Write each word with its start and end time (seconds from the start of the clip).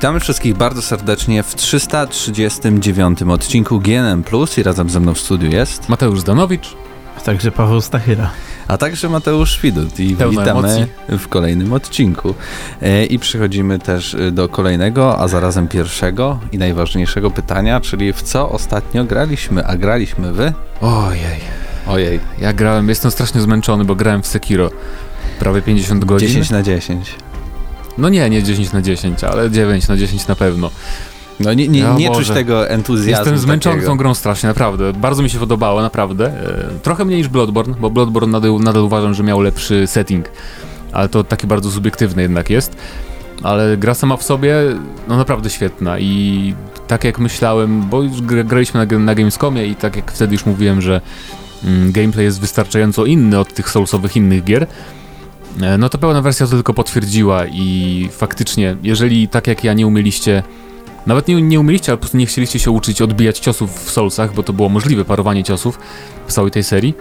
Witamy 0.00 0.20
wszystkich 0.20 0.54
bardzo 0.54 0.82
serdecznie 0.82 1.42
w 1.42 1.54
339 1.54 3.22
odcinku 3.22 3.80
GNM 3.80 4.22
Plus 4.22 4.58
i 4.58 4.62
razem 4.62 4.90
ze 4.90 5.00
mną 5.00 5.14
w 5.14 5.18
studiu 5.18 5.50
jest 5.50 5.88
Mateusz 5.88 6.20
Zdanowicz, 6.20 6.76
a 7.18 7.20
także 7.20 7.52
Paweł 7.52 7.80
Stachyra, 7.80 8.30
a 8.68 8.78
także 8.78 9.08
Mateusz 9.08 9.60
Widut 9.62 10.00
i 10.00 10.16
Pełno 10.16 10.40
witamy 10.40 10.68
emocji. 10.68 10.86
w 11.08 11.28
kolejnym 11.28 11.72
odcinku. 11.72 12.34
E, 12.82 13.04
I 13.04 13.18
przechodzimy 13.18 13.78
też 13.78 14.14
e, 14.14 14.30
do 14.30 14.48
kolejnego, 14.48 15.18
a 15.18 15.28
zarazem 15.28 15.68
pierwszego 15.68 16.38
i 16.52 16.58
najważniejszego 16.58 17.30
pytania, 17.30 17.80
czyli 17.80 18.12
w 18.12 18.22
co 18.22 18.50
ostatnio 18.50 19.04
graliśmy, 19.04 19.66
a 19.66 19.76
graliśmy 19.76 20.32
wy? 20.32 20.52
Ojej, 20.80 21.40
Ojej, 21.86 22.20
ja 22.40 22.52
grałem, 22.52 22.88
jestem 22.88 23.10
strasznie 23.10 23.40
zmęczony, 23.40 23.84
bo 23.84 23.94
grałem 23.94 24.22
w 24.22 24.26
Sekiro 24.26 24.70
prawie 25.38 25.62
50 25.62 26.04
godzin. 26.04 26.28
10 26.28 26.50
na 26.50 26.62
10. 26.62 27.14
No 27.98 28.08
nie, 28.08 28.30
nie 28.30 28.42
10 28.42 28.72
na 28.72 28.82
10, 28.82 29.24
ale 29.24 29.50
9 29.50 29.88
na 29.88 29.96
10 29.96 30.26
na 30.26 30.34
pewno. 30.36 30.70
No 31.40 31.54
nie, 31.54 31.68
nie, 31.68 31.82
nie 31.82 32.10
czuć 32.10 32.28
tego 32.30 32.68
entuzjazmu 32.68 33.10
Jestem 33.24 33.38
zmęczony 33.38 33.74
takiego. 33.76 33.92
tą 33.92 33.96
grą 33.98 34.14
strasznie, 34.14 34.46
naprawdę. 34.48 34.92
Bardzo 34.92 35.22
mi 35.22 35.30
się 35.30 35.38
podobało, 35.38 35.82
naprawdę. 35.82 36.26
E, 36.26 36.78
Trochę 36.82 37.04
mniej 37.04 37.18
niż 37.18 37.28
Bloodborne, 37.28 37.74
bo 37.80 37.90
Bloodborne 37.90 38.32
nadal, 38.32 38.60
nadal 38.60 38.82
uważam, 38.82 39.14
że 39.14 39.22
miał 39.22 39.40
lepszy 39.40 39.86
setting, 39.86 40.26
ale 40.92 41.08
to 41.08 41.24
taki 41.24 41.46
bardzo 41.46 41.70
subiektywny 41.70 42.22
jednak 42.22 42.50
jest. 42.50 42.76
Ale 43.42 43.76
gra 43.76 43.94
sama 43.94 44.16
w 44.16 44.22
sobie, 44.22 44.54
no 45.08 45.16
naprawdę 45.16 45.50
świetna 45.50 45.98
i 45.98 46.54
tak 46.88 47.04
jak 47.04 47.18
myślałem, 47.18 47.88
bo 47.88 48.02
już 48.02 48.22
gra- 48.22 48.44
graliśmy 48.44 48.86
na, 48.86 48.98
na 48.98 49.14
Gamescomie 49.14 49.66
i 49.66 49.74
tak 49.76 49.96
jak 49.96 50.12
wtedy 50.12 50.32
już 50.32 50.46
mówiłem, 50.46 50.80
że 50.80 51.00
mm, 51.64 51.92
gameplay 51.92 52.24
jest 52.24 52.40
wystarczająco 52.40 53.04
inny 53.04 53.38
od 53.38 53.54
tych 53.54 53.70
soulsowych 53.70 54.16
innych 54.16 54.44
gier, 54.44 54.66
no 55.78 55.88
to 55.88 55.98
pełna 55.98 56.22
wersja 56.22 56.46
to 56.46 56.52
tylko 56.52 56.74
potwierdziła 56.74 57.46
i 57.46 58.08
faktycznie, 58.12 58.76
jeżeli 58.82 59.28
tak 59.28 59.46
jak 59.46 59.64
ja 59.64 59.72
nie 59.72 59.86
umieliście 59.86 60.42
nawet 61.06 61.28
nie, 61.28 61.42
nie 61.42 61.60
umieliście, 61.60 61.92
ale 61.92 61.96
po 61.96 62.00
prostu 62.00 62.16
nie 62.16 62.26
chcieliście 62.26 62.58
się 62.58 62.70
uczyć 62.70 63.02
odbijać 63.02 63.38
ciosów 63.38 63.84
w 63.84 63.90
Soulsach, 63.90 64.34
bo 64.34 64.42
to 64.42 64.52
było 64.52 64.68
możliwe, 64.68 65.04
parowanie 65.04 65.44
ciosów 65.44 65.78
w 66.26 66.32
całej 66.32 66.50
tej 66.50 66.64
serii, 66.64 66.94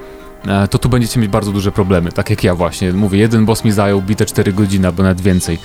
e, 0.47 0.67
to 0.67 0.77
tu 0.77 0.89
będziecie 0.89 1.19
mieć 1.19 1.31
bardzo 1.31 1.51
duże 1.51 1.71
problemy, 1.71 2.11
tak 2.11 2.29
jak 2.29 2.43
ja 2.43 2.55
właśnie. 2.55 2.93
Mówię, 2.93 3.19
jeden 3.19 3.45
boss 3.45 3.63
mi 3.63 3.71
zajął 3.71 4.01
bite 4.01 4.25
4 4.25 4.53
godziny, 4.53 4.87
albo 4.87 5.03
nawet 5.03 5.21
więcej. 5.21 5.57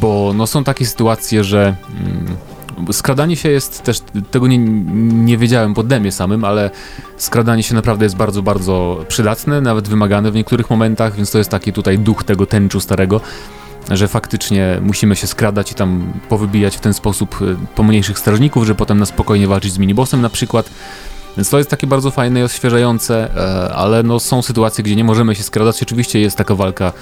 Bo 0.00 0.32
no 0.36 0.46
są 0.46 0.64
takie 0.64 0.86
sytuacje, 0.86 1.44
że 1.44 1.74
mm, 2.00 2.36
skradanie 2.92 3.36
się 3.36 3.48
jest 3.48 3.82
też, 3.82 4.00
tego 4.30 4.46
nie, 4.46 4.58
nie 4.58 5.38
wiedziałem 5.38 5.74
po 5.74 5.82
demie 5.82 6.12
samym, 6.12 6.44
ale 6.44 6.70
skradanie 7.16 7.62
się 7.62 7.74
naprawdę 7.74 8.04
jest 8.04 8.16
bardzo, 8.16 8.42
bardzo 8.42 9.04
przydatne, 9.08 9.60
nawet 9.60 9.88
wymagane 9.88 10.30
w 10.30 10.34
niektórych 10.34 10.70
momentach, 10.70 11.16
więc 11.16 11.30
to 11.30 11.38
jest 11.38 11.50
taki 11.50 11.72
tutaj 11.72 11.98
duch 11.98 12.24
tego 12.24 12.46
tęczu 12.46 12.80
starego, 12.80 13.20
że 13.90 14.08
faktycznie 14.08 14.78
musimy 14.82 15.16
się 15.16 15.26
skradać 15.26 15.72
i 15.72 15.74
tam 15.74 16.12
powybijać 16.28 16.76
w 16.76 16.80
ten 16.80 16.94
sposób 16.94 17.42
y, 17.42 17.56
pomniejszych 17.74 18.18
strażników, 18.18 18.64
żeby 18.66 18.78
potem 18.78 18.98
na 18.98 19.06
spokojnie 19.06 19.48
walczyć 19.48 19.72
z 19.72 19.78
minibossem 19.78 20.20
na 20.20 20.30
przykład. 20.30 20.70
Więc 21.38 21.50
to 21.50 21.58
jest 21.58 21.70
takie 21.70 21.86
bardzo 21.86 22.10
fajne 22.10 22.40
i 22.40 22.42
odświeżające, 22.42 23.36
e, 23.36 23.74
ale 23.74 24.02
no 24.02 24.20
są 24.20 24.42
sytuacje, 24.42 24.84
gdzie 24.84 24.96
nie 24.96 25.04
możemy 25.04 25.34
się 25.34 25.42
skradać. 25.42 25.82
Oczywiście 25.82 26.20
jest 26.20 26.36
taka 26.36 26.54
walka 26.54 26.92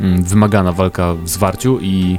mm, 0.00 0.22
wymagana, 0.22 0.72
walka 0.72 1.14
w 1.14 1.28
zwarciu 1.28 1.78
i 1.80 2.18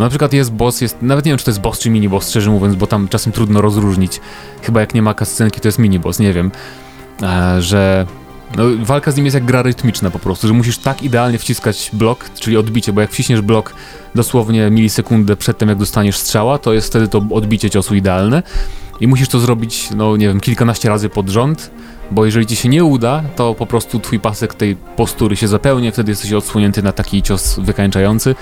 no 0.00 0.06
na 0.06 0.10
przykład 0.10 0.32
jest 0.32 0.52
boss, 0.52 0.80
jest, 0.80 1.02
nawet 1.02 1.24
nie 1.24 1.30
wiem 1.30 1.38
czy 1.38 1.44
to 1.44 1.50
jest 1.50 1.60
boss 1.60 1.78
czy 1.78 1.90
miniboss, 1.90 2.30
szczerze 2.30 2.50
mówiąc, 2.50 2.74
bo 2.74 2.86
tam 2.86 3.08
czasem 3.08 3.32
trudno 3.32 3.60
rozróżnić. 3.60 4.20
Chyba 4.62 4.80
jak 4.80 4.94
nie 4.94 5.02
ma 5.02 5.14
kascenki 5.14 5.60
to 5.60 5.68
jest 5.68 5.78
miniboss, 5.78 6.18
nie 6.18 6.32
wiem. 6.32 6.50
E, 7.22 7.62
że 7.62 8.06
no, 8.56 8.64
walka 8.82 9.10
z 9.10 9.16
nim 9.16 9.24
jest 9.24 9.34
jak 9.34 9.44
gra 9.44 9.62
rytmiczna 9.62 10.10
po 10.10 10.18
prostu, 10.18 10.48
że 10.48 10.54
musisz 10.54 10.78
tak 10.78 11.02
idealnie 11.02 11.38
wciskać 11.38 11.90
blok, 11.92 12.30
czyli 12.38 12.56
odbicie, 12.56 12.92
bo 12.92 13.00
jak 13.00 13.10
wciśniesz 13.10 13.40
blok 13.40 13.74
dosłownie 14.14 14.70
milisekundę 14.70 15.36
przed 15.36 15.58
tym, 15.58 15.68
jak 15.68 15.78
dostaniesz 15.78 16.16
strzała, 16.16 16.58
to 16.58 16.72
jest 16.72 16.88
wtedy 16.88 17.08
to 17.08 17.22
odbicie 17.30 17.70
ciosu 17.70 17.94
idealne 17.94 18.42
i 19.00 19.08
musisz 19.08 19.28
to 19.28 19.40
zrobić, 19.40 19.88
no 19.96 20.16
nie 20.16 20.28
wiem, 20.28 20.40
kilkanaście 20.40 20.88
razy 20.88 21.08
pod 21.08 21.28
rząd, 21.28 21.70
bo 22.10 22.24
jeżeli 22.24 22.46
ci 22.46 22.56
się 22.56 22.68
nie 22.68 22.84
uda, 22.84 23.22
to 23.36 23.54
po 23.54 23.66
prostu 23.66 24.00
twój 24.00 24.20
pasek 24.20 24.54
tej 24.54 24.76
postury 24.76 25.36
się 25.36 25.48
zapełnia, 25.48 25.92
wtedy 25.92 26.12
jesteś 26.12 26.32
odsłonięty 26.32 26.82
na 26.82 26.92
taki 26.92 27.22
cios 27.22 27.58
wykańczający, 27.58 28.34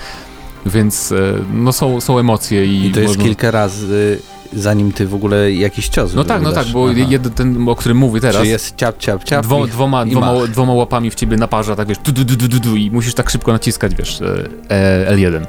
więc 0.66 1.12
e, 1.12 1.34
no 1.52 1.72
są, 1.72 2.00
są 2.00 2.18
emocje 2.18 2.66
i, 2.66 2.86
I 2.86 2.92
to 2.92 3.00
jest 3.00 3.10
można- 3.10 3.24
kilka 3.24 3.50
razy, 3.50 4.18
zanim 4.52 4.92
ty 4.92 5.06
w 5.06 5.14
ogóle 5.14 5.52
jakiś 5.52 5.88
cios 5.88 6.14
No 6.14 6.24
tak, 6.24 6.42
no 6.42 6.52
tak, 6.52 6.66
bo 6.66 6.88
Aha. 6.90 6.98
jeden, 7.08 7.32
ten, 7.32 7.68
o 7.68 7.76
którym 7.76 7.96
mówię 7.96 8.20
teraz, 8.20 8.42
Czy 8.42 8.48
jest 8.48 8.76
ciap, 8.76 8.98
ciap, 8.98 9.24
ciap 9.24 9.42
Dwo, 9.42 9.66
dwoma, 9.66 10.06
dwoma, 10.06 10.34
dwoma 10.46 10.72
łapami 10.72 11.10
w 11.10 11.14
ciebie 11.14 11.36
naparza, 11.36 11.76
tak 11.76 11.88
wiesz, 11.88 11.98
du, 11.98 12.12
du, 12.12 12.48
du, 12.48 12.60
du, 12.60 12.76
i 12.76 12.90
musisz 12.90 13.14
tak 13.14 13.30
szybko 13.30 13.52
naciskać, 13.52 13.94
wiesz, 13.94 14.20
e, 14.20 14.48
e, 14.68 15.16
L1, 15.16 15.46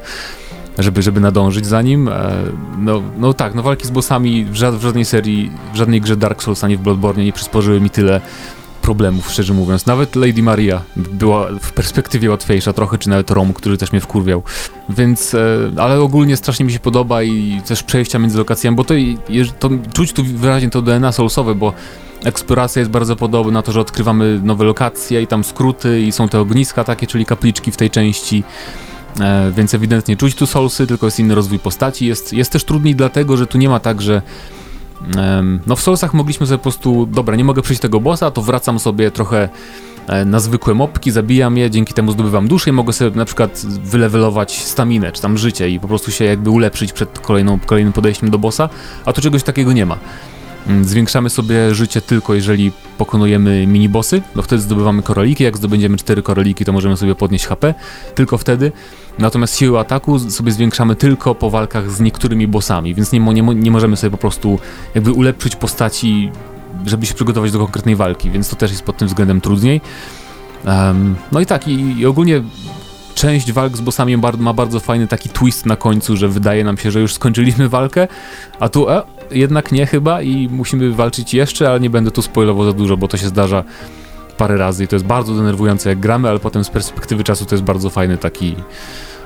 żeby, 0.79 1.01
żeby 1.01 1.19
nadążyć 1.19 1.65
za 1.65 1.81
nim. 1.81 2.09
No, 2.77 3.01
no 3.17 3.33
tak, 3.33 3.55
no 3.55 3.63
walki 3.63 3.87
z 3.87 3.91
bossami 3.91 4.45
w 4.45 4.55
żadnej 4.55 5.05
serii, 5.05 5.51
w 5.73 5.75
żadnej 5.75 6.01
grze 6.01 6.17
Dark 6.17 6.43
Souls, 6.43 6.63
ani 6.63 6.77
w 6.77 6.81
Bloodborne 6.81 7.23
nie 7.23 7.33
przysporzyły 7.33 7.81
mi 7.81 7.89
tyle 7.89 8.21
problemów, 8.89 9.31
szczerze 9.31 9.53
mówiąc. 9.53 9.85
Nawet 9.85 10.15
Lady 10.15 10.43
Maria 10.43 10.81
była 10.95 11.47
w 11.61 11.71
perspektywie 11.71 12.29
łatwiejsza 12.29 12.73
trochę, 12.73 12.97
czy 12.97 13.09
nawet 13.09 13.31
Rom, 13.31 13.53
który 13.53 13.77
też 13.77 13.91
mnie 13.91 14.01
wkurwiał. 14.01 14.43
Więc, 14.89 15.33
e, 15.33 15.71
ale 15.77 16.01
ogólnie 16.01 16.37
strasznie 16.37 16.65
mi 16.65 16.71
się 16.71 16.79
podoba 16.79 17.23
i 17.23 17.61
też 17.67 17.83
przejścia 17.83 18.19
między 18.19 18.37
lokacjami, 18.37 18.77
bo 18.77 18.83
to, 18.83 18.93
to 19.59 19.69
czuć 19.93 20.13
tu 20.13 20.23
wyraźnie 20.23 20.69
to 20.69 20.81
DNA 20.81 21.11
soulsowe, 21.11 21.55
bo 21.55 21.73
eksploracja 22.23 22.79
jest 22.79 22.91
bardzo 22.91 23.15
podobna, 23.15 23.61
to, 23.61 23.71
że 23.71 23.79
odkrywamy 23.79 24.39
nowe 24.43 24.65
lokacje 24.65 25.21
i 25.21 25.27
tam 25.27 25.43
skróty 25.43 26.01
i 26.01 26.11
są 26.11 26.29
te 26.29 26.39
ogniska 26.39 26.83
takie, 26.83 27.07
czyli 27.07 27.25
kapliczki 27.25 27.71
w 27.71 27.77
tej 27.77 27.89
części. 27.89 28.43
E, 29.19 29.51
więc 29.55 29.73
ewidentnie 29.73 30.17
czuć 30.17 30.35
tu 30.35 30.47
soulsy, 30.47 30.87
tylko 30.87 31.07
jest 31.07 31.19
inny 31.19 31.35
rozwój 31.35 31.59
postaci. 31.59 32.05
Jest, 32.05 32.33
jest 32.33 32.51
też 32.51 32.63
trudniej 32.63 32.95
dlatego, 32.95 33.37
że 33.37 33.47
tu 33.47 33.57
nie 33.57 33.69
ma 33.69 33.79
tak, 33.79 34.01
że 34.01 34.21
no 35.67 35.75
w 35.75 35.81
soulsach 35.81 36.13
mogliśmy 36.13 36.47
sobie 36.47 36.57
po 36.57 36.63
prostu, 36.63 37.05
dobra, 37.05 37.35
nie 37.35 37.43
mogę 37.43 37.61
przejść 37.61 37.81
tego 37.81 37.99
bossa, 37.99 38.31
to 38.31 38.41
wracam 38.41 38.79
sobie 38.79 39.11
trochę 39.11 39.49
e, 40.07 40.25
na 40.25 40.39
zwykłe 40.39 40.73
mopki, 40.73 41.11
zabijam 41.11 41.57
je, 41.57 41.69
dzięki 41.69 41.93
temu 41.93 42.11
zdobywam 42.11 42.47
duszę 42.47 42.69
i 42.69 42.73
mogę 42.73 42.93
sobie 42.93 43.17
na 43.17 43.25
przykład 43.25 43.61
wylewelować 43.83 44.63
staminę, 44.63 45.11
czy 45.11 45.21
tam 45.21 45.37
życie 45.37 45.69
i 45.69 45.79
po 45.79 45.87
prostu 45.87 46.11
się 46.11 46.25
jakby 46.25 46.49
ulepszyć 46.49 46.93
przed 46.93 47.19
kolejną, 47.19 47.59
kolejnym 47.59 47.93
podejściem 47.93 48.29
do 48.29 48.37
bossa, 48.37 48.69
a 49.05 49.13
tu 49.13 49.21
czegoś 49.21 49.43
takiego 49.43 49.73
nie 49.73 49.85
ma. 49.85 49.97
Mm, 50.67 50.85
Zwiększamy 50.85 51.29
sobie 51.29 51.75
życie 51.75 52.01
tylko 52.01 52.33
jeżeli 52.33 52.71
pokonujemy 52.97 53.67
minibossy, 53.67 54.21
no 54.35 54.41
wtedy 54.41 54.61
zdobywamy 54.61 55.03
koroliki, 55.03 55.43
jak 55.43 55.57
zdobędziemy 55.57 55.97
cztery 55.97 56.23
koroliki, 56.23 56.65
to 56.65 56.73
możemy 56.73 56.97
sobie 56.97 57.15
podnieść 57.15 57.45
HP, 57.45 57.73
tylko 58.15 58.37
wtedy. 58.37 58.71
Natomiast 59.19 59.57
siłę 59.57 59.79
ataku 59.79 60.19
sobie 60.19 60.51
zwiększamy 60.51 60.95
tylko 60.95 61.35
po 61.35 61.49
walkach 61.49 61.91
z 61.91 61.99
niektórymi 61.99 62.47
bossami, 62.47 62.95
więc 62.95 63.11
nie, 63.11 63.19
nie, 63.19 63.41
nie 63.41 63.71
możemy 63.71 63.97
sobie 63.97 64.11
po 64.11 64.17
prostu 64.17 64.59
jakby 64.95 65.11
ulepszyć 65.11 65.55
postaci, 65.55 66.31
żeby 66.85 67.05
się 67.05 67.13
przygotować 67.13 67.51
do 67.51 67.59
konkretnej 67.59 67.95
walki, 67.95 68.31
więc 68.31 68.49
to 68.49 68.55
też 68.55 68.71
jest 68.71 68.83
pod 68.83 68.97
tym 68.97 69.07
względem 69.07 69.41
trudniej. 69.41 69.81
Em, 70.65 71.15
no 71.31 71.39
i 71.39 71.45
tak, 71.45 71.67
i, 71.67 71.99
i 71.99 72.05
ogólnie 72.05 72.43
część 73.15 73.51
walk 73.51 73.77
z 73.77 73.81
bossami 73.81 74.17
ma 74.37 74.53
bardzo 74.53 74.79
fajny 74.79 75.07
taki 75.07 75.29
twist 75.29 75.65
na 75.65 75.75
końcu, 75.75 76.17
że 76.17 76.27
wydaje 76.27 76.63
nam 76.63 76.77
się, 76.77 76.91
że 76.91 76.99
już 76.99 77.13
skończyliśmy 77.13 77.69
walkę, 77.69 78.07
a 78.59 78.69
tu 78.69 78.89
e, 78.89 79.01
jednak 79.31 79.71
nie 79.71 79.85
chyba 79.85 80.21
i 80.21 80.49
musimy 80.51 80.91
walczyć 80.91 81.33
jeszcze, 81.33 81.69
ale 81.69 81.79
nie 81.79 81.89
będę 81.89 82.11
tu 82.11 82.21
spoilował 82.21 82.65
za 82.65 82.73
dużo, 82.73 82.97
bo 82.97 83.07
to 83.07 83.17
się 83.17 83.27
zdarza 83.27 83.63
parę 84.37 84.57
razy 84.57 84.83
i 84.83 84.87
to 84.87 84.95
jest 84.95 85.05
bardzo 85.05 85.35
denerwujące 85.35 85.89
jak 85.89 85.99
gramy, 85.99 86.29
ale 86.29 86.39
potem 86.39 86.63
z 86.63 86.69
perspektywy 86.69 87.23
czasu 87.23 87.45
to 87.45 87.55
jest 87.55 87.63
bardzo 87.63 87.89
fajny 87.89 88.17
taki, 88.17 88.55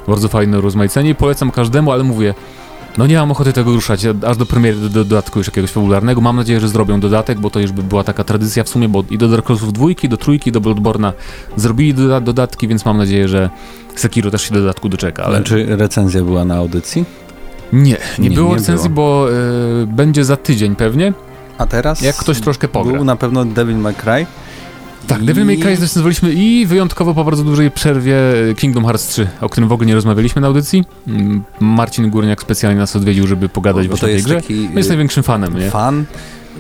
bardzo 0.07 0.27
fajne 0.27 0.61
rozmaicenie 0.61 1.09
i 1.09 1.15
polecam 1.15 1.51
każdemu, 1.51 1.91
ale 1.91 2.03
mówię, 2.03 2.33
no 2.97 3.07
nie 3.07 3.15
mam 3.17 3.31
ochoty 3.31 3.53
tego 3.53 3.71
ruszać, 3.71 4.05
aż 4.27 4.37
do 4.37 4.45
premiery 4.45 4.77
do, 4.77 4.89
do 4.89 5.03
dodatku 5.05 5.39
już 5.39 5.47
jakiegoś 5.47 5.71
fabularnego. 5.71 6.21
Mam 6.21 6.35
nadzieję, 6.35 6.59
że 6.59 6.67
zrobią 6.69 6.99
dodatek, 6.99 7.39
bo 7.39 7.49
to 7.49 7.59
już 7.59 7.71
by 7.71 7.83
była 7.83 8.03
taka 8.03 8.23
tradycja 8.23 8.63
w 8.63 8.69
sumie, 8.69 8.89
bo 8.89 9.03
i 9.09 9.17
do 9.17 9.27
Dark 9.27 9.47
Soulsów 9.47 9.73
dwójki, 9.73 10.09
do 10.09 10.17
trójki, 10.17 10.51
do 10.51 10.61
Bloodborna 10.61 11.13
zrobili 11.55 11.93
doda 11.93 12.21
dodatki, 12.21 12.67
więc 12.67 12.85
mam 12.85 12.97
nadzieję, 12.97 13.27
że 13.27 13.49
Sekiro 13.95 14.31
też 14.31 14.41
się 14.41 14.53
dodatku 14.53 14.89
doczeka, 14.89 15.23
ale... 15.23 15.35
Ale 15.35 15.45
czy 15.45 15.65
recenzja 15.75 16.21
była 16.23 16.45
na 16.45 16.55
audycji? 16.55 17.05
Nie, 17.73 17.97
nie, 18.19 18.29
Nie, 18.29 18.35
było 18.35 18.49
nie 18.49 18.55
recenzji, 18.55 18.89
było. 18.89 19.05
bo 19.25 19.31
y, 19.83 19.87
będzie 19.87 20.25
za 20.25 20.37
tydzień 20.37 20.75
pewnie, 20.75 21.13
A 21.57 21.65
teraz? 21.65 22.01
jak 22.01 22.15
ktoś 22.15 22.39
troszkę 22.41 22.67
pogra. 22.67 22.93
Był 22.93 23.03
na 23.03 23.15
pewno 23.15 23.45
Devil 23.45 23.77
May 23.77 23.93
Cry. 23.95 24.25
Tak, 25.07 25.23
Devil 25.23 25.45
May 25.45 25.57
Cry 25.57 25.75
zdecydowaliśmy 25.75 26.33
i 26.33 26.65
wyjątkowo 26.65 27.13
po 27.13 27.23
bardzo 27.23 27.43
dużej 27.43 27.71
przerwie 27.71 28.15
y, 28.49 28.55
Kingdom 28.55 28.83
Hearts 28.85 29.07
3, 29.07 29.27
o 29.41 29.49
którym 29.49 29.69
w 29.69 29.71
ogóle 29.71 29.87
nie 29.87 29.95
rozmawialiśmy 29.95 30.41
na 30.41 30.47
audycji. 30.47 30.83
Mm, 31.07 31.43
Marcin 31.59 32.09
Górniak 32.09 32.41
specjalnie 32.41 32.79
nas 32.79 32.95
odwiedził, 32.95 33.27
żeby 33.27 33.49
pogadać 33.49 33.87
Bo 33.87 33.95
właśnie 33.95 34.07
to 34.07 34.13
o 34.13 34.15
tej 34.15 34.23
grze. 34.23 34.35
taki 34.35 34.69
No 34.71 34.77
jest 34.77 34.89
największym 34.89 35.23
fanem, 35.23 35.59
nie? 35.59 35.69
fan 35.71 36.05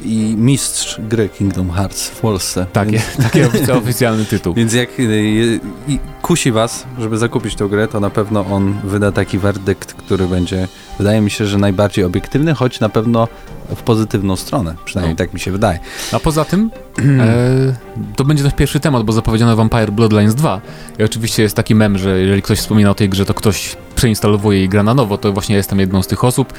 i 0.05 0.35
mistrz 0.37 0.99
gry 1.09 1.29
Kingdom 1.29 1.71
Hearts 1.71 2.07
w 2.09 2.19
Polsce. 2.19 2.65
Takie, 2.73 3.01
taki 3.23 3.39
ofic- 3.41 3.77
oficjalny 3.77 4.25
tytuł. 4.25 4.53
więc 4.57 4.73
jak 4.73 4.99
y, 4.99 5.03
y, 5.03 5.59
i 5.87 5.99
kusi 6.21 6.51
was, 6.51 6.85
żeby 6.99 7.17
zakupić 7.17 7.55
tę 7.55 7.69
grę, 7.69 7.87
to 7.87 7.99
na 7.99 8.09
pewno 8.09 8.45
on 8.45 8.73
wyda 8.83 9.11
taki 9.11 9.37
werdykt, 9.39 9.93
który 9.93 10.27
będzie, 10.27 10.67
wydaje 10.97 11.21
mi 11.21 11.31
się, 11.31 11.45
że 11.45 11.57
najbardziej 11.57 12.05
obiektywny, 12.05 12.53
choć 12.53 12.79
na 12.79 12.89
pewno 12.89 13.27
w 13.75 13.81
pozytywną 13.81 14.35
stronę. 14.35 14.75
Przynajmniej 14.85 15.13
No. 15.13 15.17
tak 15.17 15.33
mi 15.33 15.39
się 15.39 15.51
wydaje. 15.51 15.79
A 16.11 16.19
poza 16.19 16.45
tym, 16.45 16.71
e, 17.19 17.75
to 18.15 18.23
będzie 18.23 18.43
nasz 18.43 18.53
pierwszy 18.53 18.79
temat, 18.79 19.03
bo 19.03 19.13
zapowiedziano 19.13 19.55
Vampire 19.55 19.91
Bloodlines 19.91 20.35
2. 20.35 20.61
I 20.99 21.03
oczywiście 21.03 21.43
jest 21.43 21.55
taki 21.55 21.75
mem, 21.75 21.97
że 21.97 22.19
jeżeli 22.19 22.41
ktoś 22.41 22.59
wspomina 22.59 22.89
o 22.89 22.95
tej 22.95 23.09
grze, 23.09 23.25
to 23.25 23.33
ktoś 23.33 23.77
przeinstalowuje 23.95 24.63
i 24.63 24.69
gra 24.69 24.83
na 24.83 24.93
nowo, 24.93 25.17
to 25.17 25.33
właśnie 25.33 25.55
jestem 25.55 25.79
jedną 25.79 26.03
z 26.03 26.07
tych 26.07 26.23
osób. 26.23 26.53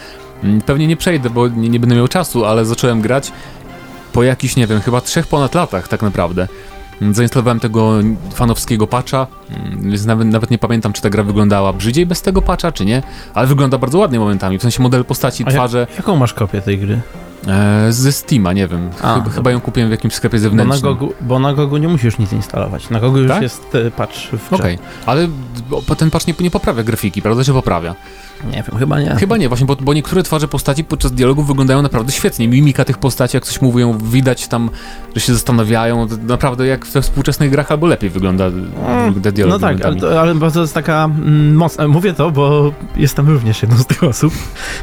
Mm, 0.44 0.60
Pewnie 0.60 0.86
nie 0.86 0.96
przejdę, 0.96 1.30
bo 1.30 1.48
nie, 1.48 1.68
nie 1.68 1.80
będę 1.80 1.96
miał 1.96 2.08
czasu, 2.08 2.44
ale 2.44 2.64
zacząłem 2.64 3.00
grać 3.00 3.32
po 4.12 4.22
jakichś, 4.22 4.56
nie 4.56 4.66
wiem, 4.66 4.80
chyba 4.80 5.00
trzech 5.00 5.26
ponad 5.26 5.54
latach 5.54 5.88
tak 5.88 6.02
naprawdę. 6.02 6.48
Mm, 7.02 7.14
Zainstalowałem 7.14 7.60
tego 7.60 7.92
fanowskiego 8.34 8.86
patcha, 8.86 9.26
mm, 9.50 9.90
więc 9.90 10.04
nawet, 10.06 10.28
nawet 10.28 10.50
nie 10.50 10.58
pamiętam, 10.58 10.92
czy 10.92 11.02
ta 11.02 11.10
gra 11.10 11.22
wyglądała 11.22 11.72
brzydziej 11.72 12.06
bez 12.06 12.22
tego 12.22 12.42
patcha, 12.42 12.72
czy 12.72 12.84
nie, 12.84 13.02
ale 13.34 13.46
wygląda 13.46 13.78
bardzo 13.78 13.98
ładnie 13.98 14.18
momentami, 14.18 14.58
w 14.58 14.62
sensie 14.62 14.82
model 14.82 15.04
postaci, 15.04 15.44
A 15.46 15.50
twarze, 15.50 15.86
Jaką 15.96 16.16
masz 16.16 16.34
kopię 16.34 16.60
tej 16.62 16.78
gry? 16.78 17.00
E, 17.48 17.92
ze 17.92 18.12
Steama, 18.12 18.52
nie 18.52 18.68
wiem, 18.68 18.90
A, 19.02 19.14
chyba, 19.14 19.30
chyba 19.30 19.50
ją 19.50 19.60
kupiłem 19.60 19.88
w 19.88 19.92
jakimś 19.92 20.14
sklepie 20.14 20.38
Bo 20.38 20.42
na, 20.44 20.48
zewnętrznym. 20.50 20.82
Gogu, 20.82 21.12
bo 21.20 21.38
na 21.38 21.54
Gogu 21.54 21.76
nie 21.76 21.88
musisz 21.88 22.18
nic 22.18 22.32
instalować. 22.32 22.90
Na 22.90 23.00
Gogu 23.00 23.18
już 23.18 23.28
Tak? 23.28 23.42
jest 23.42 23.74
e, 23.74 23.90
patch 23.90 24.16
w. 24.48 24.52
Okej, 24.52 24.78
ale 25.06 25.28
bo 25.88 25.96
ten 25.96 26.10
patch 26.10 26.26
nie, 26.26 26.34
nie 26.40 26.50
poprawia 26.50 26.82
grafiki, 26.82 27.22
prawda, 27.22 27.44
czy 27.44 27.52
poprawia? 27.52 27.94
Nie 28.44 28.62
wiem, 28.62 28.78
chyba 28.78 29.00
nie. 29.00 29.10
Chyba 29.16 29.36
nie, 29.36 29.48
właśnie, 29.48 29.66
bo, 29.66 29.76
bo 29.76 29.94
niektóre 29.94 30.22
twarze 30.22 30.48
postaci 30.48 30.84
podczas 30.84 31.12
dialogu 31.12 31.42
wyglądają 31.42 31.82
naprawdę 31.82 32.12
świetnie. 32.12 32.48
Mimika 32.48 32.84
tych 32.84 32.98
postaci, 32.98 33.36
jak 33.36 33.44
coś 33.44 33.60
mówią, 33.62 33.98
widać 33.98 34.48
tam, 34.48 34.70
że 35.14 35.20
się 35.20 35.32
zastanawiają. 35.34 36.08
To 36.08 36.16
Naprawdę 36.16 36.66
jak 36.66 36.86
we 36.86 37.02
współczesnych 37.02 37.50
grach 37.50 37.72
albo 37.72 37.86
lepiej 37.86 38.10
wygląda 38.10 38.44
Mm, 38.44 39.20
te 39.22 39.32
dialogi. 39.32 39.62
No 39.62 39.68
tak, 39.68 39.84
ale, 39.84 39.96
to, 39.96 40.20
ale 40.20 40.34
bardzo 40.34 40.60
jest 40.60 40.74
taka 40.74 41.04
mm, 41.04 41.54
mocna. 41.54 41.88
Mówię 41.88 42.12
to, 42.14 42.30
bo 42.30 42.72
jestem 42.96 43.28
również 43.28 43.62
jedną 43.62 43.78
z 43.78 43.86
tych 43.86 44.04
osób 44.04 44.34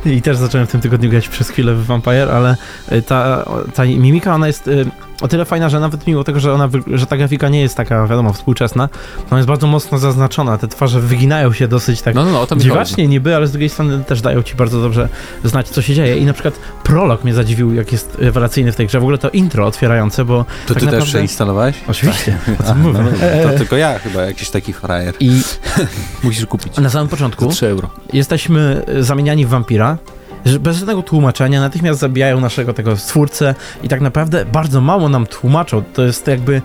i 0.06 0.22
też 0.22 0.38
zacząłem 0.38 0.68
w 0.68 0.72
tym 0.72 0.82
tygodniu 0.82 1.10
grać 1.10 1.28
przez 1.30 1.50
chwilę 1.50 1.74
w 1.76 1.86
Vampire, 1.86 2.30
ale 2.32 2.51
y, 2.92 3.02
ta, 3.02 3.46
ta 3.76 3.86
mimika, 3.86 4.36
ona 4.36 4.48
jest 4.48 4.68
y, 4.68 4.86
o 5.22 5.28
tyle 5.28 5.46
fajna, 5.46 5.70
że 5.70 5.80
nawet 5.80 6.08
mimo 6.08 6.24
tego, 6.24 6.40
że, 6.40 6.54
ona, 6.54 6.70
że 6.94 7.06
ta 7.06 7.18
grafika 7.18 7.50
nie 7.50 7.62
jest 7.62 7.76
taka, 7.78 8.08
wiadomo, 8.08 8.34
współczesna, 8.34 8.88
to 8.88 9.26
ona 9.32 9.38
jest 9.38 9.48
bardzo 9.48 9.68
mocno 9.68 9.98
zaznaczona. 9.98 10.58
Te 10.58 10.68
twarze 10.68 11.00
wyginają 11.00 11.54
się 11.54 11.68
dosyć 11.68 12.02
tak 12.02 12.16
No, 12.16 12.26
no, 12.26 12.32
no, 12.32 12.48
to 12.48 12.56
dziwacznie 12.56 13.08
niby, 13.08 13.36
ale 13.36 13.48
z 13.48 13.52
drugiej 13.52 13.70
strony 13.70 14.04
też 14.04 14.22
dają 14.22 14.44
ci 14.44 14.56
bardzo 14.56 14.82
dobrze 14.82 15.10
znać, 15.44 15.70
co 15.70 15.82
się 15.82 15.94
dzieje. 15.94 16.18
I 16.18 16.26
na 16.26 16.34
przykład 16.34 16.54
prolog 16.84 17.24
mnie 17.24 17.34
zadziwił, 17.34 17.74
jak 17.74 17.92
jest 17.92 18.16
rewelacyjny 18.20 18.72
w 18.72 18.76
tej 18.76 18.88
grze. 18.88 19.00
W 19.00 19.04
ogóle 19.04 19.18
to 19.18 19.30
intro 19.30 19.66
otwierające, 19.68 20.26
bo 20.26 20.38
To 20.38 20.46
tak 20.46 20.68
ty 20.68 20.74
też 20.74 20.84
naprawdę- 20.84 21.06
przeinstalowałeś? 21.06 21.76
oczywiście, 21.88 22.38
o 22.66 22.70
A, 22.70 22.74
mówię. 22.74 23.00
no, 23.04 23.10
no, 23.22 23.26
E, 23.28 23.44
to 23.52 23.58
tylko 23.58 23.78
ja 23.78 24.00
chyba, 24.00 24.22
jakiś 24.22 24.50
taki 24.50 24.74
frajer. 24.74 25.14
I 25.20 25.42
Musisz 26.24 26.46
kupić. 26.46 26.78
na 26.78 26.90
samym 26.90 27.08
początku 27.08 27.48
3 27.48 27.68
euro. 27.68 27.90
jesteśmy 28.14 28.82
e, 28.88 29.04
zamieniani 29.04 29.46
w 29.46 29.50
wampira, 29.50 29.98
że 30.46 30.60
bez 30.60 30.78
żadnego 30.78 31.02
tłumaczenia 31.02 31.62
natychmiast 31.62 32.00
zabijają 32.00 32.40
naszego 32.40 32.74
tego 32.74 32.98
stwórcę 32.98 33.56
i 33.84 33.90
tak 33.90 34.02
naprawdę 34.02 34.46
bardzo 34.46 34.82
mało 34.82 35.10
nam 35.10 35.26
tłumaczą. 35.28 35.84
To 35.94 36.04
jest 36.04 36.28
jakby 36.28 36.62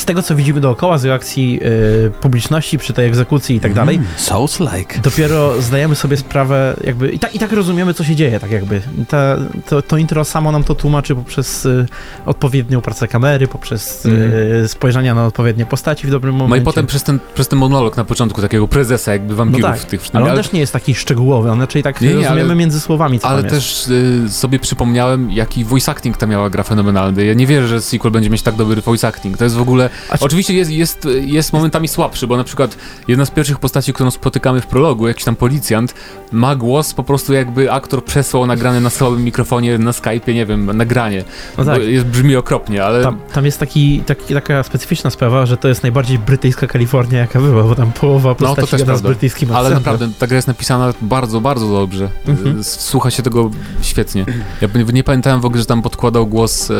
z 0.00 0.04
tego, 0.04 0.22
co 0.22 0.34
widzimy 0.36 0.60
dookoła, 0.60 0.98
z 0.98 1.04
reakcji 1.04 1.60
e, 2.06 2.10
publiczności 2.10 2.78
przy 2.78 2.92
tej 2.92 3.06
egzekucji 3.06 3.56
i 3.56 3.60
tak 3.60 3.74
dalej, 3.74 3.96
Mm, 3.96 4.08
Souls-like. 4.18 5.00
dopiero 5.02 5.62
zdajemy 5.62 5.94
sobie 5.94 6.16
sprawę, 6.16 6.76
jakby 6.84 7.10
i, 7.10 7.18
ta, 7.18 7.28
i 7.28 7.38
tak 7.38 7.52
rozumiemy, 7.52 7.94
co 7.94 8.04
się 8.04 8.16
dzieje, 8.16 8.40
tak 8.40 8.50
jakby. 8.50 8.80
Ta, 9.08 9.36
to, 9.68 9.82
to 9.82 9.96
intro 9.96 10.24
samo 10.24 10.52
nam 10.52 10.64
to 10.64 10.74
tłumaczy 10.74 11.14
poprzez 11.14 11.66
y, 11.66 11.86
odpowiednią 12.26 12.80
pracę 12.80 13.08
kamery, 13.08 13.48
poprzez 13.48 14.06
y, 14.06 14.64
spojrzenia 14.68 15.14
na 15.14 15.26
odpowiednie 15.26 15.66
postaci 15.66 16.06
w 16.06 16.10
dobrym 16.10 16.34
momencie. 16.34 16.56
No 16.56 16.62
i 16.62 16.64
potem 16.64 16.86
przez 16.86 17.02
ten, 17.02 17.18
przez 17.34 17.48
ten 17.48 17.58
monolog 17.58 17.96
na 17.96 18.04
początku 18.04 18.40
takiego 18.42 18.68
prezesa 18.68 19.12
jakby 19.12 19.34
wampirów 19.34 19.62
No 19.70 19.76
tak, 19.76 19.84
tych 19.84 20.00
Ale 20.12 20.30
on 20.30 20.36
też 20.36 20.52
nie 20.52 20.60
jest 20.60 20.72
taki 20.72 20.94
szczegółowy, 20.94 21.50
on 21.50 21.60
raczej 21.60 21.82
tak 21.82 22.00
Nie, 22.00 22.08
nie, 22.08 22.14
rozumiemy 22.14 22.40
ale- 22.42 22.54
między 22.54 22.80
słowami, 22.80 23.20
co 23.20 23.28
Ale 23.28 23.44
też 23.44 23.88
y, 23.88 24.20
sobie 24.28 24.58
przypomniałem, 24.58 25.30
jaki 25.30 25.64
voice 25.64 25.90
acting 25.92 26.16
ta 26.16 26.26
miała 26.26 26.50
gra 26.50 26.62
fenomenalny. 26.62 27.24
Ja 27.24 27.34
nie 27.34 27.46
wierzę, 27.46 27.68
że 27.68 27.80
sequel 27.80 28.12
będzie 28.12 28.30
mieć 28.30 28.42
tak 28.42 28.54
dobry 28.56 28.80
voice 28.82 29.08
acting. 29.08 29.36
To 29.38 29.44
jest 29.44 29.56
w 29.56 29.60
ogóle... 29.60 29.89
Czy- 30.12 30.24
Oczywiście 30.24 30.54
jest, 30.54 30.70
jest, 30.70 31.08
jest 31.20 31.52
momentami 31.52 31.88
słabszy, 31.88 32.26
bo 32.26 32.36
na 32.36 32.44
przykład 32.44 32.76
jedna 33.08 33.24
z 33.24 33.30
pierwszych 33.30 33.58
postaci, 33.58 33.92
którą 33.92 34.10
spotykamy 34.10 34.60
w 34.60 34.66
prologu, 34.66 35.08
jakiś 35.08 35.24
tam 35.24 35.36
policjant, 35.36 35.94
ma 36.32 36.56
głos 36.56 36.94
po 36.94 37.04
prostu 37.04 37.32
jakby 37.32 37.72
aktor 37.72 38.04
przesłał 38.04 38.46
nagrane 38.46 38.80
na 38.80 38.90
słabym 38.90 39.24
mikrofonie 39.24 39.78
na 39.78 39.90
Skype'ie, 39.90 40.34
nie 40.34 40.46
wiem, 40.46 40.76
nagranie. 40.76 41.24
No 41.58 41.64
tak. 41.64 41.82
Jest, 41.82 42.06
brzmi 42.06 42.36
okropnie, 42.36 42.84
ale... 42.84 43.02
Tam, 43.02 43.18
tam 43.32 43.44
jest 43.44 43.60
taki, 43.60 44.00
taki, 44.06 44.34
taka 44.34 44.62
specyficzna 44.62 45.10
sprawa, 45.10 45.46
że 45.46 45.56
to 45.56 45.68
jest 45.68 45.82
najbardziej 45.82 46.18
brytyjska 46.18 46.66
Kalifornia, 46.66 47.18
jaka 47.18 47.40
była, 47.40 47.62
bo 47.62 47.74
tam 47.74 47.92
połowa 47.92 48.28
No, 48.28 48.34
to 48.34 48.44
postaci 48.46 48.70
też 48.70 48.80
gada 48.80 48.96
z 48.96 49.02
brytyjskim 49.02 49.48
Ale 49.50 49.58
akcentem. 49.58 49.92
naprawdę 49.92 50.08
ta 50.18 50.26
gra 50.26 50.36
jest 50.36 50.48
napisana 50.48 50.94
bardzo, 51.02 51.40
bardzo 51.40 51.68
dobrze. 51.68 52.08
Mhm. 52.26 52.64
Słucha 52.64 53.10
się 53.10 53.22
tego 53.22 53.50
świetnie. 53.82 54.24
Ja 54.60 54.68
nie, 54.74 54.84
nie 54.84 55.04
pamiętałem 55.04 55.40
w 55.40 55.44
ogóle, 55.44 55.60
że 55.60 55.66
tam 55.66 55.82
podkładał 55.82 56.26
głos 56.26 56.70
e, 56.70 56.74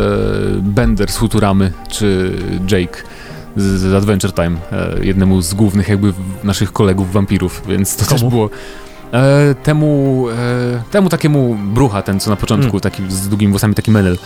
Bender 0.62 1.12
z 1.12 1.16
Futuramy, 1.16 1.72
czy 1.88 2.32
Jake 2.70 2.99
z, 3.56 3.62
z 3.62 3.94
Adventure 3.94 4.32
Time, 4.34 4.56
e, 4.72 5.04
jednemu 5.04 5.42
z 5.42 5.54
głównych 5.54 5.88
jakby 5.88 6.12
naszych 6.44 6.72
kolegów 6.72 7.12
wampirów, 7.12 7.62
więc 7.68 7.96
to 7.96 8.04
też 8.04 8.18
Komu? 8.18 8.30
było... 8.30 8.50
E, 9.12 9.54
temu, 9.54 10.26
e, 10.30 10.82
temu 10.90 11.08
takiemu 11.08 11.56
brucha, 11.74 12.02
ten 12.02 12.20
co 12.20 12.30
na 12.30 12.36
początku, 12.36 12.70
Mm. 12.70 12.80
taki 12.80 13.02
z 13.08 13.28
długimi 13.28 13.50
włosami, 13.52 13.74
taki 13.74 13.90
menel. 13.90 14.18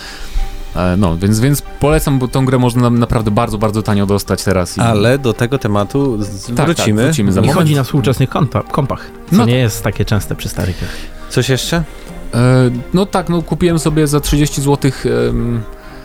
E, 0.76 0.96
no, 0.96 1.16
więc, 1.18 1.40
więc 1.40 1.62
polecam, 1.80 2.18
bo 2.18 2.28
tą 2.28 2.44
grę 2.44 2.58
można 2.58 2.82
na- 2.82 2.98
naprawdę 2.98 3.30
bardzo, 3.30 3.58
bardzo 3.58 3.82
tanio 3.82 4.06
dostać 4.06 4.44
teraz. 4.44 4.76
I, 4.76 4.80
Ale 4.80 5.18
do 5.18 5.32
tego 5.32 5.58
tematu 5.58 6.22
z- 6.22 6.54
tak, 6.56 6.66
wrócimy. 6.66 7.04
wrócimy 7.04 7.32
za 7.32 7.40
I 7.40 7.42
moment. 7.42 7.58
chodzi 7.58 7.74
na 7.74 7.84
współczesnych 7.84 8.28
konta, 8.30 8.62
kompach, 8.62 9.10
co 9.30 9.36
No. 9.36 9.44
nie 9.46 9.56
jest 9.58 9.82
takie 9.82 10.04
częste 10.04 10.34
przy 10.34 10.48
starych. 10.48 10.84
Coś 11.30 11.48
jeszcze? 11.48 11.76
E, 12.34 12.70
no 12.94 13.06
tak, 13.06 13.28
no 13.28 13.42
kupiłem 13.42 13.78
sobie 13.78 14.06
za 14.06 14.20
30 14.20 14.62
zł 14.62 14.90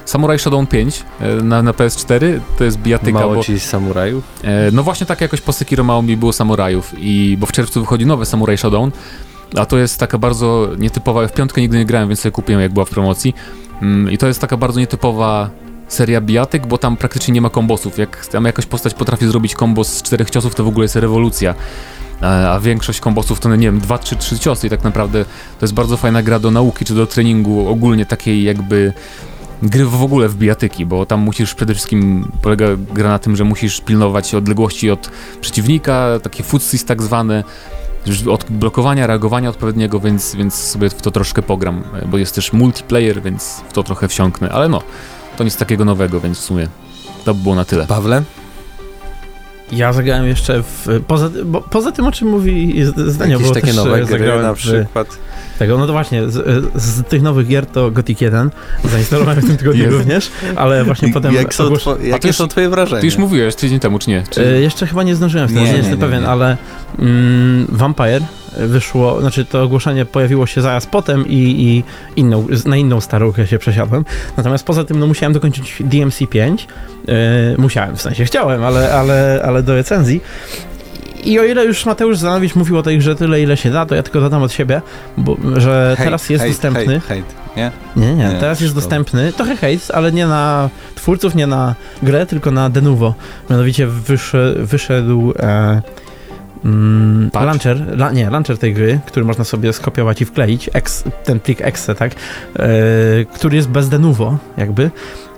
Samurai 0.09 0.39
Shodown 0.39 0.67
5 0.67 1.05
e, 1.19 1.43
na, 1.43 1.63
na 1.63 1.71
PS4, 1.71 2.39
to 2.57 2.63
jest 2.63 2.77
bijatyka, 2.77 3.19
Mało 3.19 3.35
bo 3.35 3.43
ci 3.43 3.59
samurajów? 3.59 4.23
e, 4.43 4.71
no 4.71 4.83
właśnie 4.83 5.05
tak 5.05 5.21
jakoś 5.21 5.41
po 5.41 5.53
Sekiro 5.53 5.83
mało 5.83 6.01
mi 6.01 6.17
było 6.17 6.33
samurajów 6.33 6.93
i 6.97 7.37
bo 7.39 7.45
w 7.45 7.51
czerwcu 7.51 7.81
wychodzi 7.81 8.05
nowe 8.05 8.25
Samurai 8.25 8.57
Shodown, 8.57 8.91
a 9.55 9.65
to 9.65 9.77
jest 9.77 9.99
taka 9.99 10.17
bardzo 10.17 10.69
nietypowa, 10.77 11.27
w 11.27 11.33
piątkę 11.33 11.61
nigdy 11.61 11.77
nie 11.77 11.85
grałem, 11.85 12.09
więc 12.09 12.19
sobie 12.19 12.31
kupiłem 12.31 12.61
jak 12.61 12.73
była 12.73 12.85
w 12.85 12.89
promocji 12.89 13.35
mm, 13.81 14.11
i 14.11 14.17
to 14.17 14.27
jest 14.27 14.41
taka 14.41 14.57
bardzo 14.57 14.79
nietypowa 14.79 15.49
seria 15.87 16.21
bijatyk, 16.21 16.67
bo 16.67 16.77
tam 16.77 16.97
praktycznie 16.97 17.33
nie 17.33 17.41
ma 17.41 17.49
kombosów, 17.49 17.97
jak 17.97 18.25
tam 18.25 18.45
jakaś 18.45 18.65
postać 18.65 18.93
potrafi 18.93 19.27
zrobić 19.27 19.55
kombos 19.55 19.87
z 19.87 20.01
czterech 20.03 20.29
ciosów, 20.29 20.55
to 20.55 20.63
w 20.63 20.67
ogóle 20.67 20.83
jest 20.83 20.95
rewolucja. 20.95 21.55
A 22.21 22.53
a 22.53 22.59
większość 22.59 22.99
kombosów 22.99 23.39
to, 23.39 23.49
no 23.49 23.55
nie 23.55 23.67
wiem, 23.67 23.79
dwa, 23.79 23.97
trzy, 23.97 24.15
trzy 24.15 24.39
ciosy 24.39 24.67
i 24.67 24.69
tak 24.69 24.83
naprawdę 24.83 25.25
to 25.25 25.63
jest 25.65 25.73
bardzo 25.73 25.97
fajna 25.97 26.23
gra 26.23 26.39
do 26.39 26.51
nauki 26.51 26.85
czy 26.85 26.93
do 26.95 27.07
treningu 27.07 27.67
ogólnie 27.67 28.05
takiej 28.05 28.43
jakby 28.43 28.93
gry 29.61 29.85
w 29.85 30.03
ogóle 30.03 30.29
w 30.29 30.35
bijatyki, 30.35 30.85
bo 30.85 31.05
tam 31.05 31.19
musisz 31.19 31.55
przede 31.55 31.73
wszystkim, 31.73 32.31
polega 32.41 32.65
gra 32.93 33.09
na 33.09 33.19
tym, 33.19 33.35
że 33.35 33.43
musisz 33.43 33.81
pilnować 33.81 34.35
odległości 34.35 34.91
od 34.91 35.11
przeciwnika, 35.41 36.19
takie 36.23 36.43
footsies 36.43 36.85
tak 36.85 37.01
zwane, 37.01 37.43
od 38.29 38.45
blokowania, 38.49 39.07
reagowania 39.07 39.49
odpowiedniego, 39.49 39.99
więc, 39.99 40.35
więc 40.35 40.53
sobie 40.53 40.89
w 40.89 41.01
to 41.01 41.11
troszkę 41.11 41.41
pogram, 41.41 41.83
bo 42.05 42.17
jest 42.17 42.35
też 42.35 42.53
multiplayer, 42.53 43.21
więc 43.21 43.63
w 43.69 43.73
to 43.73 43.83
trochę 43.83 44.07
wsiąknę, 44.07 44.49
ale 44.49 44.69
no, 44.69 44.81
to 45.37 45.43
nic 45.43 45.57
takiego 45.57 45.85
nowego, 45.85 46.19
więc 46.19 46.37
w 46.37 46.41
sumie 46.41 46.67
to 47.25 47.33
by 47.33 47.43
było 47.43 47.55
na 47.55 47.65
tyle. 47.65 47.87
Pawle? 47.87 48.23
Ja 49.71 49.93
zagrałem 49.93 50.27
jeszcze 50.27 50.63
w. 50.63 51.01
Poza, 51.07 51.29
bo, 51.45 51.61
poza 51.61 51.91
tym, 51.91 52.05
o 52.07 52.11
czym 52.11 52.27
mówi 52.27 52.83
zdanie, 53.07 53.31
Jakieś 53.31 53.47
bo 53.47 53.53
takie 53.53 53.67
też 53.67 53.75
nowe 53.75 53.95
e, 53.95 53.97
gry 53.97 54.05
zagrałem 54.05 54.41
na 54.41 54.53
w- 54.53 54.57
przykład? 54.57 55.07
Tego, 55.59 55.77
no 55.77 55.87
to 55.87 55.93
właśnie, 55.93 56.29
z, 56.29 56.65
z 56.75 57.03
tych 57.07 57.21
nowych 57.21 57.47
gier 57.47 57.65
to 57.65 57.91
Gothic 57.91 58.21
1 58.21 58.49
zainstalowałem 58.83 59.41
w 59.41 59.45
tym 59.47 59.57
tygodniu 59.57 59.89
również, 59.91 60.31
ale 60.55 60.83
właśnie 60.83 61.13
potem 61.13 61.33
Jak 61.33 61.53
są 61.53 61.63
ogłos- 61.69 62.03
jakie 62.03 62.33
są 62.33 62.47
twoje 62.47 62.69
wrażenia? 62.69 63.01
Ty 63.01 63.07
już 63.07 63.17
mówiłeś 63.17 63.55
tydzień 63.55 63.79
temu, 63.79 63.99
czy 63.99 64.09
nie? 64.09 64.23
Czy... 64.29 64.45
E, 64.47 64.61
jeszcze 64.61 64.87
chyba 64.87 65.03
nie 65.03 65.15
zdążyłem 65.15 65.47
w 65.47 65.51
tym, 65.53 65.57
Nie, 65.59 65.65
nie, 65.65 65.71
nie, 65.71 65.77
jestem 65.77 65.95
nie, 65.99 66.05
pewien, 66.05 66.21
nie. 66.21 66.27
ale 66.29 66.57
mm, 66.99 67.65
Vampire 67.69 68.21
wyszło, 68.57 69.21
znaczy 69.21 69.45
to 69.45 69.63
ogłoszenie 69.63 70.05
pojawiło 70.05 70.45
się 70.45 70.61
zaraz 70.61 70.85
potem 70.85 71.27
i, 71.27 71.33
i 71.37 71.83
inną, 72.19 72.47
na 72.65 72.77
inną 72.77 73.01
starą 73.01 73.31
grę 73.31 73.47
się 73.47 73.59
przesiadłem. 73.59 74.05
Natomiast 74.37 74.65
poza 74.65 74.83
tym 74.83 74.99
no, 74.99 75.07
musiałem 75.07 75.33
dokończyć 75.33 75.75
DMC5. 75.81 76.57
E, 77.07 77.57
musiałem, 77.57 77.95
w 77.95 78.01
sensie 78.01 78.25
chciałem, 78.25 78.63
ale, 78.63 78.93
ale, 78.93 79.41
ale 79.45 79.63
do 79.63 79.75
recenzji. 79.75 80.21
I 81.23 81.39
o 81.39 81.43
ile 81.43 81.65
już 81.65 81.85
Mateusz 81.85 82.17
Zanowicz 82.17 82.55
mówił 82.55 82.77
o 82.77 82.83
tej 82.83 82.97
grze 82.97 83.15
tyle, 83.15 83.41
ile 83.41 83.57
się 83.57 83.71
da, 83.71 83.85
to 83.85 83.95
ja 83.95 84.03
tylko 84.03 84.21
dodam 84.21 84.43
od 84.43 84.51
siebie, 84.51 84.81
bo, 85.17 85.37
że 85.57 85.93
Hejt, 85.97 86.07
teraz 86.07 86.29
jest 86.29 86.41
hejt, 86.43 86.53
dostępny. 86.53 86.99
Hejt, 86.99 87.25
nie? 87.57 87.71
Nie, 87.95 88.15
nie, 88.15 88.29
Nie, 88.29 88.39
teraz 88.39 88.61
jest 88.61 88.73
to- 88.73 88.79
dostępny, 88.81 89.33
trochę 89.33 89.55
hejt, 89.55 89.91
ale 89.93 90.11
nie 90.11 90.27
na 90.27 90.69
twórców, 90.95 91.35
nie 91.35 91.47
na 91.47 91.75
grę, 92.03 92.25
tylko 92.25 92.51
na 92.51 92.69
Denuvo. 92.69 93.13
Mianowicie 93.49 93.87
wysze, 93.87 94.53
wyszedł 94.57 95.33
e, 95.39 95.81
mm, 96.65 97.29
launcher, 97.33 97.97
la, 97.97 98.11
nie, 98.11 98.29
launcher 98.29 98.57
tej 98.57 98.73
gry, 98.73 98.99
który 99.05 99.25
można 99.25 99.43
sobie 99.43 99.73
skopiować 99.73 100.21
i 100.21 100.25
wkleić, 100.25 100.69
ex, 100.73 101.03
ten 101.23 101.39
plik 101.39 101.61
exe, 101.61 101.95
tak, 101.95 102.11
e, 102.55 102.69
który 103.33 103.55
jest 103.55 103.69
bez 103.69 103.89
Denuvo, 103.89 104.37
jakby. 104.57 104.91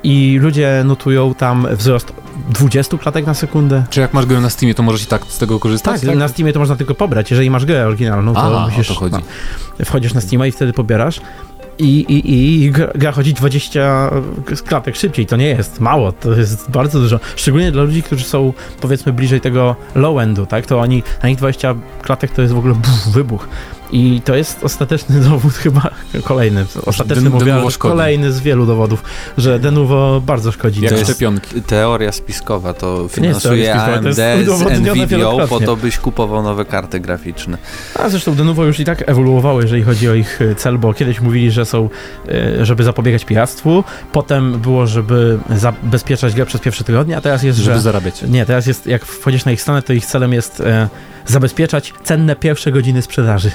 I 0.04 0.40
ludzie 0.42 0.82
notują 0.86 1.34
tam 1.34 1.68
wzrost 1.72 2.14
20 2.50 2.98
klatek 2.98 3.26
na 3.26 3.34
sekundę. 3.34 3.84
Czy 3.90 4.02
jak 4.02 4.14
masz 4.14 4.26
grę 4.26 4.42
na 4.42 4.50
Steamie, 4.50 4.76
to 4.76 4.84
możesz 4.84 5.04
i 5.04 5.06
tak 5.06 5.26
z 5.26 5.38
tego 5.38 5.60
korzystać? 5.60 6.02
Tak, 6.02 6.16
na 6.16 6.28
Steamie 6.28 6.54
to 6.54 6.60
można 6.60 6.76
tylko 6.76 6.96
pobrać. 6.96 7.32
Jeżeli 7.32 7.50
masz 7.50 7.66
grę 7.66 7.88
oryginalną, 7.88 8.34
to 8.34 8.40
Aha, 8.40 8.68
musisz. 8.70 8.92
o 8.92 8.94
to 8.94 9.00
chodzi. 9.00 9.16
No, 9.80 9.86
wchodzisz 9.86 10.14
na 10.14 10.22
Steama 10.22 10.48
i 10.48 10.52
wtedy 10.52 10.74
pobierasz. 10.74 11.22
I, 11.82 12.06
i, 12.14 12.64
i 12.64 12.72
gra, 12.72 13.12
chodzi 13.12 13.34
20 13.34 14.12
klatek 14.66 14.96
szybciej. 14.96 15.26
To 15.26 15.36
nie 15.36 15.48
jest 15.48 15.80
mało, 15.80 16.12
to 16.12 16.32
jest 16.34 16.72
bardzo 16.72 17.00
dużo. 17.00 17.20
Szczególnie 17.36 17.72
dla 17.72 17.84
ludzi, 17.84 18.04
którzy 18.04 18.24
są 18.24 18.54
powiedzmy 18.82 19.14
bliżej 19.14 19.42
tego 19.42 19.76
low-endu, 19.96 20.46
tak? 20.46 20.66
To 20.66 20.80
oni, 20.80 21.04
na 21.24 21.30
nich 21.30 21.38
20 21.38 21.76
klatek 22.02 22.32
to 22.32 22.42
jest 22.42 22.54
w 22.54 22.58
ogóle 22.58 22.74
buf, 22.74 23.08
wybuch. 23.08 23.48
I 23.92 24.22
to 24.26 24.36
jest 24.36 24.64
ostateczny 24.64 25.20
dowód 25.30 25.54
chyba, 25.54 25.90
kolejny, 26.24 26.66
ostateczny 26.86 27.24
Den- 27.24 27.34
mówię, 27.34 27.56
kolejny 27.78 28.32
z 28.32 28.40
wielu 28.40 28.66
dowodów, 28.66 29.04
że 29.38 29.60
Denuvo 29.60 30.22
bardzo 30.26 30.52
szkodzi. 30.52 30.82
Jak 30.82 30.94
To 30.94 31.04
szczepionki. 31.04 31.62
Teoria 31.62 32.12
spiskowa 32.12 32.74
to 32.74 33.08
finansuje 33.08 33.74
to 33.74 33.84
AMD 33.84 34.16
z 34.16 34.42
udowodnione 34.44 35.06
Nvidia 35.06 35.48
po 35.50 35.60
to, 35.60 35.76
byś 35.76 35.98
kupował 35.98 36.44
nowe 36.44 36.66
karty 36.66 37.00
graficzne. 37.00 37.58
A 37.96 38.10
zresztą 38.10 38.36
Denuvo 38.36 38.66
już 38.66 38.80
i 38.80 38.86
tak 38.86 39.10
ewoluowało, 39.10 39.62
jeżeli 39.62 39.84
chodzi 39.84 40.10
o 40.10 40.14
ich 40.14 40.42
e, 40.42 40.56
cel, 40.56 40.78
bo 40.78 40.94
kiedyś 40.94 41.22
mówili, 41.22 41.52
że 41.52 41.66
są, 41.66 41.90
e, 42.30 42.66
żeby 42.66 42.84
zapobiegać 42.84 43.26
piractwu, 43.26 43.84
potem 44.12 44.60
było, 44.60 44.88
żeby 44.88 45.40
zabezpieczać 45.56 46.34
grę 46.34 46.46
przez 46.46 46.62
pierwsze 46.62 46.84
tygodnie, 46.84 47.18
a 47.18 47.22
teraz 47.22 47.44
jest, 47.44 47.60
Żeby 47.60 47.76
że... 47.76 47.82
zarabiać. 47.82 48.22
Nie, 48.22 48.46
teraz 48.46 48.68
jest, 48.68 48.88
jak 48.88 49.06
wchodzisz 49.06 49.46
na 49.46 49.52
ich 49.52 49.62
stronę, 49.62 49.82
to 49.82 49.94
ich 49.94 50.06
celem 50.06 50.34
jest 50.34 50.62
e, 50.62 50.90
zabezpieczać 51.26 51.94
cenne 52.04 52.36
pierwsze 52.36 52.72
godziny 52.72 53.02
sprzedaży, 53.02 53.52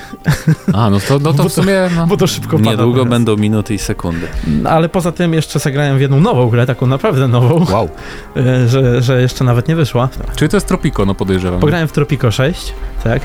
A, 0.72 0.90
no 0.90 1.00
to, 1.00 1.18
no 1.18 1.32
to 1.32 1.48
w 1.48 1.52
sumie... 1.52 1.74
No. 1.96 2.06
bo 2.06 2.16
to 2.16 2.26
szybko 2.26 2.58
pada. 2.58 2.70
Niedługo 2.70 2.98
teraz. 2.98 3.10
będą 3.10 3.36
minuty 3.36 3.74
i 3.74 3.78
sekundy. 3.78 4.26
Ale 4.64 4.88
poza 4.88 5.12
tym 5.12 5.34
jeszcze 5.34 5.58
zagrałem 5.58 5.98
w 5.98 6.00
jedną 6.00 6.20
nową 6.20 6.48
grę, 6.48 6.66
taką 6.66 6.86
naprawdę 6.86 7.28
nową, 7.28 7.66
Wow. 7.72 7.88
e, 8.36 8.68
że, 8.68 9.02
że 9.02 9.20
jeszcze 9.22 9.44
nawet 9.44 9.68
nie 9.68 9.76
wyszła. 9.76 10.08
Czyli 10.36 10.48
to 10.48 10.56
jest 10.56 10.66
Tropico, 10.66 11.04
no 11.04 11.14
podejrzewam. 11.14 11.60
Pograłem 11.60 11.88
w 11.88 11.92
Tropico 11.92 12.30
6, 12.30 12.72
tak. 13.04 13.22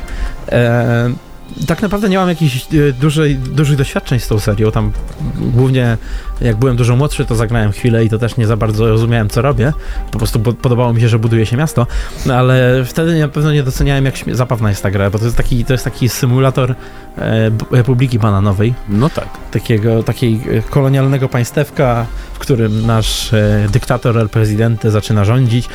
E, 0.51 1.09
tak 1.67 1.81
naprawdę 1.81 2.09
nie 2.09 2.17
mam 2.17 2.29
jakichś 2.29 2.55
e, 2.55 2.93
dużej, 2.93 3.35
dużych 3.35 3.77
doświadczeń 3.77 4.19
z 4.19 4.27
tą 4.27 4.39
serią. 4.39 4.71
Tam 4.71 4.91
głównie 5.37 5.97
jak 6.41 6.55
byłem 6.55 6.75
dużo 6.75 6.95
młodszy, 6.95 7.25
to 7.25 7.35
zagrałem 7.35 7.71
chwilę 7.71 8.05
i 8.05 8.09
to 8.09 8.17
też 8.17 8.37
nie 8.37 8.47
za 8.47 8.57
bardzo 8.57 8.87
rozumiałem, 8.87 9.29
co 9.29 9.41
robię. 9.41 9.73
Po 10.11 10.17
prostu 10.17 10.39
podobało 10.39 10.93
mi 10.93 11.01
się, 11.01 11.09
że 11.09 11.19
buduje 11.19 11.45
się 11.45 11.57
miasto, 11.57 11.87
no 12.25 12.35
ale 12.35 12.85
wtedy 12.85 13.19
na 13.19 13.27
pewno 13.27 13.53
nie 13.53 13.63
doceniałem, 13.63 14.05
jak 14.05 14.15
zabawna 14.31 14.69
jest 14.69 14.83
ta 14.83 14.91
gra, 14.91 15.09
bo 15.09 15.19
to 15.19 15.25
jest 15.25 15.37
taki, 15.37 15.65
to 15.65 15.73
jest 15.73 15.83
taki 15.83 16.09
symulator 16.09 16.75
e, 17.17 17.51
Republiki 17.71 18.19
Bananowej, 18.19 18.73
No 18.89 19.09
tak. 19.09 19.27
takiego, 19.51 20.03
takiej 20.03 20.41
e, 20.51 20.61
kolonialnego 20.61 21.29
państewka, 21.29 22.05
w 22.33 22.39
którym 22.39 22.85
nasz 22.85 23.33
e, 23.33 23.67
dyktator 23.71 24.17
El 24.17 24.29
zaczyna 24.83 25.25
rządzić. 25.25 25.69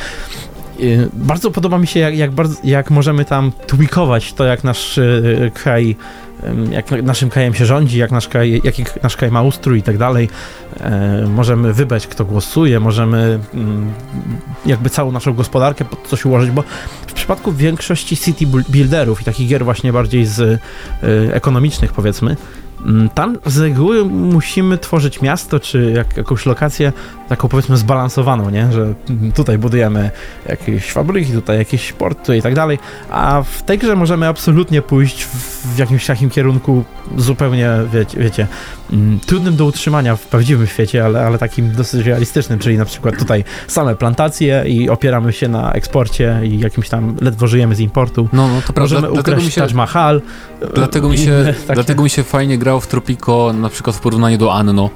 E, 0.79 1.07
Bardzo 1.13 1.51
podoba 1.51 1.77
mi 1.77 1.87
się, 1.87 1.99
jak, 1.99 2.17
jak, 2.17 2.31
bardzo, 2.31 2.55
jak 2.63 2.91
możemy 2.91 3.25
tam 3.25 3.51
tweakować 3.67 4.33
to, 4.33 4.43
jak 4.43 4.63
nasz 4.63 4.97
e, 4.97 5.21
kraj, 5.53 5.95
em, 6.43 6.71
jak 6.73 6.91
na- 6.91 7.01
naszym 7.01 7.29
krajem 7.29 7.53
się 7.53 7.65
rządzi, 7.65 7.97
jak 7.97 8.11
nasz 8.11 8.27
kraj, 8.27 8.61
jaki 8.63 8.83
nasz 9.03 9.15
kraj 9.17 9.31
ma 9.31 9.41
ustrój 9.41 9.79
i 9.79 9.83
tak 9.83 9.97
dalej. 9.97 10.29
E, 10.81 11.25
Możemy 11.29 11.73
wybrać, 11.73 12.07
kto 12.07 12.25
głosuje, 12.25 12.79
możemy 12.79 13.39
jakby 14.65 14.89
całą 14.89 15.11
naszą 15.11 15.33
gospodarkę 15.33 15.85
pod 15.85 16.07
coś 16.07 16.25
ułożyć, 16.25 16.51
bo 16.51 16.63
w 17.07 17.13
przypadku 17.13 17.51
większości 17.53 18.17
city 18.17 18.45
buil- 18.47 18.69
builderów 18.69 19.21
i 19.21 19.25
takich 19.25 19.47
gier 19.49 19.65
właśnie 19.65 19.93
bardziej 19.93 20.25
z 20.25 20.59
ekonomicznych 21.33 21.93
powiedzmy, 21.93 22.37
Tam 23.13 23.37
z 23.45 23.57
reguły 23.57 24.05
musimy 24.05 24.77
tworzyć 24.77 25.21
miasto, 25.21 25.59
czy 25.59 25.91
jak, 25.95 26.17
jakąś 26.17 26.45
lokację 26.45 26.93
taką 27.29 27.47
powiedzmy 27.47 27.77
zbalansowaną, 27.77 28.49
nie? 28.49 28.71
Że 28.71 28.93
mm, 29.09 29.31
tutaj 29.31 29.57
budujemy 29.57 30.11
jakieś 30.49 30.91
fabryki, 30.91 31.31
tutaj 31.31 31.57
jakieś 31.57 31.93
porty 31.93 32.37
i 32.37 32.41
tak 32.41 32.53
dalej, 32.53 32.79
a 33.09 33.43
w 33.51 33.63
tej 33.63 33.77
grze 33.77 33.95
możemy 33.95 34.27
absolutnie 34.27 34.81
pójść 34.81 35.23
w, 35.25 35.77
jakimś 35.77 36.05
takim 36.05 36.29
kierunku 36.29 36.83
zupełnie, 37.17 37.69
wiecie, 37.93 38.19
wiecie 38.19 38.47
mm, 38.93 39.19
trudnym 39.19 39.55
do 39.55 39.65
utrzymania 39.65 40.15
w 40.15 40.21
prawdziwym 40.21 40.67
świecie, 40.67 41.05
ale, 41.05 41.25
ale 41.25 41.37
takim 41.37 41.71
dosyć 41.71 42.05
realistycznym, 42.05 42.59
czyli 42.59 42.77
na 42.77 42.85
przykład 42.85 43.17
tutaj 43.19 43.43
same 43.67 43.95
plantacje 43.95 44.63
i 44.67 44.89
opieramy 44.89 45.33
się 45.33 45.47
na 45.47 45.73
eksporcie 45.73 46.39
i 46.43 46.59
jakimś 46.59 46.89
tam 46.89 47.15
ledwo 47.21 47.47
żyjemy 47.47 47.75
z 47.75 47.79
importu. 47.79 48.29
No, 48.33 48.47
no 48.47 48.61
to 48.67 48.73
prawda. 48.73 48.95
Możemy 48.95 49.13
Dlatego 49.13 49.37
mi 49.37 49.37
ukraść 49.37 49.55
się, 49.55 49.61
Taj 49.61 49.73
Mahal. 49.73 50.21
dlatego, 50.75 51.09
mi 51.09 51.17
się, 51.25 51.43
takie- 51.45 51.73
dlatego 51.73 52.03
mi 52.03 52.09
się 52.09 52.23
fajnie 52.23 52.57
grało 52.57 52.79
w 52.79 52.87
Tropico, 52.87 53.53
na 53.53 53.69
przykład 53.69 53.95
w 53.95 53.99
porównaniu 53.99 54.37
do 54.37 54.53
Anno, 54.53 54.89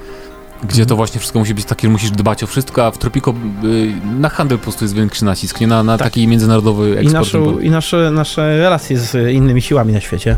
gdzie 0.64 0.76
to 0.78 0.82
Mhm. 0.94 0.98
właśnie 0.98 1.20
wszystko 1.20 1.40
musi 1.40 1.54
być 1.54 1.66
takie, 1.66 1.88
że 1.88 1.92
musisz 1.92 2.12
dbać 2.12 2.44
o 2.44 2.48
wszystko, 2.48 2.86
a 2.86 2.92
w 2.92 2.98
Tropico 2.98 3.32
y, 3.64 3.92
na 4.20 4.30
handel 4.30 4.58
po 4.58 4.64
prostu 4.64 4.84
jest 4.86 4.96
większy 4.96 5.26
nacisk, 5.26 5.62
nie 5.62 5.68
na, 5.68 5.84
na 5.84 5.98
Tak. 5.98 6.08
taki 6.08 6.28
międzynarodowy 6.28 6.90
I, 6.90 6.94
eksport. 6.94 7.14
naszą, 7.14 7.40
import. 7.46 7.64
I 7.64 7.70
nasze, 7.70 8.12
nasze 8.12 8.58
relacje 8.58 9.00
z 9.00 9.32
innymi 9.34 9.62
siłami 9.62 9.94
na 9.94 10.00
świecie. 10.02 10.38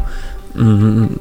Mm, 0.56 1.20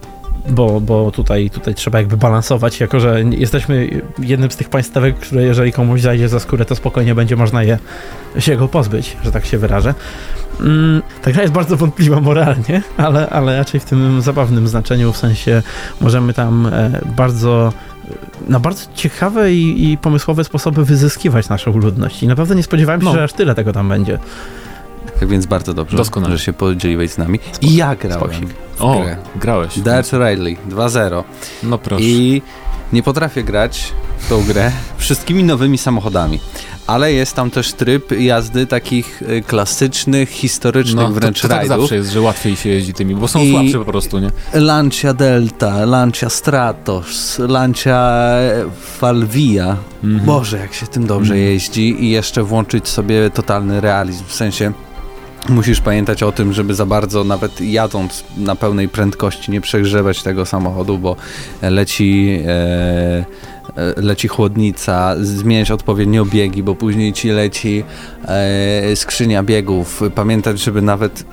Bo, 0.50 0.80
bo 0.80 1.10
tutaj, 1.10 1.50
tutaj 1.50 1.74
trzeba 1.74 1.98
jakby 1.98 2.16
balansować, 2.16 2.80
jako 2.80 3.00
że 3.00 3.22
jesteśmy 3.30 4.02
jednym 4.18 4.50
z 4.50 4.56
tych 4.56 4.68
państwek, 4.68 5.16
które 5.18 5.42
jeżeli 5.42 5.72
komuś 5.72 6.00
zajdzie 6.00 6.28
za 6.28 6.40
skórę, 6.40 6.64
to 6.64 6.76
spokojnie 6.76 7.14
będzie 7.14 7.36
można 7.36 7.62
je, 7.62 7.78
się 8.38 8.56
go 8.56 8.68
pozbyć, 8.68 9.16
że 9.24 9.32
tak 9.32 9.46
się 9.46 9.58
wyrażę. 9.58 9.94
Mm, 10.60 11.02
Ta 11.22 11.32
gra 11.32 11.42
jest 11.42 11.54
bardzo 11.54 11.76
wątpliwa 11.76 12.20
moralnie, 12.20 12.82
ale, 12.96 13.28
ale 13.30 13.58
raczej 13.58 13.80
w 13.80 13.84
tym 13.84 14.22
zabawnym 14.22 14.68
znaczeniu, 14.68 15.12
w 15.12 15.16
sensie 15.16 15.62
możemy 16.00 16.34
tam 16.34 16.66
e, 16.66 17.00
bardzo 17.16 17.72
na 18.48 18.60
bardzo 18.60 18.86
ciekawe 18.94 19.52
i, 19.52 19.92
i 19.92 19.98
pomysłowe 19.98 20.44
sposoby 20.44 20.84
wyzyskiwać 20.84 21.48
naszą 21.48 21.72
ludność. 21.78 22.22
I 22.22 22.26
naprawdę 22.26 22.54
nie 22.54 22.62
spodziewałem 22.62 23.00
się, 23.00 23.06
No. 23.06 23.12
że 23.12 23.22
aż 23.24 23.32
tyle 23.32 23.54
tego 23.54 23.72
tam 23.72 23.88
będzie. 23.88 24.18
Tak 25.20 25.28
więc 25.28 25.46
bardzo 25.46 25.74
dobrze, 25.74 25.96
Doskonale. 25.96 26.36
że 26.36 26.44
się 26.44 26.52
podzieliłeś 26.52 27.10
z 27.10 27.18
nami. 27.18 27.38
I 27.60 27.76
ja 27.76 27.96
grałem 27.96 28.30
O, 28.78 29.00
grę. 29.00 29.16
grałeś. 29.36 29.78
Dirt 29.78 30.12
Rally 30.12 30.56
2.0 30.70 31.24
No 31.62 31.78
proszę. 31.78 32.02
i 32.04 32.42
nie 32.92 33.02
potrafię 33.02 33.42
grać 33.44 33.92
w 34.18 34.28
tą 34.28 34.44
grę 34.44 34.72
wszystkimi 34.96 35.44
nowymi 35.44 35.78
samochodami. 35.78 36.40
Ale 36.86 37.12
jest 37.12 37.34
tam 37.36 37.50
też 37.50 37.72
tryb 37.72 38.12
jazdy 38.20 38.66
takich 38.66 39.22
y, 39.22 39.42
klasycznych, 39.42 40.30
historycznych 40.30 41.08
no, 41.08 41.12
wręcz 41.12 41.36
to, 41.36 41.42
to 41.42 41.48
tak 41.48 41.58
rajdów. 41.58 41.80
zawsze 41.80 41.96
jest, 41.96 42.10
że 42.10 42.20
łatwiej 42.20 42.56
się 42.56 42.68
jeździ 42.68 42.92
tymi, 42.94 43.14
bo 43.14 43.28
są 43.28 43.40
I- 43.40 43.50
słabsze 43.50 43.78
po 43.78 43.84
prostu, 43.84 44.18
nie? 44.18 44.30
Lancia 44.54 45.14
Delta, 45.14 45.84
Lancia 45.84 46.28
Stratos, 46.30 47.38
Lancia 47.38 48.12
Falvia. 48.98 49.76
Mhm. 50.04 50.24
Boże, 50.26 50.58
jak 50.58 50.74
się 50.74 50.86
tym 50.86 51.06
dobrze 51.06 51.34
Mhm. 51.34 51.50
jeździ 51.52 52.04
i 52.04 52.10
jeszcze 52.10 52.42
włączyć 52.42 52.88
sobie 52.88 53.30
totalny 53.30 53.80
realizm, 53.80 54.24
w 54.26 54.34
sensie 54.34 54.72
musisz 55.48 55.80
pamiętać 55.80 56.22
o 56.22 56.32
tym, 56.32 56.52
żeby 56.52 56.74
za 56.74 56.86
bardzo 56.86 57.24
nawet 57.24 57.60
jadąc 57.60 58.24
na 58.36 58.56
pełnej 58.56 58.88
prędkości 58.88 59.50
nie 59.50 59.60
przegrzewać 59.60 60.22
tego 60.22 60.46
samochodu, 60.46 60.98
bo 60.98 61.16
leci 61.62 62.38
e, 62.46 62.50
e, 62.50 63.24
leci 63.96 64.28
chłodnica, 64.28 65.14
zmieniać 65.20 65.70
odpowiednio 65.70 66.24
biegi, 66.24 66.62
bo 66.62 66.74
później 66.74 67.12
ci 67.12 67.28
leci 67.28 67.84
e, 68.24 68.96
skrzynia 68.96 69.42
biegów, 69.42 70.02
pamiętać, 70.14 70.60
żeby 70.60 70.82
nawet 70.82 71.24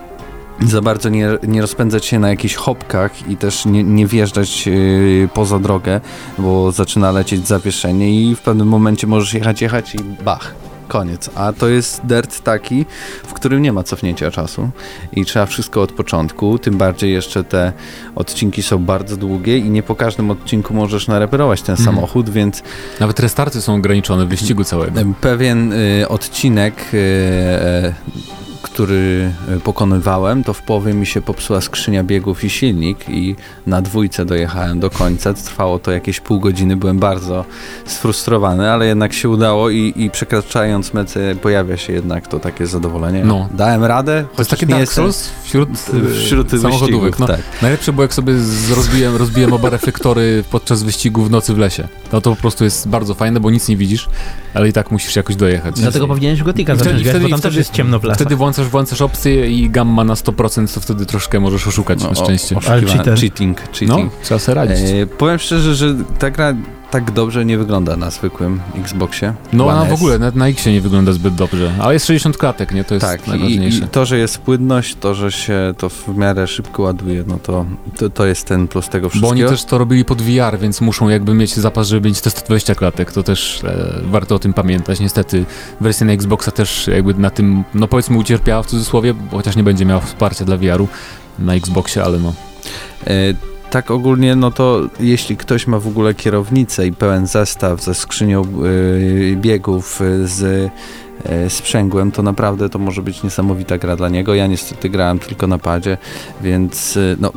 za 0.67 0.81
bardzo 0.81 1.09
nie, 1.09 1.29
nie 1.47 1.61
rozpędzać 1.61 2.05
się 2.05 2.19
na 2.19 2.29
jakichś 2.29 2.55
hopkach 2.55 3.29
i 3.29 3.37
też 3.37 3.65
nie, 3.65 3.83
nie 3.83 4.07
wjeżdżać 4.07 4.67
yy, 4.67 5.29
poza 5.33 5.59
drogę, 5.59 6.01
bo 6.37 6.71
zaczyna 6.71 7.11
lecieć 7.11 7.47
zawieszenie 7.47 8.21
i 8.21 8.35
w 8.35 8.41
pewnym 8.41 8.67
momencie 8.67 9.07
możesz 9.07 9.33
jechać, 9.33 9.61
jechać 9.61 9.95
i 9.95 10.23
bach, 10.23 10.55
koniec. 10.89 11.29
A 11.35 11.53
to 11.53 11.67
jest 11.69 12.01
dirt 12.05 12.43
taki, 12.43 12.85
w 13.27 13.33
którym 13.33 13.61
nie 13.61 13.73
ma 13.73 13.83
cofnięcia 13.83 14.31
czasu 14.31 14.69
i 15.13 15.25
trzeba 15.25 15.45
wszystko 15.45 15.81
od 15.81 15.91
początku, 15.91 16.57
tym 16.59 16.77
bardziej 16.77 17.13
jeszcze 17.13 17.43
te 17.43 17.73
odcinki 18.15 18.63
są 18.63 18.77
bardzo 18.85 19.17
długie 19.17 19.57
i 19.57 19.69
nie 19.69 19.83
po 19.83 19.95
każdym 19.95 20.31
odcinku 20.31 20.73
możesz 20.73 21.07
nareperować 21.07 21.61
ten 21.61 21.73
Mhm. 21.79 21.85
samochód, 21.95 22.29
więc 22.29 22.63
Nawet 22.99 23.19
restarty 23.19 23.61
są 23.61 23.75
ograniczone 23.75 24.25
w 24.25 24.29
wyścigu 24.29 24.63
całego. 24.63 25.01
Pewien 25.21 25.73
y, 25.73 26.05
odcinek, 26.09 26.73
y, 26.93 26.97
y, 26.97 27.93
który 28.79 29.31
y, 29.57 29.59
pokonywałem, 29.59 30.43
to 30.43 30.53
w 30.53 30.61
połowie 30.61 30.93
mi 30.93 31.05
się 31.05 31.21
popsuła 31.21 31.61
skrzynia 31.61 32.03
biegów 32.03 32.43
i 32.43 32.49
silnik 32.49 33.09
i 33.09 33.35
na 33.67 33.81
dwójce 33.81 34.25
dojechałem 34.25 34.79
do 34.79 34.89
końca. 34.89 35.33
Trwało 35.33 35.79
to 35.79 35.91
jakieś 35.91 36.19
pół 36.19 36.39
godziny, 36.39 36.77
byłem 36.77 36.99
bardzo 36.99 37.45
sfrustrowany, 37.85 38.71
ale 38.71 38.85
jednak 38.85 39.13
się 39.13 39.29
udało 39.29 39.69
i, 39.69 39.93
i 39.95 40.09
przekraczając 40.09 40.93
metę 40.93 41.35
pojawia 41.35 41.77
się 41.77 41.93
jednak 41.93 42.27
to 42.27 42.39
takie 42.39 42.67
zadowolenie. 42.67 43.25
No. 43.25 43.49
Dałem 43.53 43.83
radę, 43.83 44.25
To 44.35 44.41
jest 44.41 44.51
taki 44.51 44.67
nie 44.67 44.75
Dark 44.75 44.91
Souls 44.91 45.29
wśród, 45.43 45.69
wśród 46.25 46.53
e, 46.53 46.59
samochodówek. 46.59 47.19
No, 47.19 47.27
tak. 47.27 47.41
Najlepsze 47.61 47.93
było 47.93 48.03
jak 48.03 48.13
sobie 48.13 48.33
rozbiłem, 48.75 49.15
rozbiłem 49.15 49.53
oba 49.53 49.69
reflektory 49.69 50.43
podczas 50.51 50.83
wyścigu 50.83 51.23
w 51.23 51.31
nocy 51.31 51.53
w 51.53 51.57
lesie. 51.57 51.87
No 52.11 52.21
to 52.21 52.29
po 52.29 52.41
prostu 52.41 52.63
jest 52.63 52.87
bardzo 52.87 53.13
fajne, 53.13 53.39
bo 53.39 53.51
nic 53.51 53.67
nie 53.67 53.77
widzisz, 53.77 54.09
ale 54.53 54.69
i 54.69 54.73
tak 54.73 54.91
musisz 54.91 55.15
jakoś 55.15 55.35
dojechać. 55.35 55.75
Dlatego 55.79 56.07
powinieneś 56.07 56.43
Gotika 56.43 56.75
zacząć 56.75 57.03
grać, 57.03 57.15
wtedy- 57.15 57.25
bo 57.25 57.29
tam 57.29 57.39
wtedy- 57.39 57.51
też 57.51 57.57
jest 57.57 57.71
ciemno 57.71 57.99
w 57.99 58.03
lasach. 58.03 58.17
Wtedy 58.21 58.35
włączasz, 58.35 58.68
włączasz 58.69 59.01
opcję 59.01 59.51
i 59.51 59.69
gamma 59.69 60.03
na 60.03 60.13
100%, 60.13 60.73
to 60.73 60.79
wtedy 60.81 61.05
troszkę 61.05 61.39
możesz 61.39 61.67
oszukać 61.67 62.03
No, 62.03 62.09
na 62.09 62.15
szczęście. 62.15 62.55
o- 62.55 62.59
Ale 62.69 62.81
cheater. 62.81 63.19
Cheating, 63.19 63.57
no, 63.61 63.73
cheating. 63.73 64.13
trzeba 64.23 64.39
sobie 64.39 64.55
radzić. 64.55 64.77
E, 64.89 65.05
powiem 65.07 65.39
szczerze, 65.39 65.75
że 65.75 65.95
ta 66.19 66.29
gra 66.31 66.53
tak 66.91 67.11
dobrze 67.11 67.45
nie 67.45 67.57
wygląda 67.57 67.97
na 67.97 68.09
zwykłym 68.09 68.59
Xboxie. 68.75 69.33
No 69.53 69.71
a 69.71 69.85
w 69.85 69.93
ogóle 69.93 70.19
nawet 70.19 70.35
na 70.35 70.47
X 70.47 70.65
nie 70.65 70.81
wygląda 70.81 71.13
zbyt 71.13 71.35
dobrze, 71.35 71.71
ale 71.79 71.93
jest 71.93 72.05
60 72.05 72.37
klatek, 72.37 72.71
nie? 72.71 72.83
To 72.83 72.93
jest 72.93 73.05
Tak, 73.05 73.27
i, 73.27 73.29
najważniejsze. 73.29 73.85
i 73.85 73.87
to, 73.87 74.05
że 74.05 74.17
jest 74.17 74.37
płynność, 74.37 74.95
to, 74.99 75.13
że 75.15 75.31
się 75.31 75.73
to 75.77 75.89
w 75.89 76.07
miarę 76.17 76.47
szybko 76.47 76.83
ładuje, 76.83 77.23
no 77.27 77.39
to, 77.43 77.65
to, 77.97 78.09
to 78.09 78.25
jest 78.25 78.47
ten 78.47 78.67
plus 78.67 78.89
tego 78.89 79.07
Bo 79.07 79.09
wszystkiego. 79.09 79.31
oni 79.31 79.43
też 79.43 79.65
to 79.65 79.77
robili 79.77 80.05
pod 80.05 80.21
VR, 80.21 80.59
więc 80.59 80.81
muszą 80.81 81.09
jakby 81.09 81.33
mieć 81.33 81.55
zapas, 81.55 81.87
żeby 81.87 82.07
mieć 82.09 82.21
te 82.21 82.29
120 82.29 82.75
klatek, 82.75 83.11
to 83.11 83.23
też 83.23 83.63
e, 83.63 84.01
warto 84.03 84.35
o 84.35 84.39
tym 84.39 84.53
pamiętać. 84.53 84.99
Niestety 84.99 85.45
wersja 85.81 86.05
na 86.07 86.13
Xboxa 86.13 86.51
też 86.51 86.87
jakby 86.87 87.13
na 87.13 87.29
tym, 87.29 87.63
no 87.73 87.87
powiedzmy 87.87 88.17
ucierpiała 88.17 88.63
w 88.63 88.67
cudzysłowie, 88.67 89.13
bo 89.13 89.37
chociaż 89.37 89.55
nie 89.55 89.63
będzie 89.63 89.85
miała 89.85 90.01
wsparcia 90.01 90.45
dla 90.45 90.57
VR-u 90.57 90.87
na 91.39 91.53
Xboxie, 91.53 92.03
ale 92.03 92.19
no. 92.19 92.33
E, 93.07 93.13
Tak 93.69 93.91
ogólnie, 93.91 94.35
no 94.35 94.51
to 94.51 94.81
jeśli 94.99 95.37
ktoś 95.37 95.67
ma 95.67 95.79
w 95.79 95.87
ogóle 95.87 96.13
kierownicę 96.13 96.87
i 96.87 96.91
pełen 96.91 97.27
zestaw 97.27 97.83
ze 97.83 97.93
skrzynią 97.95 98.43
y, 98.65 99.37
biegów, 99.41 100.01
y, 100.01 100.27
z 100.27 100.41
y, 100.41 101.49
sprzęgłem, 101.49 102.11
to 102.11 102.23
naprawdę 102.23 102.69
to 102.69 102.79
może 102.79 103.01
być 103.01 103.23
niesamowita 103.23 103.77
gra 103.77 103.95
dla 103.95 104.09
niego. 104.09 104.35
Ja 104.35 104.47
niestety 104.47 104.89
grałem 104.89 105.19
tylko 105.19 105.47
na 105.47 105.57
padzie, 105.57 105.97
więc 106.41 106.99
no... 107.19 107.31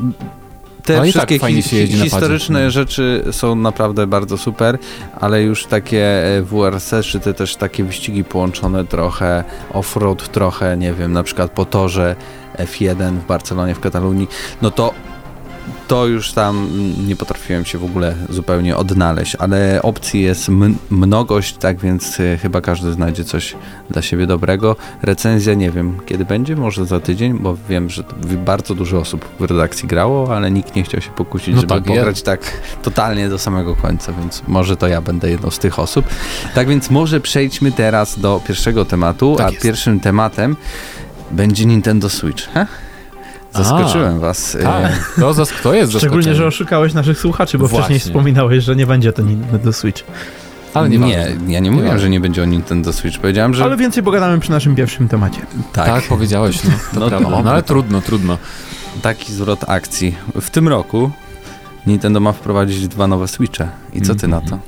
Te 0.83 0.93
i 0.93 0.97
tak 0.97 1.09
wszystkie 1.09 1.39
fajnie 1.39 1.61
hi- 1.61 1.87
historyczne 1.87 2.63
No. 2.63 2.71
rzeczy 2.71 3.23
są 3.31 3.55
naprawdę 3.55 4.07
bardzo 4.07 4.37
super, 4.37 4.77
ale 5.19 5.43
już 5.43 5.65
takie 5.65 6.23
WRC, 6.41 6.93
czy 7.03 7.19
te 7.19 7.33
też 7.33 7.55
takie 7.55 7.83
wyścigi 7.83 8.23
połączone 8.23 8.85
trochę 8.85 9.43
off-road, 9.73 10.27
trochę, 10.27 10.77
nie 10.77 10.93
wiem, 10.93 11.13
na 11.13 11.23
przykład 11.23 11.51
po 11.51 11.65
torze 11.65 12.15
F1 12.57 13.11
w 13.17 13.25
Barcelonie, 13.25 13.75
w 13.75 13.79
Katalonii, 13.79 14.27
no 14.61 14.71
to 14.71 14.93
to 15.87 16.07
już 16.07 16.31
tam 16.33 16.69
nie 17.07 17.15
potrafiłem 17.15 17.65
się 17.65 17.77
w 17.77 17.83
ogóle 17.83 18.15
zupełnie 18.29 18.77
odnaleźć, 18.77 19.35
ale 19.35 19.81
opcji 19.81 20.21
jest 20.21 20.49
mnogość, 20.89 21.57
tak 21.57 21.79
więc 21.79 22.19
y, 22.19 22.37
chyba 22.41 22.61
każdy 22.61 22.93
znajdzie 22.93 23.23
coś 23.25 23.55
dla 23.89 24.01
siebie 24.01 24.27
dobrego. 24.27 24.75
Recenzja 25.01 25.53
nie 25.53 25.71
wiem 25.71 25.97
kiedy 26.05 26.25
będzie, 26.25 26.55
może 26.55 26.85
za 26.85 26.99
tydzień, 26.99 27.33
bo 27.39 27.57
wiem, 27.69 27.89
że 27.89 28.03
bardzo 28.45 28.75
dużo 28.75 28.97
osób 28.99 29.25
w 29.39 29.43
redakcji 29.43 29.87
grało, 29.87 30.35
ale 30.35 30.51
nikt 30.51 30.75
nie 30.75 30.83
chciał 30.83 31.01
się 31.01 31.09
pokusić, 31.11 31.55
No 31.55 31.61
żeby 31.61 31.73
tak, 31.73 31.87
ja- 31.87 31.95
pograć 31.95 32.21
tak 32.21 32.39
totalnie 32.83 33.29
do 33.29 33.37
samego 33.39 33.75
końca, 33.75 34.13
więc 34.19 34.43
może 34.47 34.77
to 34.77 34.87
ja 34.87 35.01
będę 35.01 35.29
jedną 35.29 35.49
z 35.51 35.59
tych 35.59 35.79
osób. 35.79 36.05
Tak 36.55 36.67
więc 36.67 36.89
może 36.89 37.21
przejdźmy 37.21 37.71
teraz 37.71 38.19
do 38.19 38.41
pierwszego 38.47 38.85
tematu, 38.85 39.35
Tak 39.37 39.47
a 39.47 39.49
jest. 39.51 39.63
pierwszym 39.63 39.99
tematem 39.99 40.55
będzie 41.31 41.65
Nintendo 41.65 42.09
Switch. 42.09 42.43
Zaskoczyłem 43.53 44.19
was. 44.19 44.55
y, 44.55 44.63
Tak, 44.63 45.13
to, 45.19 45.33
zas- 45.33 45.61
to 45.63 45.73
jest 45.73 45.97
Szczególnie, 45.97 46.35
że 46.35 46.45
oszukałeś 46.47 46.93
naszych 46.93 47.19
słuchaczy, 47.19 47.57
bo 47.57 47.67
Właśnie. 47.67 47.79
wcześniej 47.85 47.99
wspominałeś, 47.99 48.63
że 48.63 48.75
nie 48.75 48.87
będzie 48.87 49.13
to 49.13 49.21
Nintendo 49.21 49.73
Switch. 49.73 50.03
Ale 50.73 50.89
nie, 50.89 50.97
nie, 50.97 51.27
ja 51.47 51.59
nie 51.59 51.71
mówiłem, 51.71 51.99
że 51.99 52.09
nie 52.09 52.19
będzie 52.19 52.43
o 52.43 52.45
Nintendo 52.45 52.93
Switch. 52.93 53.19
Powiedziałem, 53.19 53.53
że 53.53 53.63
Ale 53.63 53.77
więcej 53.77 54.03
pogadamy 54.03 54.39
przy 54.39 54.51
naszym 54.51 54.75
pierwszym 54.75 55.07
temacie. 55.07 55.41
tak, 55.73 55.85
Tak, 55.87 56.03
powiedziałeś, 56.03 56.63
no, 56.63 56.71
to 56.93 56.99
No 56.99 57.07
prawda. 57.07 57.41
No 57.43 57.51
ale 57.51 57.63
trudno, 57.63 58.01
trudno. 58.01 58.37
taki 59.01 59.33
zwrot 59.33 59.59
akcji. 59.67 60.15
W 60.41 60.49
tym 60.49 60.67
roku 60.67 61.11
Nintendo 61.87 62.19
ma 62.19 62.31
wprowadzić 62.31 62.87
dwa 62.87 63.07
nowe 63.07 63.27
Switche. 63.27 63.67
I 63.93 64.01
co 64.01 64.15
ty 64.15 64.27
na 64.27 64.41
to? 64.41 64.59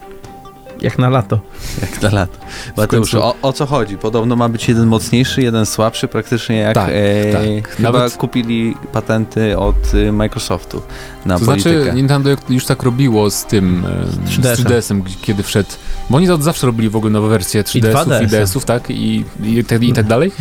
Jak 0.86 0.98
na 1.00 1.10
lato. 1.10 1.40
Jak 1.82 2.02
na 2.02 2.10
lato? 2.10 2.38
Mateuszu, 2.78 3.24
o, 3.24 3.36
o 3.42 3.54
co 3.54 3.66
chodzi? 3.66 3.98
Podobno 3.98 4.36
ma 4.36 4.50
być 4.50 4.68
jeden 4.70 4.88
mocniejszy, 4.88 5.42
jeden 5.42 5.66
słabszy, 5.66 6.08
praktycznie 6.08 6.56
jak 6.58 6.76
Tak, 6.76 6.90
e, 6.94 7.34
tak. 7.34 7.70
chyba 7.70 7.92
Nawet- 7.92 8.18
kupili 8.18 8.76
patenty 8.94 9.58
od 9.58 9.94
y, 9.94 10.12
Microsoftu 10.12 10.82
na 11.26 11.40
To 11.40 11.46
politykę. 11.46 11.82
znaczy 11.84 11.96
Nintendo 11.96 12.30
jak- 12.30 12.50
już 12.50 12.66
tak 12.66 12.84
robiło 12.84 13.30
z 13.32 13.46
tym, 13.46 13.86
e, 13.86 14.28
3DS-em. 14.30 14.56
z 14.56 14.60
3DS-em, 14.60 15.02
gdzie- 15.02 15.16
kiedy 15.22 15.44
wszedł, 15.44 15.70
bo 16.10 16.18
oni 16.18 16.30
od 16.30 16.44
zawsze 16.44 16.68
robili 16.68 16.90
w 16.90 16.96
ogóle 16.96 17.12
nowe 17.14 17.30
wersje 17.30 17.64
3DS-ów, 17.64 18.02
2DS-em. 18.08 18.24
i 18.24 18.28
DS-ów, 18.28 18.66
tak, 18.66 18.90
i, 18.90 19.26
i, 19.44 19.64
tak, 19.66 19.84
i 19.84 19.94
tak 19.94 20.06
dalej, 20.08 20.32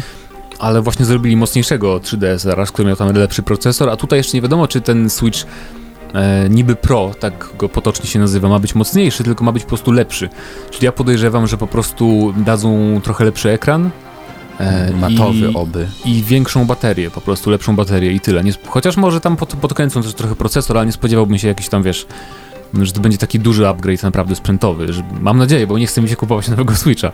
ale 0.58 0.82
właśnie 0.82 1.04
zrobili 1.04 1.36
mocniejszego 1.36 2.00
3DS 2.00 2.38
zaraz, 2.38 2.70
który 2.72 2.88
miał 2.88 2.96
tam 2.96 3.12
lepszy 3.16 3.42
procesor, 3.42 3.90
a 3.90 3.96
tutaj 3.96 4.18
jeszcze 4.18 4.36
nie 4.36 4.42
wiadomo, 4.42 4.68
czy 4.68 4.80
ten 4.80 5.10
Switch 5.10 5.40
e, 6.14 6.48
niby 6.50 6.76
Pro, 6.76 7.10
tak 7.20 7.48
go 7.58 7.68
potocznie 7.68 8.06
się 8.06 8.18
nazywa, 8.18 8.48
ma 8.48 8.58
być 8.58 8.74
mocniejszy, 8.74 9.24
tylko 9.24 9.44
ma 9.44 9.52
być 9.52 9.62
po 9.62 9.68
prostu 9.68 9.92
lepszy. 9.92 10.28
Czyli 10.70 10.84
ja 10.84 10.92
podejrzewam, 10.92 11.46
że 11.46 11.56
po 11.56 11.66
prostu 11.66 12.34
dadzą 12.36 13.00
trochę 13.04 13.24
lepszy 13.24 13.50
ekran, 13.50 13.90
e, 14.60 14.90
Matowy 14.92 15.38
i, 15.38 15.54
oby. 15.54 15.88
i 16.04 16.22
większą 16.22 16.64
baterię, 16.66 17.10
po 17.10 17.20
prostu 17.20 17.50
lepszą 17.50 17.76
baterię 17.76 18.12
i 18.12 18.20
tyle. 18.20 18.44
Nie, 18.44 18.52
chociaż 18.66 18.96
może 18.96 19.20
tam 19.20 19.36
pod, 19.36 19.54
podkręcą 19.56 20.02
też 20.02 20.14
trochę 20.14 20.36
procesor, 20.36 20.76
ale 20.78 20.86
nie 20.86 20.92
spodziewałbym 20.92 21.38
się 21.38 21.48
jakiś 21.48 21.68
tam, 21.68 21.82
wiesz, 21.82 22.06
że 22.82 22.92
to 22.92 23.00
będzie 23.00 23.18
taki 23.18 23.38
duży 23.40 23.68
upgrade 23.68 24.02
naprawdę 24.02 24.34
sprzętowy. 24.36 24.92
Że, 24.92 25.02
mam 25.20 25.38
nadzieję, 25.38 25.66
bo 25.66 25.78
nie 25.78 25.86
chce 25.86 26.02
mi 26.02 26.08
się 26.08 26.16
kupować 26.16 26.48
nowego 26.54 26.76
Switcha. 26.76 27.12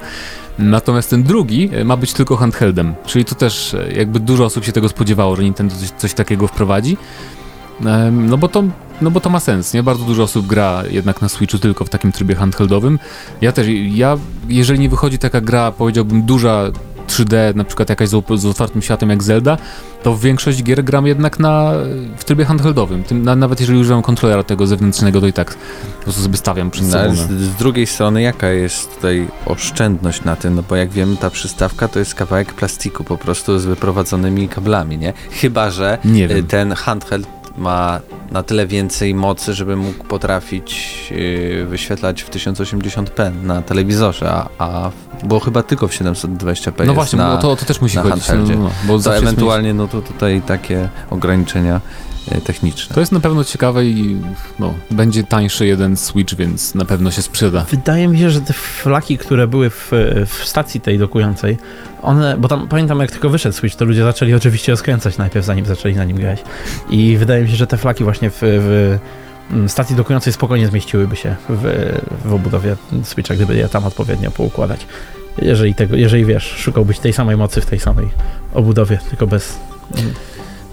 Natomiast 0.59 1.11
ten 1.11 1.23
drugi 1.23 1.71
e, 1.73 1.85
ma 1.85 1.97
być 1.97 2.13
tylko 2.13 2.37
handheldem, 2.37 2.95
czyli 3.07 3.25
to 3.25 3.35
też 3.35 3.75
e, 3.75 3.93
jakby 3.93 4.21
dużo 4.21 4.45
osób 4.45 4.65
się 4.65 4.73
tego 4.73 4.89
spodziewało, 4.89 5.37
że 5.37 5.43
Nintendo 5.45 5.75
coś, 5.77 5.91
coś 5.91 6.15
takiego 6.15 6.47
wprowadzi. 6.49 6.97
Em, 7.87 8.27
No 8.29 8.39
bo, 8.39 8.49
to, 8.49 8.63
no 9.03 9.11
bo 9.11 9.21
to 9.21 9.31
ma 9.31 9.41
sens, 9.41 9.75
nie? 9.75 9.83
Bardzo 9.83 10.05
dużo 10.05 10.23
osób 10.23 10.47
gra 10.47 10.83
jednak 10.91 11.23
na 11.23 11.29
Switchu 11.29 11.59
tylko 11.59 11.85
w 11.85 11.89
takim 11.89 12.13
trybie 12.13 12.35
handheldowym. 12.35 12.99
Ja 13.41 13.53
też, 13.53 13.67
ja, 13.91 14.17
jeżeli 14.49 14.79
nie 14.81 14.89
wychodzi 14.89 15.19
taka 15.19 15.41
gra, 15.41 15.73
powiedziałbym 15.73 16.23
duża 16.23 16.63
3D, 17.09 17.55
na 17.55 17.65
przykład 17.65 17.89
jakaś 17.89 18.09
z, 18.09 18.15
otwartym 18.47 18.83
światem 18.83 19.11
jak 19.11 19.23
Zelda, 19.23 19.57
to 20.03 20.15
w 20.15 20.21
większość 20.21 20.63
gier 20.63 20.85
gram 20.85 21.07
jednak 21.07 21.39
na, 21.39 21.73
w 22.17 22.25
trybie 22.25 22.45
handheldowym. 22.45 23.05
Tym, 23.05 23.23
na, 23.23 23.37
nawet 23.37 23.61
jeżeli 23.61 23.79
używam 23.79 24.03
kontrolera 24.03 24.43
tego 24.43 24.67
zewnętrznego, 24.67 25.21
to 25.21 25.27
i 25.27 25.33
tak 25.33 25.55
po 25.99 26.03
prostu 26.05 26.23
sobie 26.23 26.37
stawiam 26.37 26.71
przed 26.71 26.87
No, 26.87 26.93
sobą. 26.93 27.09
na- 27.09 27.15
z, 27.15 27.31
z 27.31 27.55
drugiej 27.55 27.87
strony, 27.87 28.23
jaka 28.23 28.49
jest 28.49 28.95
tutaj 28.97 29.29
oszczędność 29.47 30.25
na 30.25 30.37
tym? 30.37 30.55
No 30.55 30.63
bo 30.69 30.77
jak 30.77 30.91
wiemy, 30.91 31.17
ta 31.17 31.31
przystawka 31.31 31.89
to 31.89 31.99
jest 31.99 32.15
kawałek 32.15 32.55
plastiku 32.55 33.05
po 33.05 33.19
prostu 33.19 33.59
z 33.59 33.65
wyprowadzonymi 33.65 34.49
kablami, 34.49 34.99
nie? 34.99 35.13
Chyba, 35.31 35.71
że 35.71 35.99
Nie 36.05 36.25
y, 36.25 36.29
wiem. 36.29 36.47
ten 36.47 36.73
handheld 36.73 37.27
ma 37.61 38.01
na 38.31 38.43
tyle 38.43 38.67
więcej 38.67 39.15
mocy, 39.15 39.55
żeby 39.55 39.77
mógł 39.77 40.05
potrafić 40.05 40.97
y, 41.13 41.67
wyświetlać 41.69 42.23
w 42.23 42.31
1080p 42.31 43.43
na 43.43 43.63
telewizorze, 43.63 44.31
a, 44.31 44.49
a 44.59 44.91
bo 45.25 45.41
chyba 45.41 45.63
tylko 45.63 45.89
w 45.89 45.93
720p 45.93 46.87
No 46.87 46.95
właśnie, 46.95 47.19
na, 47.19 47.37
bo 47.37 47.43
to, 47.43 47.57
to 47.57 47.65
też 47.65 47.81
musi 47.81 47.97
chodzić. 47.97 48.29
No, 48.29 48.57
no, 48.57 48.71
bo 48.85 48.99
to 48.99 49.17
ewentualnie 49.17 49.75
no 49.75 49.89
to 49.89 50.03
tutaj 50.03 50.43
takie 50.43 50.89
ograniczenia 51.11 51.81
techniczne. 52.45 52.95
To 52.95 53.01
jest 53.01 53.13
na 53.13 53.21
pewno 53.21 53.45
ciekawe 53.45 53.85
i 53.85 54.17
no, 54.59 54.75
będzie 54.91 55.25
tańszy 55.25 55.67
jeden 55.67 55.97
Switch, 55.97 56.35
więc 56.35 56.75
na 56.75 56.85
pewno 56.85 57.11
się 57.11 57.23
sprzeda. 57.23 57.67
Wydaje 57.71 58.09
mi 58.09 58.19
się, 58.19 58.31
że 58.31 58.41
te 58.41 58.53
flaki, 58.53 59.19
które 59.19 59.47
były 59.47 59.71
w, 59.71 59.91
w 60.27 60.45
stacji 60.45 60.81
tej 60.81 60.99
dokującej, 60.99 61.59
one, 62.03 62.37
bo 62.39 62.49
tam 62.49 62.69
pamiętam 62.69 63.01
jak 63.01 63.11
tylko 63.11 63.29
wyszedł 63.29 63.57
Switch, 63.57 63.77
to 63.77 63.85
ludzie 63.85 64.05
zaczęli 64.05 64.35
oczywiście 64.35 64.73
rozkręcać 64.73 65.19
najpierw, 65.19 65.47
zanim 65.47 65.67
zaczęli 65.67 65.95
na 65.95 66.05
nim 66.05 66.17
grać. 66.17 66.43
I 66.91 67.17
wydaje 67.17 67.43
mi 67.43 67.51
się, 67.51 67.57
że 67.57 67.67
te 67.67 67.77
flaki 67.77 68.05
właśnie 68.05 68.31
w, 68.31 68.39
w 68.41 68.99
mm, 69.51 69.69
stacji 69.69 69.97
dokującej 69.97 70.33
spokojnie 70.33 70.67
zmieściłyby 70.67 71.17
się 71.17 71.37
w, 71.49 71.93
w 72.25 72.33
obudowie 72.35 72.77
Switcha, 73.03 73.35
gdyby 73.35 73.57
je 73.57 73.69
tam 73.69 73.85
odpowiednio 73.85 74.31
poukładać. 74.31 74.87
Jeżeli 75.43 75.75
tego, 75.75 75.97
jeżeli 75.97 76.25
wiesz, 76.25 76.45
szukałbyś 76.45 76.99
tej 76.99 77.13
samej 77.13 77.37
mocy 77.37 77.61
w 77.61 77.67
tej 77.67 77.81
samej 77.81 78.09
obudowie, 78.55 78.99
tylko 79.11 79.27
bez... 79.27 79.59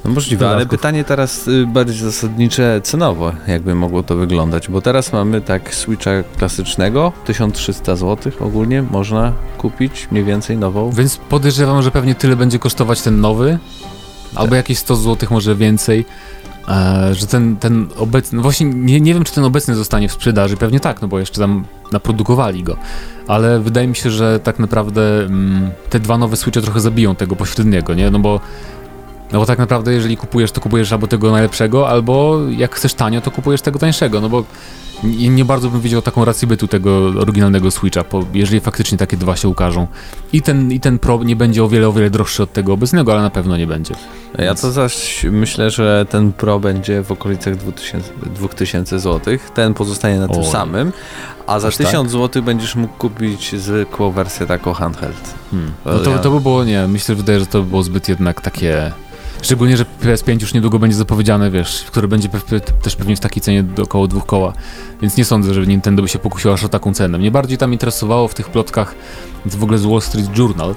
No 0.07 0.13
możliwe, 0.13 0.45
ale 0.45 0.55
dodatków. 0.55 0.79
pytanie 0.79 1.03
teraz 1.03 1.47
y, 1.47 1.65
bardziej 1.67 1.95
zasadnicze 1.95 2.81
cenowo, 2.83 3.31
jakby 3.47 3.75
mogło 3.75 4.03
to 4.03 4.15
wyglądać, 4.15 4.69
bo 4.69 4.81
teraz 4.81 5.13
mamy 5.13 5.41
tak 5.41 5.75
Switcha 5.75 6.11
klasycznego, 6.37 7.11
1300 7.25 7.95
zł 7.95 8.31
ogólnie 8.39 8.81
można 8.81 9.33
kupić 9.57 10.07
mniej 10.11 10.23
więcej 10.23 10.57
nową. 10.57 10.91
Więc 10.91 11.17
podejrzewam, 11.17 11.81
że 11.81 11.91
pewnie 11.91 12.15
tyle 12.15 12.35
będzie 12.35 12.59
kosztować 12.59 13.01
ten 13.01 13.21
nowy, 13.21 13.59
albo 14.35 14.55
jakieś 14.55 14.77
100 14.77 14.95
zł, 14.95 15.29
może 15.31 15.55
więcej. 15.55 16.05
E, 16.67 17.13
że 17.13 17.27
ten, 17.27 17.57
ten 17.57 17.87
obecny, 17.97 18.35
no 18.35 18.41
właśnie 18.41 18.65
nie, 18.65 19.01
nie 19.01 19.13
wiem, 19.13 19.23
czy 19.23 19.33
ten 19.33 19.43
obecny 19.43 19.75
zostanie 19.75 20.09
w 20.09 20.11
sprzedaży, 20.11 20.57
pewnie 20.57 20.79
tak, 20.79 21.01
no 21.01 21.07
bo 21.07 21.19
jeszcze 21.19 21.41
tam 21.41 21.65
naprodukowali 21.91 22.63
go, 22.63 22.77
ale 23.27 23.59
wydaje 23.59 23.87
mi 23.87 23.95
się, 23.95 24.09
że 24.11 24.39
tak 24.39 24.59
naprawdę 24.59 25.01
mm, 25.25 25.71
te 25.89 25.99
dwa 25.99 26.17
nowe 26.17 26.37
Switche 26.37 26.61
trochę 26.61 26.79
zabiją 26.79 27.15
tego 27.15 27.35
pośredniego, 27.35 27.93
nie, 27.93 28.11
no 28.11 28.19
bo 28.19 28.39
no 29.31 29.39
bo 29.39 29.45
tak 29.45 29.59
naprawdę, 29.59 29.93
jeżeli 29.93 30.17
kupujesz, 30.17 30.51
to 30.51 30.61
kupujesz 30.61 30.91
albo 30.91 31.07
tego 31.07 31.31
najlepszego, 31.31 31.89
albo 31.89 32.39
jak 32.49 32.75
chcesz 32.75 32.93
tanio, 32.93 33.21
to 33.21 33.31
kupujesz 33.31 33.61
tego 33.61 33.79
tańszego, 33.79 34.21
no 34.21 34.29
bo 34.29 34.43
nie, 35.03 35.29
nie 35.29 35.45
bardzo 35.45 35.69
bym 35.69 35.81
widział 35.81 36.01
taką 36.01 36.25
rację 36.25 36.47
bytu 36.47 36.67
tego 36.67 36.97
oryginalnego 36.97 37.71
Switcha, 37.71 38.03
jeżeli 38.33 38.59
faktycznie 38.59 38.97
takie 38.97 39.17
dwa 39.17 39.35
się 39.35 39.47
ukażą. 39.47 39.87
I 40.33 40.41
ten, 40.41 40.71
I 40.71 40.79
ten 40.79 40.99
Pro 40.99 41.23
nie 41.23 41.35
będzie 41.35 41.63
o 41.63 41.69
wiele, 41.69 41.87
o 41.87 41.93
wiele 41.93 42.09
droższy 42.09 42.43
od 42.43 42.53
tego 42.53 42.73
obecnego, 42.73 43.13
ale 43.13 43.21
na 43.21 43.29
pewno 43.29 43.57
nie 43.57 43.67
będzie. 43.67 43.95
Ja 44.37 44.55
to 44.55 44.71
zaś 44.71 45.25
myślę, 45.31 45.71
że 45.71 46.05
ten 46.09 46.33
Pro 46.33 46.59
będzie 46.59 47.03
w 47.03 47.11
okolicach 47.11 47.55
2000, 47.55 48.09
2000 48.35 48.99
zł, 48.99 49.37
ten 49.53 49.73
pozostanie 49.73 50.19
na 50.19 50.27
tym 50.27 50.41
Oj. 50.41 50.51
samym, 50.51 50.91
a 51.47 51.59
za 51.59 51.67
Aż 51.67 51.77
tak? 51.77 51.87
1000 51.87 52.11
zł 52.11 52.43
będziesz 52.43 52.75
mógł 52.75 52.93
kupić 52.93 53.55
zwykłą 53.55 54.11
wersję 54.11 54.45
taką 54.45 54.73
handheld. 54.73 55.33
Hmm. 55.51 55.71
No 55.85 55.99
to, 55.99 56.19
to 56.19 56.31
by 56.31 56.39
było, 56.39 56.63
nie, 56.63 56.87
myślę, 56.87 57.15
że 57.15 57.21
wydaje, 57.21 57.39
że 57.39 57.45
to 57.45 57.61
by 57.61 57.69
było 57.69 57.83
zbyt 57.83 58.09
jednak 58.09 58.41
takie 58.41 58.91
Szczególnie, 59.41 59.77
że 59.77 59.85
PS5 60.03 60.41
już 60.41 60.53
niedługo 60.53 60.79
będzie 60.79 60.97
zapowiedziane, 60.97 61.51
wiesz, 61.51 61.83
które 61.83 62.07
będzie 62.07 62.29
też 62.81 62.95
pewnie 62.95 63.15
w 63.15 63.19
takiej 63.19 63.41
cenie 63.41 63.63
do 63.63 63.83
około 63.83 64.07
dwóch 64.07 64.25
koła, 64.25 64.53
więc 65.01 65.17
nie 65.17 65.25
sądzę, 65.25 65.53
że 65.53 65.67
Nintendo 65.67 66.01
by 66.01 66.07
się 66.07 66.19
pokusiło 66.19 66.53
aż 66.53 66.63
o 66.63 66.69
taką 66.69 66.93
cenę. 66.93 67.17
Mnie 67.17 67.31
bardziej 67.31 67.57
tam 67.57 67.73
interesowało 67.73 68.27
w 68.27 68.33
tych 68.33 68.49
plotkach 68.49 68.95
w 69.45 69.63
ogóle 69.63 69.77
z 69.77 69.85
Wall 69.85 70.01
Street 70.01 70.37
Journal, 70.37 70.75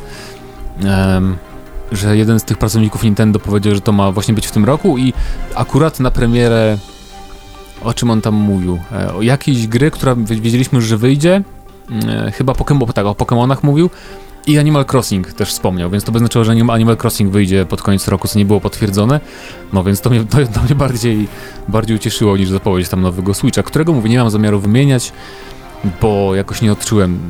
um, 0.85 1.37
że 1.93 2.17
jeden 2.17 2.41
z 2.41 2.45
tych 2.45 2.59
pracowników 2.59 3.03
Nintendo 3.03 3.39
powiedział, 3.39 3.75
że 3.75 3.81
to 3.81 3.93
ma 3.93 4.13
właśnie 4.13 4.35
być 4.35 4.47
w 4.47 4.51
tym 4.51 4.65
roku 4.65 4.99
i 4.99 5.13
akurat 5.55 6.01
na 6.01 6.11
premierę 6.11 6.79
o 7.85 7.95
czym 7.95 8.11
on 8.11 8.21
tam 8.21 8.35
mówił? 8.35 8.79
E, 8.93 9.15
o 9.15 9.23
jakiejś 9.23 9.67
gry, 9.67 9.91
która 9.91 10.15
wiedzieliśmy 10.17 10.77
już, 10.77 10.85
że 10.85 10.97
wyjdzie. 10.97 11.43
E, 12.09 12.31
chyba 12.31 12.55
Pokemon, 12.55 12.93
tak, 12.93 13.07
o 13.07 13.13
Pokémonach 13.13 13.59
mówił. 13.63 13.91
I 14.47 14.59
Animal 14.59 14.85
Crossing 14.93 15.33
też 15.33 15.49
wspomniał, 15.49 15.91
więc 15.91 16.05
to 16.05 16.13
by 16.13 16.19
znaczyło, 16.19 16.45
że 16.45 16.53
Animal 16.53 16.97
Crossing 17.03 17.33
wyjdzie 17.33 17.67
pod 17.67 17.83
koniec 17.83 18.09
roku, 18.09 18.29
co 18.29 18.39
nie 18.39 18.45
było 18.45 18.61
potwierdzone. 18.61 19.21
No 19.73 19.85
więc 19.85 20.01
to 20.01 20.11
mnie, 20.11 20.25
to, 20.25 20.39
to 20.55 20.63
mnie 20.63 20.75
bardziej, 20.75 21.29
bardziej 21.69 21.97
ucieszyło 21.97 22.37
niż 22.37 22.49
zapowiedź 22.49 22.89
tam 22.89 23.01
nowego 23.01 23.35
Switcha, 23.35 23.63
którego 23.63 23.93
mówię, 23.93 24.11
nie 24.11 24.19
mam 24.19 24.31
zamiaru 24.31 24.61
wymieniać, 24.61 25.13
bo 26.01 26.35
jakoś 26.35 26.63
nie 26.63 26.73
odczułem 26.73 27.21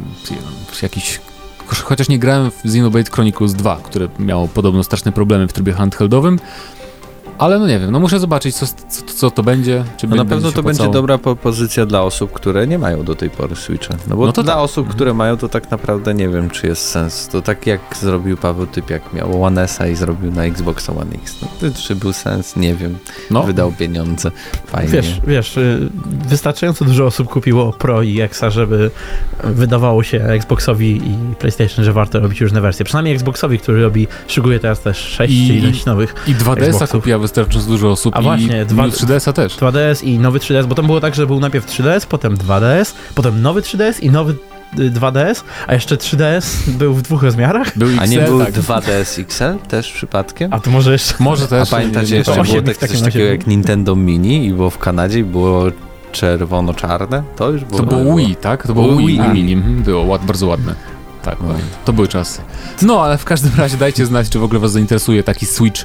jakiś 0.83 1.21
chociaż 1.67 2.09
nie 2.09 2.19
grałem 2.19 2.51
w 2.51 2.65
Xenoblade 2.65 3.11
Chronicles 3.11 3.55
2, 3.55 3.77
które 3.77 4.09
miało 4.19 4.49
podobno 4.49 4.85
straszne 4.85 5.13
problemy 5.13 5.49
w 5.49 5.53
trybie 5.53 5.73
handheldowym, 5.73 6.39
ale 7.41 7.59
no 7.59 7.67
nie 7.67 7.79
wiem, 7.79 7.91
no 7.91 8.01
muszę 8.01 8.19
zobaczyć, 8.19 8.55
co, 8.55 8.67
co, 8.67 9.03
co 9.03 9.31
to 9.31 9.43
będzie. 9.43 9.85
Czy 9.97 10.07
no 10.07 10.17
na 10.17 10.25
pewno 10.25 10.53
to 10.53 10.63
będzie 10.63 10.89
dobra 10.89 11.19
propozycja 11.19 11.87
dla 11.87 12.03
osób, 12.03 12.33
które 12.33 12.67
nie 12.67 12.79
mają 12.79 13.05
do 13.05 13.15
tej 13.15 13.31
pory 13.31 13.57
Switcha. 13.57 13.95
No 14.09 14.17
bo 14.17 14.27
no 14.27 14.33
to 14.33 14.43
dla 14.43 14.55
tak. 14.55 14.63
osób, 14.63 14.79
mhm. 14.79 14.97
które 14.97 15.15
mają, 15.15 15.37
to 15.37 15.49
tak 15.49 15.71
naprawdę 15.71 16.15
nie 16.15 16.29
wiem, 16.29 16.51
czy 16.51 16.67
jest 16.67 16.89
sens. 16.89 17.29
To 17.29 17.43
tak 17.43 17.67
jak 17.67 17.81
zrobił 18.01 18.37
Paweł 18.37 18.67
Typiak, 18.67 19.13
miał 19.13 19.43
One 19.43 19.63
S 19.63 19.79
i 19.93 19.95
zrobił 19.95 20.33
na 20.33 20.45
Xbox 20.45 20.91
One 20.91 21.15
X. 21.23 21.37
No, 21.43 21.69
czy 21.83 21.97
był 21.97 22.13
sens? 22.13 22.57
Nie 22.57 22.75
wiem. 22.75 22.99
No. 23.31 23.43
Wydał 23.43 23.73
pieniądze. 23.73 24.31
Fajnie. 24.67 24.91
Wiesz, 24.91 25.21
wiesz, 25.27 25.57
y, 25.57 25.89
wystarczająco 26.29 26.85
dużo 26.85 27.07
osób 27.07 27.29
kupiło 27.29 27.73
Pro 27.73 28.03
i 28.03 28.21
Exa, 28.21 28.51
żeby 28.51 28.91
wydawało 29.45 30.03
się 30.03 30.25
Xboxowi 30.25 30.97
i 30.97 31.35
PlayStation, 31.39 31.85
że 31.85 31.93
warto 31.93 32.21
robić 32.21 32.41
różne 32.41 32.61
wersje. 32.61 32.85
Przynajmniej 32.85 33.15
Xboxowi, 33.15 33.59
który 33.59 33.83
robi, 33.83 34.07
szykuje 34.29 34.59
teraz 34.59 34.81
też 34.81 34.99
6 34.99 35.33
I, 35.33 35.49
ileś 35.49 35.85
nowych 35.85 36.15
I 36.27 36.35
2DS-a 36.35 36.87
kupiła 36.87 37.19
wystarczająco 37.31 37.71
dużo 37.71 37.91
osób. 37.91 38.17
A 38.17 38.23
właśnie, 38.23 38.65
dwa, 38.65 38.87
3DS-a 38.87 39.33
też. 39.33 39.57
2DS 39.57 40.05
i 40.05 40.19
nowy 40.19 40.39
3DS, 40.39 40.67
bo 40.67 40.75
tam 40.75 40.87
było 40.87 41.01
tak, 41.01 41.15
że 41.15 41.27
był 41.27 41.41
najpierw 41.41 41.67
3DS, 41.67 42.07
potem 42.07 42.37
2DS, 42.37 42.95
potem 43.15 43.43
nowy 43.43 43.61
3DS 43.61 44.03
i 44.03 44.11
nowy 44.11 44.35
2DS, 44.77 45.43
a 45.67 45.75
jeszcze 45.75 45.97
3DS 45.97 46.71
był 46.71 46.95
w 46.95 47.03
dwóch 47.03 47.23
rozmiarach. 47.23 47.79
Był 47.79 47.89
XL, 47.89 48.01
a 48.01 48.07
nie 48.07 48.19
był 48.19 48.41
tak. 48.41 48.55
2DS 48.55 49.21
XL 49.21 49.69
też 49.69 49.93
przypadkiem? 49.93 50.53
A 50.53 50.61
to 50.61 50.71
może 50.71 50.93
jeszcze... 50.93 51.15
Może 51.25 51.49
też. 51.49 51.69
A 51.69 51.77
pamiętacie, 51.77 52.17
jeszcze 52.17 52.43
było 52.43 52.63
tak, 52.63 52.77
coś 52.77 53.01
takiego 53.01 53.25
jak 53.25 53.47
Nintendo 53.47 53.97
Mini 53.97 54.47
i 54.47 54.53
było 54.53 54.71
w 54.71 54.79
Kanadzie 54.79 55.19
i 55.19 55.25
było 55.25 55.65
czerwono-czarne? 56.13 57.23
To 57.37 57.51
już 57.51 57.65
było... 57.65 57.81
To 57.81 57.87
było 57.87 58.17
Wii, 58.17 58.37
tak? 58.37 58.67
To 58.67 58.75
było 58.75 58.97
Wii, 58.97 59.07
Wii 59.07 59.21
Mini. 59.21 59.53
Mhm, 59.53 59.83
było 59.83 60.05
ład, 60.05 60.25
bardzo 60.25 60.47
ładne. 60.47 60.75
Tak, 61.23 61.39
no. 61.41 61.55
to 61.85 61.93
były 61.93 62.09
czasy. 62.09 62.41
No, 62.83 63.05
ale 63.05 63.19
w 63.19 63.25
każdym 63.25 63.53
razie 63.57 63.77
dajcie 63.77 64.07
znać, 64.07 64.29
czy 64.29 64.39
w 64.39 64.45
ogóle 64.45 64.61
was 64.61 64.73
zainteresuje 64.73 65.23
taki 65.23 65.47
Switch 65.47 65.85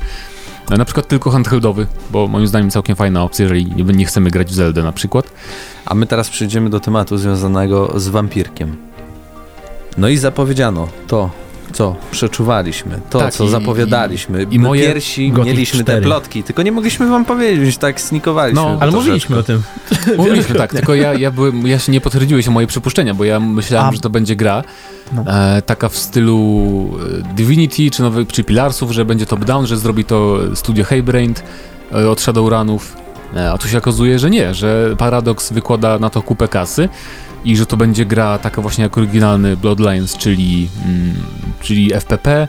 na 0.70 0.86
przykład 0.86 1.08
tylko 1.08 1.32
handheldowy, 1.32 1.88
bo 2.12 2.28
moim 2.28 2.48
zdaniem 2.48 2.72
całkiem 2.72 2.96
fajna 2.96 3.24
opcja, 3.24 3.44
jeżeli 3.44 3.86
nie 3.86 4.06
chcemy 4.06 4.32
grać 4.32 4.48
w 4.48 4.54
Zelda 4.54 4.84
na 4.84 4.92
przykład. 4.92 5.32
A 5.86 5.96
my 5.96 6.06
teraz 6.06 6.30
przejdziemy 6.30 6.70
do 6.70 6.80
tematu 6.80 7.18
związanego 7.18 8.00
z 8.00 8.08
wampirkiem. 8.08 8.78
No 9.98 10.08
i 10.08 10.18
zapowiedziano 10.18 10.88
to, 11.08 11.30
co 11.76 11.96
przeczuwaliśmy, 12.12 13.00
to, 13.10 13.20
tak, 13.20 13.34
co 13.34 13.44
i, 13.44 13.50
zapowiadaliśmy. 13.50 14.44
I, 14.44 14.56
i 14.56 14.60
moje 14.60 14.82
pierwsi 14.82 15.32
mieliśmy 15.46 15.84
4. 15.84 16.02
te 16.02 16.06
plotki, 16.06 16.44
tylko 16.44 16.62
nie 16.62 16.72
mogliśmy 16.72 17.08
wam 17.08 17.26
powiedzieć, 17.26 17.78
tak 17.78 18.02
snikowaliśmy. 18.02 18.62
No, 18.62 18.78
ale 18.80 18.92
mówiliśmy 18.92 19.38
o 19.38 19.44
tym. 19.44 19.62
Mówiliśmy, 20.18 20.56
tak, 20.56 20.72
tylko 20.72 20.96
ja, 20.96 21.14
ja, 21.14 21.32
byłem, 21.32 21.68
ja 21.68 21.80
się 21.80 21.92
nie 21.92 22.02
potwierdziły 22.02 22.44
się 22.44 22.52
moje 22.52 22.68
przypuszczenia, 22.68 23.14
bo 23.14 23.24
ja 23.24 23.40
myślałem, 23.40 23.90
A. 23.90 23.94
że 23.94 24.00
to 24.00 24.10
będzie 24.10 24.36
gra 24.36 24.64
no. 25.12 25.24
e, 25.28 25.62
taka 25.62 25.90
w 25.90 25.98
stylu 25.98 26.92
e, 27.30 27.34
Divinity 27.36 27.92
czy, 27.92 28.02
nowy, 28.02 28.26
czy 28.26 28.44
Pilarsów, 28.44 28.92
że 28.92 29.06
będzie 29.06 29.26
top-down, 29.26 29.66
że 29.66 29.78
zrobi 29.78 30.06
to 30.06 30.40
studio 30.54 30.86
Haybrain 30.86 31.34
e, 31.92 32.10
od 32.10 32.22
Shadowrunów. 32.22 32.98
E, 33.36 33.52
a 33.52 33.58
tu 33.58 33.68
się 33.68 33.78
okazuje, 33.78 34.20
że 34.20 34.30
nie, 34.30 34.54
że 34.54 34.96
Paradox 34.98 35.54
wykłada 35.54 36.00
na 36.00 36.10
to 36.10 36.22
kupę 36.22 36.48
kasy 36.48 36.90
i 37.46 37.58
że 37.58 37.66
to 37.66 37.78
będzie 37.78 38.06
gra 38.06 38.38
taka 38.38 38.62
właśnie 38.62 38.84
jak 38.84 38.98
oryginalny 38.98 39.58
Bloodlines, 39.58 40.18
czyli, 40.18 40.70
mm, 40.86 41.16
czyli 41.62 41.94
FPP 41.94 42.48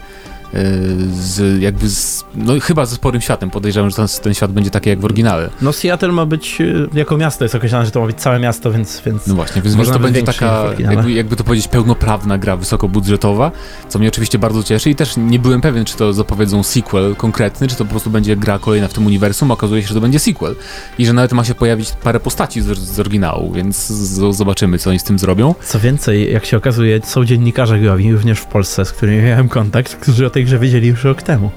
z 1.10 1.60
jakby 1.62 1.88
z, 1.88 2.24
no 2.34 2.60
chyba 2.60 2.86
ze 2.86 2.96
sporym 2.96 3.20
światem. 3.20 3.50
Podejrzewam, 3.50 3.90
że 3.90 3.96
ten, 3.96 4.06
ten, 4.22 4.34
świat 4.34 4.52
będzie 4.52 4.70
taki 4.70 4.88
jak 4.88 5.00
w 5.00 5.04
oryginale. 5.04 5.50
No 5.62 5.72
Seattle 5.72 6.12
ma 6.12 6.26
być 6.26 6.60
e, 6.60 6.98
jako 6.98 7.16
miasto 7.16 7.44
jest 7.44 7.54
określone, 7.54 7.84
że 7.84 7.90
to 7.90 8.00
ma 8.00 8.06
być 8.06 8.16
całe 8.16 8.38
miasto, 8.38 8.72
więc... 8.72 9.02
więc 9.06 9.26
no 9.26 9.34
właśnie, 9.34 9.62
więc 9.62 9.76
może 9.76 9.92
to 9.92 9.98
będzie 9.98 10.22
taka, 10.22 10.64
jakby, 10.78 11.12
jakby, 11.12 11.36
to 11.36 11.44
powiedzieć, 11.44 11.68
pełnoprawna 11.68 12.38
gra 12.38 12.56
wysokobudżetowa, 12.56 13.52
co 13.88 13.98
mnie 13.98 14.08
oczywiście 14.08 14.38
bardzo 14.38 14.62
cieszy 14.62 14.90
i 14.90 14.94
też 14.94 15.14
nie 15.16 15.38
byłem 15.38 15.60
pewien, 15.60 15.84
czy 15.84 15.96
to 15.96 16.12
zapowiedzą 16.12 16.62
sequel 16.62 17.16
konkretny, 17.16 17.68
czy 17.68 17.76
to 17.76 17.84
po 17.84 17.90
prostu 17.90 18.10
będzie 18.10 18.36
gra 18.36 18.58
kolejna 18.58 18.88
w 18.88 18.92
tym 18.92 19.06
uniwersum, 19.06 19.50
okazuje 19.50 19.82
się, 19.82 19.88
że 19.88 19.94
to 19.94 20.00
będzie 20.00 20.18
sequel 20.18 20.56
i 20.98 21.06
że 21.06 21.12
nawet 21.12 21.32
ma 21.32 21.44
się 21.44 21.54
pojawić 21.54 21.92
parę 22.02 22.20
postaci 22.20 22.62
z, 22.62 22.78
z 22.78 23.00
oryginału, 23.00 23.52
więc 23.52 23.86
z, 23.86 24.36
zobaczymy, 24.36 24.78
co 24.78 24.90
oni 24.90 24.98
z 24.98 25.04
tym 25.04 25.18
zrobią. 25.18 25.54
Co 25.64 25.80
więcej, 25.80 26.32
jak 26.32 26.44
się 26.44 26.56
okazuje, 26.56 27.00
są 27.04 27.24
dziennikarze 27.24 27.78
growi, 27.78 28.12
również 28.12 28.40
w 28.40 28.46
Polsce, 28.46 28.84
z 28.84 28.92
którymi 28.92 29.22
miałem 29.22 29.48
kontakt, 29.48 29.96
którzy 29.96 30.26
o 30.26 30.30
tej 30.36 30.44
grze 30.44 30.58
wiedzieli 30.58 30.88
już 30.88 31.04
rok 31.04 31.22
temu. 31.22 31.50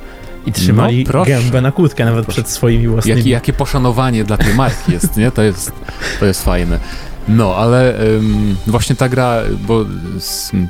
I 0.46 0.52
trzymali 0.52 1.06
no, 1.14 1.26
gębę 1.26 1.62
na 1.62 1.72
kłódkę 1.72 2.06
nawet 2.06 2.26
proszę. 2.26 2.42
przed 2.42 2.54
swoimi 2.54 2.88
własnymi. 2.88 3.18
Jakie, 3.18 3.30
jakie 3.30 3.54
poszanowanie 3.54 4.24
dla 4.24 4.38
tej 4.38 4.54
marki 4.54 4.92
jest, 4.96 5.18
nie? 5.18 5.32
To 5.32 5.42
jest, 5.42 5.72
to 6.20 6.26
jest 6.26 6.44
fajne. 6.44 6.80
No, 7.28 7.56
ale 7.56 8.02
ym, 8.18 8.56
właśnie 8.68 8.96
ta 8.96 9.10
gra, 9.10 9.42
bo 9.68 9.86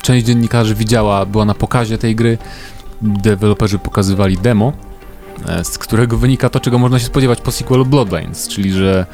część 0.02 0.26
dziennikarzy 0.26 0.76
widziała, 0.76 1.26
była 1.26 1.46
na 1.46 1.54
pokazie 1.54 1.98
tej 1.98 2.16
gry, 2.16 2.38
deweloperzy 3.02 3.80
pokazywali 3.80 4.38
demo, 4.38 4.74
e, 5.48 5.64
z 5.64 5.78
którego 5.78 6.18
wynika 6.18 6.50
to, 6.50 6.60
czego 6.60 6.80
można 6.80 7.00
się 7.00 7.06
spodziewać 7.06 7.42
po 7.42 7.52
sequelu 7.52 7.86
Bloodlines, 7.86 8.48
czyli 8.48 8.72
że 8.72 9.06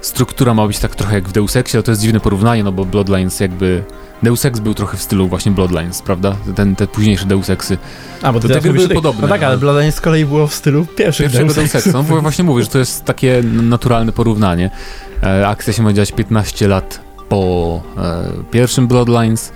struktura 0.00 0.54
ma 0.54 0.66
być 0.66 0.78
tak 0.78 0.96
trochę 0.96 1.14
jak 1.14 1.28
w 1.28 1.32
Deus 1.32 1.56
Exie, 1.56 1.78
ale 1.78 1.82
to 1.82 1.90
jest 1.90 2.02
dziwne 2.02 2.20
porównanie, 2.20 2.64
no 2.64 2.72
bo 2.72 2.84
Bloodlines 2.84 3.40
jakby 3.40 3.82
Deus 4.22 4.44
Ex 4.44 4.60
był 4.60 4.74
trochę 4.74 4.96
w 4.96 5.02
stylu 5.02 5.28
właśnie 5.28 5.52
Bloodlines, 5.52 6.02
prawda? 6.02 6.36
Ten, 6.54 6.76
te 6.76 6.86
późniejsze 6.86 7.26
Deus 7.26 7.50
Exy. 7.50 7.78
A, 8.22 8.32
bo 8.32 8.40
do 8.40 8.48
tego 8.48 8.72
były 8.72 8.88
podobne. 8.88 9.22
No 9.22 9.28
tak, 9.28 9.42
ale 9.42 9.58
Bloodlines 9.58 9.94
z 9.94 10.00
kolei 10.00 10.24
było 10.24 10.46
w 10.46 10.54
stylu 10.54 10.86
pierwszego 10.86 11.30
Deus, 11.30 11.54
Deus 11.54 11.74
Ex. 11.74 11.92
No 11.92 12.02
właśnie 12.02 12.44
mówię, 12.44 12.62
że 12.62 12.68
to 12.68 12.78
jest 12.78 13.04
takie 13.04 13.42
naturalne 13.52 14.12
porównanie. 14.12 14.70
E, 15.22 15.48
akcja 15.48 15.72
się 15.72 15.82
ma 15.82 15.92
dziać 15.92 16.12
15 16.12 16.68
lat 16.68 17.00
po 17.28 17.82
e, 17.96 18.24
pierwszym 18.50 18.88
Bloodlines. 18.88 19.52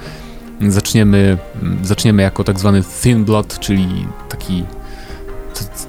Zaczniemy, 0.69 1.39
zaczniemy 1.83 2.23
jako 2.23 2.45
tak 2.45 2.59
zwany 2.59 2.83
Thin 3.03 3.25
Blood, 3.25 3.59
czyli 3.59 4.07
taki 4.29 4.65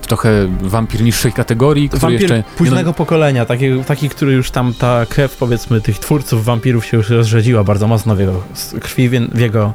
trochę 0.07 0.47
wampir 0.61 1.01
niższej 1.01 1.33
kategorii. 1.33 1.89
Który 1.89 2.01
wampir 2.01 2.21
jeszcze, 2.21 2.43
późnego 2.57 2.89
no... 2.89 2.93
pokolenia, 2.93 3.45
taki, 3.45 3.83
taki, 3.87 4.09
który 4.09 4.33
już 4.33 4.51
tam 4.51 4.73
ta 4.73 5.05
krew 5.05 5.37
powiedzmy 5.37 5.81
tych 5.81 5.99
twórców 5.99 6.45
wampirów 6.45 6.85
się 6.85 6.97
już 6.97 7.09
rozrzedziła 7.09 7.63
bardzo 7.63 7.87
mocno 7.87 8.15
w 8.15 8.19
jego 8.19 8.43
krwi, 8.81 9.09
w 9.09 9.39
jego 9.39 9.73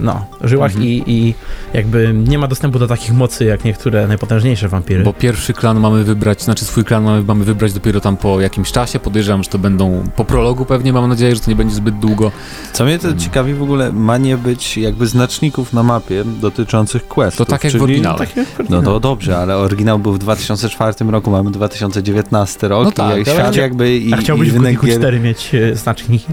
no, 0.00 0.24
żyłach 0.40 0.70
mhm. 0.70 0.88
i, 0.88 1.02
i 1.06 1.34
jakby 1.74 2.14
nie 2.14 2.38
ma 2.38 2.48
dostępu 2.48 2.78
do 2.78 2.86
takich 2.86 3.12
mocy 3.12 3.44
jak 3.44 3.64
niektóre 3.64 4.06
najpotężniejsze 4.06 4.68
wampiry. 4.68 5.04
Bo 5.04 5.12
pierwszy 5.12 5.52
klan 5.52 5.80
mamy 5.80 6.04
wybrać, 6.04 6.42
znaczy 6.42 6.64
swój 6.64 6.84
klan 6.84 7.04
mamy, 7.04 7.22
mamy 7.22 7.44
wybrać 7.44 7.72
dopiero 7.72 8.00
tam 8.00 8.16
po 8.16 8.40
jakimś 8.40 8.72
czasie, 8.72 8.98
podejrzewam, 8.98 9.42
że 9.42 9.50
to 9.50 9.58
będą 9.58 10.04
po 10.16 10.24
prologu 10.24 10.64
pewnie, 10.64 10.92
mam 10.92 11.08
nadzieję, 11.08 11.34
że 11.34 11.40
to 11.40 11.50
nie 11.50 11.56
będzie 11.56 11.74
zbyt 11.74 11.98
długo. 11.98 12.32
Co 12.72 12.84
mnie 12.84 12.98
to 12.98 13.02
hmm. 13.02 13.20
ciekawi 13.20 13.54
w 13.54 13.62
ogóle, 13.62 13.92
ma 13.92 14.18
nie 14.18 14.36
być 14.36 14.78
jakby 14.78 15.06
znaczników 15.06 15.72
na 15.72 15.82
mapie 15.82 16.24
dotyczących 16.24 17.08
questów. 17.08 17.46
To 17.46 17.50
tak 17.50 17.64
jak 17.64 17.70
czyli... 17.70 17.80
w 17.80 17.84
oryginale. 17.84 18.18
Tak 18.18 18.36
jak 18.36 18.46
w 18.46 18.60
oryginale. 18.60 18.82
No 18.82 18.92
to 18.92 19.00
dobrze, 19.00 19.38
ale 19.38 19.56
oryginał 19.56 19.98
był 19.98 20.12
w 20.12 20.18
2004 20.18 21.10
roku, 21.10 21.30
mamy 21.30 21.50
2019 21.50 22.68
rok 22.68 22.84
no 22.84 22.92
tak, 22.92 23.18
i 23.18 23.24
świat 23.24 23.56
jakby... 23.56 23.98
I, 23.98 24.14
a 24.14 24.16
chciałbyś 24.16 24.48
i 24.48 24.52
w 24.52 24.98
4 24.98 25.20
mieć 25.20 25.54
e, 25.54 25.76
znaczniki? 25.76 26.26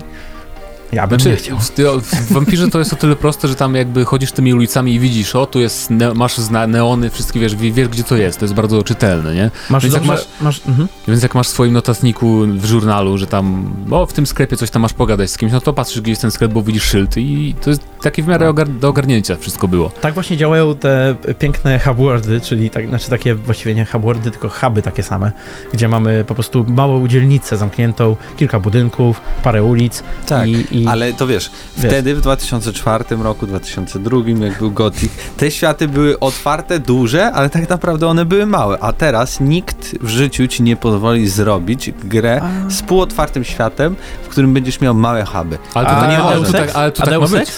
Ja 0.91 1.08
bym 1.08 1.19
znaczy, 1.19 1.30
nie 1.30 1.58
chciał. 1.58 1.99
W 1.99 2.34
Wampirze 2.34 2.67
to 2.67 2.80
jest 2.80 2.93
o 2.93 2.95
tyle 2.95 3.15
proste, 3.15 3.47
że 3.47 3.56
tam 3.56 3.75
jakby 3.75 4.06
chodzisz 4.06 4.32
tymi 4.32 4.54
ulicami 4.54 4.93
i 4.93 4.99
widzisz, 4.99 5.36
o 5.36 5.45
tu 5.45 5.60
jest, 5.60 5.89
ne 5.89 6.13
masz 6.13 6.38
neony, 6.67 7.10
wszystkie 7.10 7.39
wiesz, 7.39 7.56
wiesz 7.56 7.88
gdzie 7.88 8.04
to 8.04 8.17
jest, 8.17 8.39
to 8.39 8.45
jest 8.45 8.56
bardzo 8.56 8.84
czytelne, 8.84 9.36
nie? 9.36 9.52
Masz 9.69 9.84
więc, 9.84 9.95
dobrze, 9.95 10.12
jak 10.12 10.19
masz, 10.19 10.28
masz 10.41 10.62
mhm. 10.67 10.88
więc 11.08 11.23
jak 11.23 11.36
masz 11.36 11.47
w 11.47 11.49
swoim 11.49 11.73
notatniku 11.73 12.41
w 12.47 12.65
żurnalu, 12.65 13.17
że 13.17 13.28
tam, 13.28 13.73
o 13.91 14.06
w 14.06 14.13
tym 14.13 14.28
sklepie 14.28 14.58
coś 14.58 14.69
tam 14.69 14.82
masz 14.82 14.93
pogadać 14.93 15.32
z 15.32 15.38
kimś, 15.38 15.52
no 15.52 15.62
to 15.62 15.73
patrzysz 15.73 16.02
gdzie 16.02 16.12
jest 16.12 16.21
ten 16.21 16.32
sklep, 16.32 16.52
bo 16.52 16.62
widzisz 16.62 16.84
szyld 16.84 17.17
i 17.17 17.56
to 17.62 17.69
jest 17.69 17.82
takie 18.02 18.23
w 18.23 18.28
miarę 18.28 18.45
No. 18.45 18.54
ogar- 18.54 18.80
do 18.80 18.89
ogarnięcia 18.89 19.36
wszystko 19.36 19.67
było. 19.67 19.89
Tak 20.02 20.13
właśnie 20.13 20.38
działają 20.38 20.75
te 20.75 21.15
piękne 21.39 21.80
hubwordy, 21.80 22.41
czyli 22.41 22.69
tak, 22.69 22.88
znaczy 22.88 23.10
takie 23.10 23.36
właściwie 23.36 23.75
nie 23.75 23.86
hubwordy, 23.86 24.32
tylko 24.32 24.49
huby 24.49 24.82
takie 24.82 25.04
same, 25.04 25.32
gdzie 25.73 25.88
mamy 25.88 26.23
po 26.28 26.34
prostu 26.36 26.65
małą 26.67 27.08
dzielnicę 27.08 27.58
zamkniętą, 27.58 28.15
kilka 28.38 28.60
budynków, 28.60 29.21
parę 29.43 29.63
ulic 29.63 30.04
Tak, 30.28 30.47
i, 30.47 30.78
i 30.78 30.78
ale 30.87 31.13
to 31.13 31.27
wiesz, 31.27 31.51
Wiesz. 31.77 31.91
wtedy 31.91 32.15
w 32.15 32.21
2004 32.21 33.03
roku, 33.23 33.47
2002, 33.47 34.17
jak 34.45 34.59
był 34.59 34.71
Gothic, 34.71 35.11
te 35.37 35.51
światy 35.51 35.87
były 35.87 36.19
otwarte, 36.19 36.79
duże, 36.79 37.31
ale 37.31 37.49
tak 37.49 37.69
naprawdę 37.69 38.07
one 38.07 38.25
były 38.25 38.45
małe, 38.45 38.79
a 38.79 38.93
teraz 38.93 39.39
nikt 39.39 39.95
w 40.01 40.07
życiu 40.07 40.47
ci 40.47 40.63
nie 40.63 40.75
pozwoli 40.75 41.29
zrobić 41.29 41.91
grę 42.03 42.41
A. 42.43 42.69
z 42.69 42.81
półotwartym 42.81 43.43
światem, 43.43 43.95
w 44.23 44.27
którym 44.27 44.53
będziesz 44.53 44.81
miał 44.81 44.93
małe 44.93 45.25
huby. 45.25 45.57
Ale 45.73 45.85
to 45.85 45.91
A 45.91 46.01
tak 46.01 46.09
nie 46.11 46.17
może, 46.17 46.45
to 46.45 46.51
tak, 46.51 46.69
ale 46.75 46.91
to 46.91 47.03
A 47.03 47.05
tak 47.05 47.19
ma 47.21 47.27
być. 47.27 47.49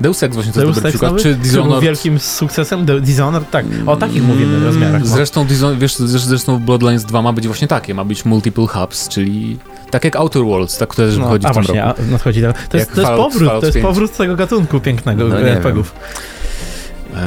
Deus 0.00 0.22
Ex 0.22 0.34
właśnie 0.34 0.52
to 0.52 0.60
jest 0.60 0.66
Deus 0.66 0.74
dobry 0.76 0.88
Ex 0.88 0.92
przykład. 0.96 1.10
nowy? 1.12 1.22
Czy 1.22 1.28
Który 1.28 1.42
był 1.44 1.52
Dishonored. 1.52 1.82
wielkim 1.84 2.18
sukcesem, 2.18 2.84
De- 2.84 3.00
Dishonored, 3.00 3.50
tak, 3.50 3.66
o 3.86 3.96
takich 3.96 4.22
mówimy 4.22 4.52
Mm, 4.54 4.64
rozmiarach. 4.64 5.00
No. 5.00 5.06
Zresztą, 5.06 5.44
Dishon- 5.44 5.78
wiesz, 5.78 5.96
zresz- 5.96 6.18
zresztą 6.26 6.58
Bloodlines 6.58 7.04
2 7.04 7.22
ma 7.22 7.32
być 7.32 7.46
właśnie 7.46 7.68
takie, 7.68 7.94
ma 7.94 8.04
być 8.04 8.24
multiple 8.24 8.66
hubs, 8.66 9.08
czyli 9.08 9.58
tak 9.90 10.04
jak 10.04 10.16
Outer 10.16 10.42
Worlds, 10.42 10.78
tak, 10.78 10.88
które 10.88 11.06
też 11.06 11.18
No, 11.18 11.24
wychodzi 11.24 11.46
a 11.46 11.50
w 11.50 11.54
tym 11.54 11.62
właśnie, 11.62 11.82
roku. 11.82 12.02
a 12.08 12.10
nadchodzi 12.12 12.40
to. 12.40 12.46
Jest, 12.78 12.92
to 12.94 13.00
jest 13.00 13.12
powrót, 13.12 13.50
to 13.60 13.66
jest 13.66 13.74
5. 13.74 13.86
powrót 13.86 14.16
tego 14.16 14.36
gatunku 14.36 14.80
pięknego 14.80 15.28
No 15.28 15.40
RPGów. 15.40 15.94
E, 15.96 16.37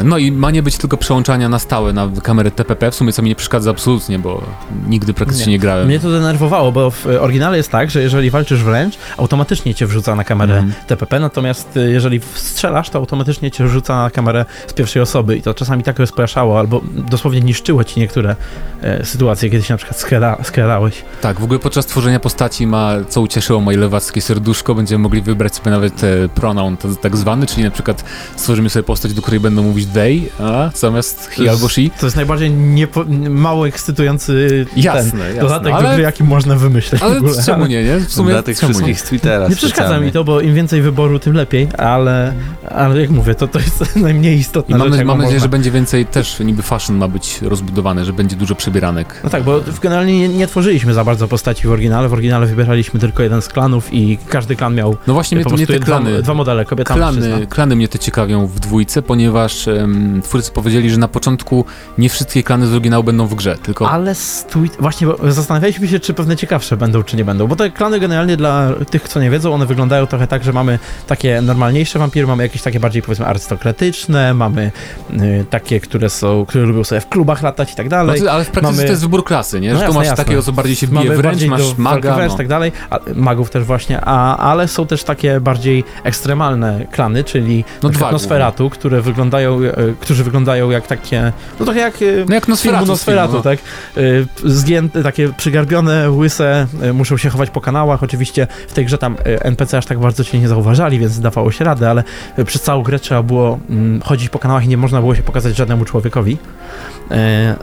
No 0.04 0.18
i 0.18 0.32
ma 0.32 0.52
nie 0.52 0.64
być 0.64 0.78
tylko 0.78 0.98
przełączania 0.98 1.50
na 1.50 1.60
stałe 1.60 1.94
na 1.94 2.10
kamerę 2.24 2.52
TPP, 2.52 2.92
w 2.92 2.96
sumie 2.96 3.14
co 3.14 3.22
mi 3.22 3.30
nie 3.30 3.36
przeszkadza 3.36 3.72
absolutnie, 3.72 4.20
bo 4.20 4.44
nigdy 4.88 5.14
praktycznie 5.14 5.46
nie, 5.46 5.52
Nie. 5.52 5.60
grałem. 5.60 5.88
Mnie 5.88 6.00
to 6.00 6.12
denerwowało, 6.12 6.72
bo 6.72 6.92
w 6.92 7.06
e, 7.08 7.22
oryginale 7.22 7.58
jest 7.58 7.72
tak, 7.72 7.92
że 7.92 8.02
jeżeli 8.02 8.30
walczysz 8.30 8.64
wręcz, 8.64 8.96
automatycznie 9.18 9.76
cię 9.76 9.86
wrzuca 9.88 10.16
na 10.16 10.24
kamerę 10.24 10.54
Mhm. 10.58 10.74
TPP, 10.88 11.20
natomiast 11.20 11.78
e, 11.78 11.80
jeżeli 11.80 12.20
strzelasz, 12.34 12.90
to 12.90 13.00
automatycznie 13.00 13.52
cię 13.52 13.68
rzuca 13.68 14.04
na 14.04 14.10
kamerę 14.10 14.46
z 14.68 14.74
pierwszej 14.74 15.02
osoby 15.02 15.38
i 15.38 15.42
to 15.42 15.54
czasami 15.54 15.84
tak 15.84 16.00
rozpraszało, 16.00 16.60
albo 16.60 16.82
dosłownie 17.10 17.42
niszczyło 17.42 17.84
ci 17.84 18.00
niektóre 18.00 18.36
e, 18.82 19.06
sytuacje, 19.06 19.50
kiedy 19.50 19.64
się 19.64 19.74
na 19.74 19.78
przykład 19.78 20.00
skrada, 20.00 20.38
skradałeś. 20.44 21.04
Tak, 21.22 21.40
w 21.40 21.44
ogóle 21.44 21.60
podczas 21.60 21.86
tworzenia 21.86 22.20
postaci 22.20 22.68
ma, 22.68 22.92
co 23.10 23.22
ucieszyło 23.22 23.60
moje 23.62 23.78
lewackie 23.78 24.22
serduszko, 24.22 24.76
będziemy 24.76 25.04
mogli 25.04 25.22
wybrać 25.22 25.56
sobie 25.56 25.72
nawet 25.72 26.04
e, 26.04 26.30
pronoun 26.36 26.78
tak 27.02 27.18
zwany, 27.18 27.48
czyli 27.48 27.64
na 27.64 27.72
przykład 27.72 28.04
stworzymy 28.36 28.70
sobie 28.70 28.84
postać, 28.84 29.14
do 29.14 29.22
której 29.22 29.40
będą 29.40 29.71
mówić 29.72 29.88
they, 29.94 30.20
a 30.40 30.70
zamiast 30.76 31.28
he 31.30 31.46
To 31.46 31.52
albo 31.52 31.70
she. 31.70 31.82
To 32.00 32.06
jest 32.06 32.16
najbardziej 32.16 32.52
niepo, 32.52 33.06
mało 33.30 33.68
ekscytujący 33.68 34.66
Jasne, 34.76 35.12
ten 35.12 35.20
jasne. 35.20 35.42
dodatek 35.42 35.68
do 35.72 35.76
ale, 35.78 35.94
gry, 35.94 36.04
jaki 36.04 36.24
można 36.24 36.56
wymyśleć 36.56 37.02
w 37.02 37.04
ale 37.04 37.18
ogóle. 37.18 37.44
czemu 37.46 37.66
nie, 37.66 37.84
nie? 37.84 37.98
W 37.98 38.14
sumie 38.14 38.30
Dla 38.32 38.44
tych 38.44 38.58
wszystkich 38.58 39.00
z 39.00 39.04
Twittera 39.04 39.48
Nie 39.48 39.56
przeszkadza 39.56 40.00
mi 40.00 40.12
to, 40.12 40.24
bo 40.24 40.42
im 40.42 40.56
więcej 40.56 40.82
wyboru, 40.82 41.20
tym 41.20 41.34
lepiej, 41.34 41.68
ale, 41.78 42.34
ale 42.70 43.02
jak 43.02 43.10
mówię, 43.10 43.36
to, 43.36 43.48
to 43.48 43.60
jest 43.60 43.96
najmniej 43.96 44.36
I 44.36 44.40
istotna 44.40 44.78
mam, 44.78 44.94
rzecz, 44.94 45.06
mam 45.06 45.18
nadzieję, 45.18 45.34
można. 45.36 45.40
że 45.40 45.50
będzie 45.50 45.72
więcej 45.72 46.06
też, 46.06 46.40
niby 46.40 46.62
fashion 46.62 46.96
ma 46.98 47.08
być 47.08 47.42
rozbudowane, 47.42 48.06
że 48.06 48.14
będzie 48.14 48.36
dużo 48.36 48.56
przybieranek. 48.56 49.22
No 49.24 49.30
tak, 49.30 49.44
bo 49.44 49.60
w- 49.62 49.80
generalnie 49.80 50.20
nie, 50.20 50.30
nie 50.30 50.48
tworzyliśmy 50.48 50.94
za 50.94 51.04
bardzo 51.04 51.28
postaci 51.28 51.68
w 51.68 51.72
oryginale. 51.72 52.10
W 52.10 52.14
oryginale 52.14 52.46
wybieraliśmy 52.46 53.00
tylko 53.00 53.24
jeden 53.24 53.42
z 53.42 53.48
klanów 53.48 53.94
i 53.94 54.18
każdy 54.30 54.56
klan 54.56 54.76
miał 54.76 54.98
No 55.08 55.14
właśnie 55.14 55.36
mnie, 55.36 55.44
po 55.44 55.50
to, 55.50 55.56
mnie 55.56 55.66
prostu 55.68 55.80
te 55.82 55.86
klany, 55.86 56.12
dwa, 56.14 56.22
dwa 56.22 56.34
modele, 56.34 56.66
kobieta 56.66 56.94
klany, 56.94 57.48
klany 57.50 57.76
mnie 57.76 57.88
te 57.88 58.00
ciekawią 58.00 58.48
w 58.48 58.60
dwójce, 58.60 59.02
ponieważ 59.02 59.61
em, 59.68 60.22
twórcy 60.24 60.52
powiedzieli, 60.52 60.90
że 60.90 60.98
na 60.98 61.08
początku 61.08 61.66
nie 61.98 62.10
wszystkie 62.10 62.44
klany 62.44 62.68
z 62.68 62.72
oryginału 62.72 63.04
będą 63.04 63.28
w 63.28 63.36
grze, 63.36 63.58
tylko 63.64 63.90
Ale 63.92 64.16
stój... 64.16 64.70
Właśnie, 64.80 65.08
bo 65.08 65.32
zastanawialiśmy 65.32 65.88
się, 65.88 66.00
czy 66.00 66.14
pewne 66.14 66.36
ciekawsze 66.38 66.78
będą, 66.78 67.04
czy 67.04 67.18
nie 67.18 67.26
będą. 67.26 67.48
Bo 67.48 67.56
te 67.56 67.70
klany 67.72 68.00
generalnie 68.00 68.38
dla 68.38 68.70
tych, 68.90 69.10
co 69.10 69.20
nie 69.20 69.30
wiedzą, 69.30 69.54
one 69.54 69.66
wyglądają 69.66 70.08
trochę 70.08 70.28
tak, 70.28 70.44
że 70.44 70.54
mamy 70.54 70.80
takie 71.08 71.42
normalniejsze 71.42 72.00
wampiry, 72.00 72.28
mamy 72.28 72.44
jakieś 72.44 72.62
takie 72.62 72.80
bardziej 72.80 73.02
powiedzmy 73.02 73.26
arystokratyczne, 73.26 74.34
mamy 74.34 74.72
y, 75.14 75.46
takie, 75.50 75.80
które 75.80 76.10
są, 76.10 76.46
które 76.46 76.64
lubią 76.64 76.84
sobie 76.84 77.02
w 77.02 77.10
klubach 77.10 77.42
latać 77.42 77.72
i 77.72 77.76
tak 77.76 77.86
No, 77.86 77.90
dalej. 77.90 78.28
ale 78.30 78.44
w 78.44 78.50
praktyce 78.50 78.76
mamy- 78.76 78.84
to 78.84 78.90
jest 78.92 79.02
wybór 79.02 79.24
klasy, 79.24 79.62
nie? 79.62 79.70
No 79.70 79.76
że 79.76 79.80
tu 79.80 79.86
jasne, 79.86 80.00
masz 80.00 80.08
jasne. 80.08 80.26
takiego, 80.26 80.42
co 80.42 80.52
bardziej 80.52 80.76
się 80.76 80.88
bije 80.88 81.04
Mamy 81.04 81.18
wręcz, 81.18 81.44
masz 81.44 81.78
maga, 81.78 82.18
no. 82.28 82.34
i 82.34 82.38
tak 82.38 82.48
dalej, 82.48 82.72
a, 82.90 83.00
magów 83.16 83.50
też 83.50 83.64
właśnie, 83.64 84.02
a, 84.02 84.38
ale 84.38 84.68
są 84.68 84.88
też 84.88 85.04
takie 85.04 85.40
bardziej 85.40 85.84
ekstremalne 86.04 86.86
klany, 86.92 87.24
czyli 87.24 87.66
No 87.84 87.90
no 87.90 87.90
dwa 87.90 88.12
Nosferatu, 88.12 88.70
które 88.70 89.02
wyglądają, 89.02 89.51
e, 89.60 89.94
którzy 90.00 90.24
wyglądają 90.24 90.70
jak 90.70 90.88
takie, 90.88 91.34
no 91.60 91.66
trochę 91.66 91.80
jak 91.80 91.96
e, 91.96 92.06
No 92.30 92.36
jak 92.36 92.48
Nosferatu, 92.48 92.86
Nosferatu, 92.86 93.32
filmu, 93.32 93.44
tak? 93.44 93.60
E, 93.98 94.02
Zgięte, 94.46 95.04
takie 95.04 95.34
przygarbione, 95.34 96.12
łyse, 96.12 96.68
muszą 96.94 97.18
się 97.18 97.30
chować 97.30 97.50
po 97.50 97.62
kanałach. 97.62 98.04
Oczywiście 98.04 98.48
w 98.68 98.74
tej 98.74 98.86
grze 98.86 98.98
tam 98.98 99.16
NPC 99.26 99.78
aż 99.78 99.86
tak 99.86 100.00
bardzo 100.00 100.24
cię 100.24 100.40
nie 100.40 100.48
zauważali, 100.48 101.00
więc 101.00 101.20
dawało 101.20 101.52
się 101.52 101.66
radę, 101.66 101.90
ale 101.90 102.04
przez 102.46 102.62
całą 102.62 102.84
grę 102.84 103.00
trzeba 103.00 103.24
było 103.24 103.60
mm, 103.70 104.02
chodzić 104.02 104.30
po 104.30 104.40
kanałach 104.40 104.66
i 104.66 104.68
nie 104.68 104.78
można 104.78 105.00
było 105.00 105.16
się 105.16 105.24
pokazać 105.24 105.56
żadnemu 105.56 105.86
człowiekowi. 105.86 106.38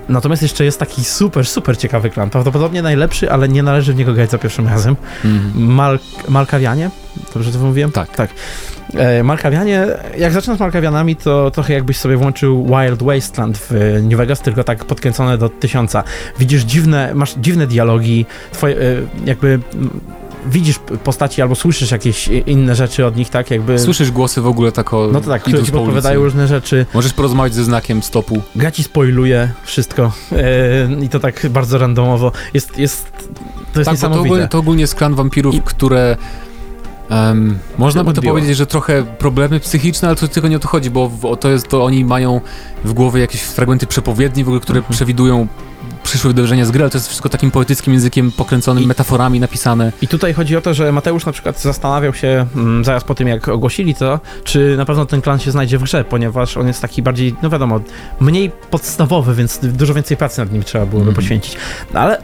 Natomiast 0.08 0.42
jeszcze 0.42 0.64
jest 0.64 0.78
taki 0.78 1.04
super, 1.04 1.46
super 1.46 1.78
ciekawy 1.78 2.10
klan. 2.10 2.30
Prawdopodobnie 2.30 2.82
najlepszy, 2.82 3.32
ale 3.32 3.48
nie 3.48 3.62
należy 3.62 3.92
w 3.92 3.96
niego 3.96 4.12
grać 4.12 4.30
za 4.30 4.38
pierwszym 4.38 4.68
razem. 4.68 4.96
no. 5.24 5.30
Mhm. 5.30 5.74
Mal 5.74 5.98
Malkawianie? 6.28 6.90
Dobrze 7.34 7.52
to 7.52 7.58
mówiłem? 7.58 7.92
Tak. 7.92 8.16
Tak. 8.16 8.30
E, 8.94 9.22
Malkawianie, 9.22 9.86
jak 10.18 10.32
zaczynasz 10.32 10.56
z 10.56 10.60
Malkawianami, 10.60 11.16
to 11.16 11.50
trochę 11.50 11.72
jakbyś 11.74 11.96
sobie 11.96 12.16
włączył 12.16 12.66
Wild 12.66 13.02
Wasteland 13.02 13.58
w 13.58 13.72
e, 13.72 14.02
New 14.02 14.18
Vegas, 14.18 14.40
tylko 14.40 14.64
tak 14.64 14.84
podkręcone 14.84 15.38
do 15.38 15.48
tysiąca. 15.48 16.04
Widzisz 16.38 16.62
dziwne, 16.62 17.14
masz 17.14 17.34
dziwne 17.34 17.66
dialogi, 17.66 18.26
twoje, 18.52 18.76
e, 18.76 18.80
jakby 19.24 19.60
widzisz 20.46 20.78
postaci 21.04 21.42
albo 21.42 21.54
słyszysz 21.54 21.90
jakieś 21.90 22.28
inne 22.28 22.74
rzeczy 22.74 23.06
od 23.06 23.16
nich, 23.16 23.30
tak 23.30 23.50
jakby... 23.50 23.78
Słyszysz 23.78 24.10
głosy 24.10 24.40
w 24.40 24.46
ogóle 24.46 24.72
tak 24.72 24.94
o... 24.94 25.08
no 25.12 25.20
to 25.20 25.30
tak, 25.30 25.42
które 25.42 25.62
ci 25.62 25.72
po 25.72 25.78
podpowiadają 25.78 26.20
różne 26.24 26.48
rzeczy. 26.48 26.86
Możesz 26.94 27.12
porozmawiać 27.12 27.54
ze 27.54 27.64
znakiem 27.64 28.02
stopu. 28.02 28.42
Gra 28.56 28.70
ci 28.70 28.82
spoiluje 28.82 29.50
wszystko 29.64 30.12
e, 30.32 31.04
i 31.04 31.08
to 31.08 31.20
tak 31.20 31.46
bardzo 31.50 31.78
randomowo. 31.78 32.32
Jest, 32.54 32.78
jest, 32.78 33.12
to 33.72 33.80
jest 33.80 33.84
Tak, 33.84 33.84
bo 33.84 33.84
to 33.84 33.92
niesamowite. 33.92 34.20
ogólnie, 34.28 34.48
to 34.48 34.58
ogólnie 34.58 34.80
jest 34.80 34.94
klan 34.94 35.14
wampirów, 35.14 35.54
I- 35.54 35.62
które... 35.62 36.16
em, 37.10 37.58
można 37.78 38.04
by 38.04 38.12
to 38.12 38.18
Odbiło. 38.18 38.34
powiedzieć, 38.34 38.56
że 38.56 38.66
trochę 38.66 39.02
problemy 39.18 39.60
psychiczne, 39.60 40.08
ale 40.08 40.16
to 40.16 40.28
tylko 40.28 40.48
nie 40.48 40.56
o 40.56 40.60
to 40.60 40.68
chodzi, 40.68 40.90
bo 40.90 41.08
w, 41.08 41.24
o 41.24 41.36
to 41.36 41.48
jest, 41.48 41.68
to 41.68 41.84
oni 41.84 42.04
mają 42.04 42.40
w 42.84 42.92
głowie 42.92 43.20
jakieś 43.20 43.40
fragmenty 43.40 43.86
przepowiedni, 43.86 44.44
w 44.44 44.48
ogóle, 44.48 44.60
które 44.60 44.78
Mhm. 44.78 44.94
przewidują 44.94 45.46
przyszłe 46.02 46.28
wydarzenia 46.30 46.64
z 46.64 46.70
gry, 46.70 46.82
ale 46.82 46.90
to 46.90 46.98
jest 46.98 47.08
wszystko 47.08 47.28
takim 47.28 47.50
poetyckim 47.50 47.92
językiem 47.94 48.32
pokręconym, 48.32 48.84
I- 48.84 48.86
metaforami 48.86 49.40
napisane. 49.40 49.92
I 50.02 50.08
tutaj 50.08 50.34
chodzi 50.34 50.56
o 50.56 50.60
to, 50.60 50.74
że 50.74 50.92
Mateusz 50.92 51.26
na 51.26 51.32
przykład 51.32 51.60
zastanawiał 51.60 52.14
się 52.14 52.46
mm, 52.56 52.84
zaraz 52.84 53.04
po 53.04 53.14
tym, 53.14 53.28
jak 53.28 53.48
ogłosili 53.48 53.94
to, 53.94 54.20
czy 54.44 54.74
na 54.76 54.84
pewno 54.84 55.06
ten 55.06 55.20
klan 55.22 55.38
się 55.38 55.50
znajdzie 55.50 55.78
w 55.78 55.82
grze, 55.82 56.04
ponieważ 56.04 56.56
on 56.56 56.66
jest 56.66 56.82
taki 56.82 57.02
bardziej, 57.02 57.34
no 57.42 57.50
wiadomo, 57.50 57.80
mniej 58.20 58.50
podstawowy, 58.70 59.34
więc 59.34 59.58
dużo 59.62 59.94
więcej 59.94 60.16
pracy 60.16 60.40
nad 60.40 60.52
nim 60.52 60.62
trzeba 60.62 60.86
byłoby 60.86 61.08
Mhm. 61.08 61.16
poświęcić. 61.16 61.56
No 61.94 62.00
ale 62.00 62.18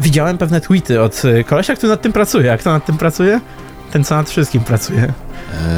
widziałem 0.00 0.38
pewne 0.38 0.60
tweety 0.60 1.02
od 1.02 1.22
kolesia, 1.46 1.76
który 1.76 1.90
nad 1.90 2.02
tym 2.02 2.12
pracuje. 2.12 2.52
A 2.52 2.58
kto 2.58 2.70
nad 2.70 2.86
tym 2.86 2.96
pracuje? 2.98 3.40
Ten, 3.94 4.04
co 4.04 4.16
nad 4.16 4.30
wszystkim 4.30 4.64
pracuje. 4.64 5.12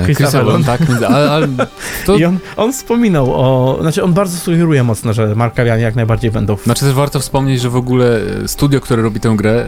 Chris. 0.04 0.34
Avellon, 0.34 0.64
tak? 0.64 0.80
Ale, 1.08 1.30
ale 1.30 1.48
to, 2.06 2.16
I 2.16 2.24
on, 2.24 2.38
on 2.56 2.72
wspominał 2.72 3.34
o... 3.34 3.78
Znaczy, 3.80 4.04
on 4.04 4.12
bardzo 4.12 4.38
sugeruje 4.38 4.82
mocno, 4.82 5.12
że 5.12 5.34
Markawianie 5.34 5.82
jak 5.82 5.94
najbardziej 5.94 6.30
będą 6.30 6.56
w 6.56 6.64
Znaczy 6.64 6.84
też 6.84 6.94
warto 6.94 7.20
wspomnieć, 7.20 7.60
że 7.60 7.70
w 7.70 7.76
ogóle 7.76 8.20
e, 8.44 8.48
studio, 8.48 8.80
które 8.80 9.02
robi 9.02 9.20
tę 9.20 9.34
grę 9.36 9.50
e, 9.50 9.66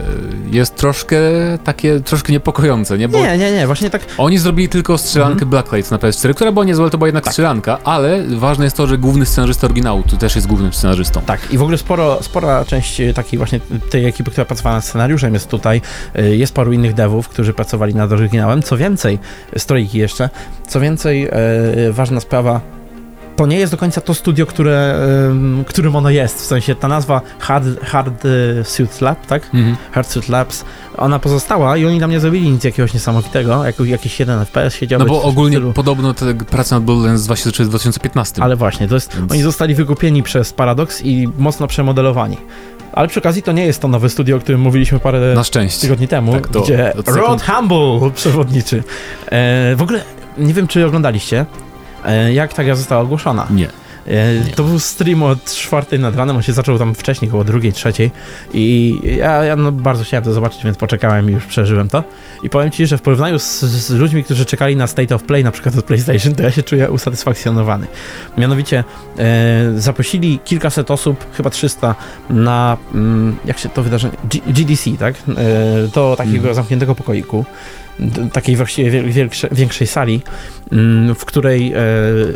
jest 0.55 0.75
troszkę 0.75 1.17
takie, 1.63 1.99
troszkę 1.99 2.33
niepokojące, 2.33 2.97
nie? 2.97 3.09
Bo 3.09 3.17
Nie, 3.17 3.37
nie, 3.37 3.51
nie, 3.51 3.65
właśnie 3.65 3.89
tak 3.89 4.01
oni 4.17 4.37
zrobili 4.37 4.69
tylko 4.69 4.97
strzelankę 4.97 5.45
Blacklight 5.45 5.91
na 5.91 5.97
PS4, 5.97 6.33
która 6.33 6.51
była 6.51 6.65
niezła, 6.65 6.83
ale 6.83 6.91
to 6.91 6.97
była 6.97 7.07
jednak 7.07 7.23
Tak. 7.23 7.33
strzelanka, 7.33 7.77
ale 7.83 8.23
ważne 8.23 8.63
jest 8.63 8.77
to, 8.77 8.87
że 8.87 8.97
główny 8.97 9.25
scenarzysta 9.25 9.67
oryginału 9.67 10.03
tu 10.03 10.17
też 10.17 10.35
jest 10.35 10.47
głównym 10.47 10.73
scenarzystą. 10.73 11.21
Tak, 11.21 11.53
i 11.53 11.57
w 11.57 11.61
ogóle 11.61 11.77
sporo, 11.77 12.23
spora 12.23 12.65
część 12.65 13.01
e, 13.01 13.13
takiej 13.13 13.37
właśnie 13.37 13.59
tej 13.89 14.05
ekipy, 14.05 14.31
która 14.31 14.45
pracowała 14.45 14.75
nad 14.75 14.85
scenariuszem 14.85 15.33
jest 15.33 15.49
tutaj. 15.49 15.81
Jest 16.31 16.53
paru 16.53 16.73
innych 16.73 16.93
devów, 16.93 17.27
którzy 17.29 17.53
pracowali 17.53 17.95
nad 17.95 18.11
oryginałem. 18.11 18.63
Co 18.63 18.77
więcej, 18.77 19.19
strojki 19.57 19.98
jeszcze, 19.99 20.29
co 20.67 20.79
więcej, 20.79 21.27
e, 21.27 21.31
ważna 21.91 22.19
sprawa, 22.19 22.61
to 23.35 23.45
nie 23.45 23.57
jest 23.59 23.73
do 23.73 23.77
końca 23.77 24.01
to 24.01 24.13
studio, 24.13 24.45
które, 24.45 24.95
którym 25.67 25.95
ono 25.95 26.09
jest. 26.09 26.41
W 26.41 26.45
sensie 26.45 26.75
ta 26.75 26.87
nazwa 26.87 27.21
Hard, 27.39 27.65
Hard 27.83 28.23
Suit 28.63 29.01
Lab, 29.01 29.25
tak? 29.25 29.43
Mhm. 29.53 29.75
Hard 29.91 30.09
Suit 30.11 30.29
Labs, 30.29 30.65
ona 30.97 31.19
pozostała 31.19 31.77
i 31.77 31.85
oni 31.85 31.99
tam 31.99 32.11
nie 32.11 32.19
zrobili 32.19 32.51
nic 32.51 32.63
jakiegoś 32.63 32.93
niesamowitego, 32.93 33.65
jak, 33.65 33.79
jakiś 33.79 34.19
jeden 34.19 34.45
FPS 34.45 34.75
siedział. 34.75 34.99
No 34.99 35.05
bo 35.05 35.23
ogólnie 35.23 35.61
podobno 35.73 36.13
te 36.13 36.33
prace 36.33 36.75
nad 36.75 36.83
Borderlands 36.83 37.23
2 37.25 37.35
się 37.35 37.43
zaczęły 37.43 37.65
w 37.67 37.69
2015. 37.69 38.43
Ale 38.43 38.55
właśnie, 38.55 38.87
to 38.87 38.95
jest, 38.95 39.17
Więc- 39.17 39.31
oni 39.31 39.41
zostali 39.41 39.75
wykupieni 39.75 40.23
przez 40.23 40.53
Paradox 40.53 41.01
i 41.05 41.27
mocno 41.37 41.67
przemodelowani. 41.67 42.37
Ale 42.99 43.07
przy 43.07 43.19
okazji 43.19 43.43
to 43.43 43.51
nie 43.51 43.65
jest 43.65 43.81
to 43.81 43.87
nowe 43.87 44.09
studio, 44.09 44.37
o 44.37 44.39
którym 44.39 44.61
mówiliśmy 44.61 44.99
parę 44.99 45.33
Na 45.35 45.43
szczęście. 45.43 45.81
tygodni 45.81 46.07
temu, 46.07 46.33
Tak, 46.33 46.47
to 46.47 46.61
gdzie 46.61 46.93
sekund- 46.95 47.17
Rod 47.17 47.41
Humble 47.41 48.11
przewodniczy. 48.15 48.83
E, 49.31 49.75
w 49.75 49.81
ogóle 49.81 50.01
nie 50.37 50.53
wiem, 50.53 50.67
czy 50.67 50.85
oglądaliście, 50.85 51.45
e, 52.05 52.33
jak 52.33 52.53
ta 52.53 52.63
gra 52.63 52.75
została 52.75 53.01
ogłoszona. 53.01 53.47
Nie. 53.49 53.67
E, 54.09 54.55
to 54.55 54.63
był 54.63 54.79
stream 54.79 55.23
od 55.23 55.45
czwartej 55.45 55.99
nad 55.99 56.15
ranem, 56.15 56.35
on 56.35 56.41
się 56.41 56.53
zaczął 56.53 56.77
tam 56.77 56.95
wcześniej, 56.95 57.29
około 57.29 57.43
drugiej, 57.43 57.73
trzeciej 57.73 58.11
i 58.53 58.99
ja, 59.17 59.43
ja 59.43 59.55
no 59.55 59.71
bardzo 59.71 60.03
chciałem 60.03 60.23
to 60.23 60.33
zobaczyć, 60.33 60.63
więc 60.63 60.77
poczekałem 60.77 61.29
i 61.29 61.33
już 61.33 61.45
przeżyłem 61.45 61.89
to. 61.89 62.03
I 62.43 62.49
powiem 62.49 62.71
ci, 62.71 62.87
że 62.87 62.97
w 62.97 63.01
porównaniu 63.01 63.39
z, 63.39 63.59
z 63.59 63.89
ludźmi, 63.91 64.23
którzy 64.23 64.45
czekali 64.45 64.75
na 64.75 64.87
State 64.87 65.15
of 65.15 65.23
Play, 65.23 65.43
na 65.43 65.51
przykład 65.51 65.77
od 65.77 65.85
PlayStation, 65.85 66.35
to 66.35 66.43
ja 66.43 66.51
się 66.51 66.63
czuję 66.63 66.89
usatysfakcjonowany. 66.89 67.87
Mianowicie 68.37 68.83
e, 69.19 69.71
zaprosili 69.77 70.39
kilkaset 70.45 70.91
osób, 70.91 71.25
chyba 71.33 71.49
300, 71.49 71.95
na, 72.29 72.77
mm, 72.93 73.35
jak 73.45 73.59
się 73.59 73.69
to 73.69 73.83
wydarzenie, 73.83 74.17
G 74.23 74.41
GDC, 74.47 74.91
tak? 74.99 75.15
E, 75.15 75.87
do 75.87 76.15
takiego 76.17 76.43
mm. 76.43 76.55
zamkniętego 76.55 76.95
pokoiku 76.95 77.45
takiej 78.33 78.57
większej, 79.51 79.87
sali, 79.87 80.21
mm, 80.71 81.15
w 81.15 81.25
której 81.25 81.73
e, 81.73 81.79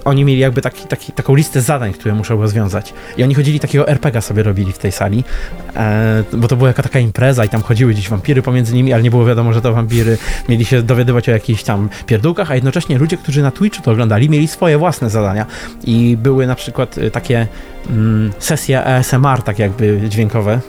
oni 0.05 0.25
mieli 0.25 0.39
jakby 0.39 0.61
taki, 0.61 0.87
taki, 0.87 1.11
taką 1.11 1.35
listę 1.35 1.61
zadań, 1.61 1.93
które 1.93 2.15
muszą 2.15 2.41
rozwiązać. 2.41 2.93
I 3.17 3.23
oni 3.23 3.35
chodzili 3.35 3.59
takiego 3.59 3.87
RPGa 3.87 4.21
sobie 4.21 4.43
robili 4.43 4.71
w 4.71 4.77
tej 4.77 4.91
sali, 4.91 5.23
e, 5.75 6.23
bo 6.33 6.47
to 6.47 6.55
była 6.55 6.67
jaka 6.67 6.83
taka 6.83 6.99
impreza 6.99 7.45
i 7.45 7.49
tam 7.49 7.61
chodziły 7.61 7.93
gdzieś 7.93 8.09
wampiry 8.09 8.41
pomiędzy 8.41 8.73
nimi, 8.73 8.93
ale 8.93 9.03
nie 9.03 9.09
było 9.09 9.25
wiadomo, 9.25 9.53
że 9.53 9.61
to 9.61 9.73
wampiry. 9.73 10.17
Mieli 10.49 10.65
się 10.65 10.81
dowiadywać 10.81 11.29
o 11.29 11.31
jakichś 11.31 11.63
tam 11.63 11.89
pierdółkach, 12.05 12.51
a 12.51 12.55
jednocześnie 12.55 12.97
ludzie, 12.97 13.17
którzy 13.17 13.41
na 13.41 13.51
Twitchu 13.51 13.83
to 13.83 13.91
oglądali, 13.91 14.29
mieli 14.29 14.47
swoje 14.47 14.77
własne 14.77 15.09
zadania. 15.09 15.45
I 15.83 16.17
były 16.17 16.47
na 16.47 16.55
przykład 16.55 16.97
e, 16.97 17.11
takie 17.11 17.47
mm, 17.89 18.31
sesje 18.39 18.85
ASMR, 18.85 19.41
tak 19.41 19.59
jakby 19.59 20.01
dźwiękowe, 20.09 20.59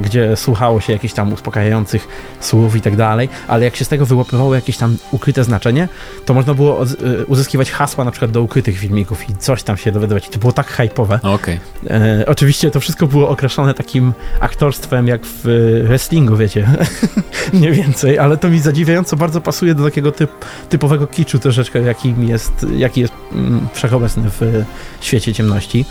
gdzie 0.00 0.36
słuchało 0.36 0.80
się 0.80 0.92
jakichś 0.92 1.14
tam 1.14 1.32
uspokajających 1.32 2.08
słów 2.40 2.76
i 2.76 2.80
tak 2.80 2.96
dalej, 2.96 3.28
ale 3.48 3.64
jak 3.64 3.76
się 3.76 3.84
z 3.84 3.88
tego 3.88 4.06
wyłapywało 4.06 4.54
jakieś 4.54 4.76
tam 4.76 4.96
ukryte 5.10 5.44
znaczenie, 5.44 5.88
to 6.24 6.34
można 6.34 6.54
było 6.54 6.82
e, 6.82 6.86
uzyskiwać 7.26 7.70
hasła 7.70 8.04
na 8.04 8.10
przykład 8.10 8.30
do 8.30 8.42
ukrytych 8.42 8.78
filmików 8.78 9.30
i 9.30 9.36
coś 9.36 9.62
tam 9.62 9.76
się 9.76 9.92
dowiadywać. 9.92 10.26
I 10.26 10.30
to 10.30 10.38
było 10.38 10.52
tak 10.52 10.76
hype'owe. 10.76 11.34
Okay. 11.34 11.60
E, 11.90 12.24
oczywiście 12.26 12.70
to 12.70 12.80
wszystko 12.80 13.06
było 13.06 13.28
określone 13.28 13.74
takim 13.74 14.12
aktorstwem 14.40 15.06
jak 15.06 15.20
w 15.26 15.42
wrestlingu, 15.84 16.36
wiecie. 16.36 16.68
Nie 17.52 17.72
więcej, 17.72 18.18
ale 18.18 18.36
to 18.36 18.48
mi 18.48 18.58
zadziwiająco 18.60 19.16
bardzo 19.16 19.40
pasuje 19.40 19.74
do 19.74 19.84
takiego 19.84 20.12
typ, 20.12 20.30
typowego 20.68 21.06
kiczu 21.06 21.38
troszeczkę, 21.38 21.82
jakim 21.82 22.28
jest, 22.28 22.66
jaki 22.76 23.00
jest 23.00 23.12
mm, 23.32 23.68
wszechobecny 23.72 24.30
w 24.30 24.64
świecie 25.00 25.34
ciemności. 25.34 25.84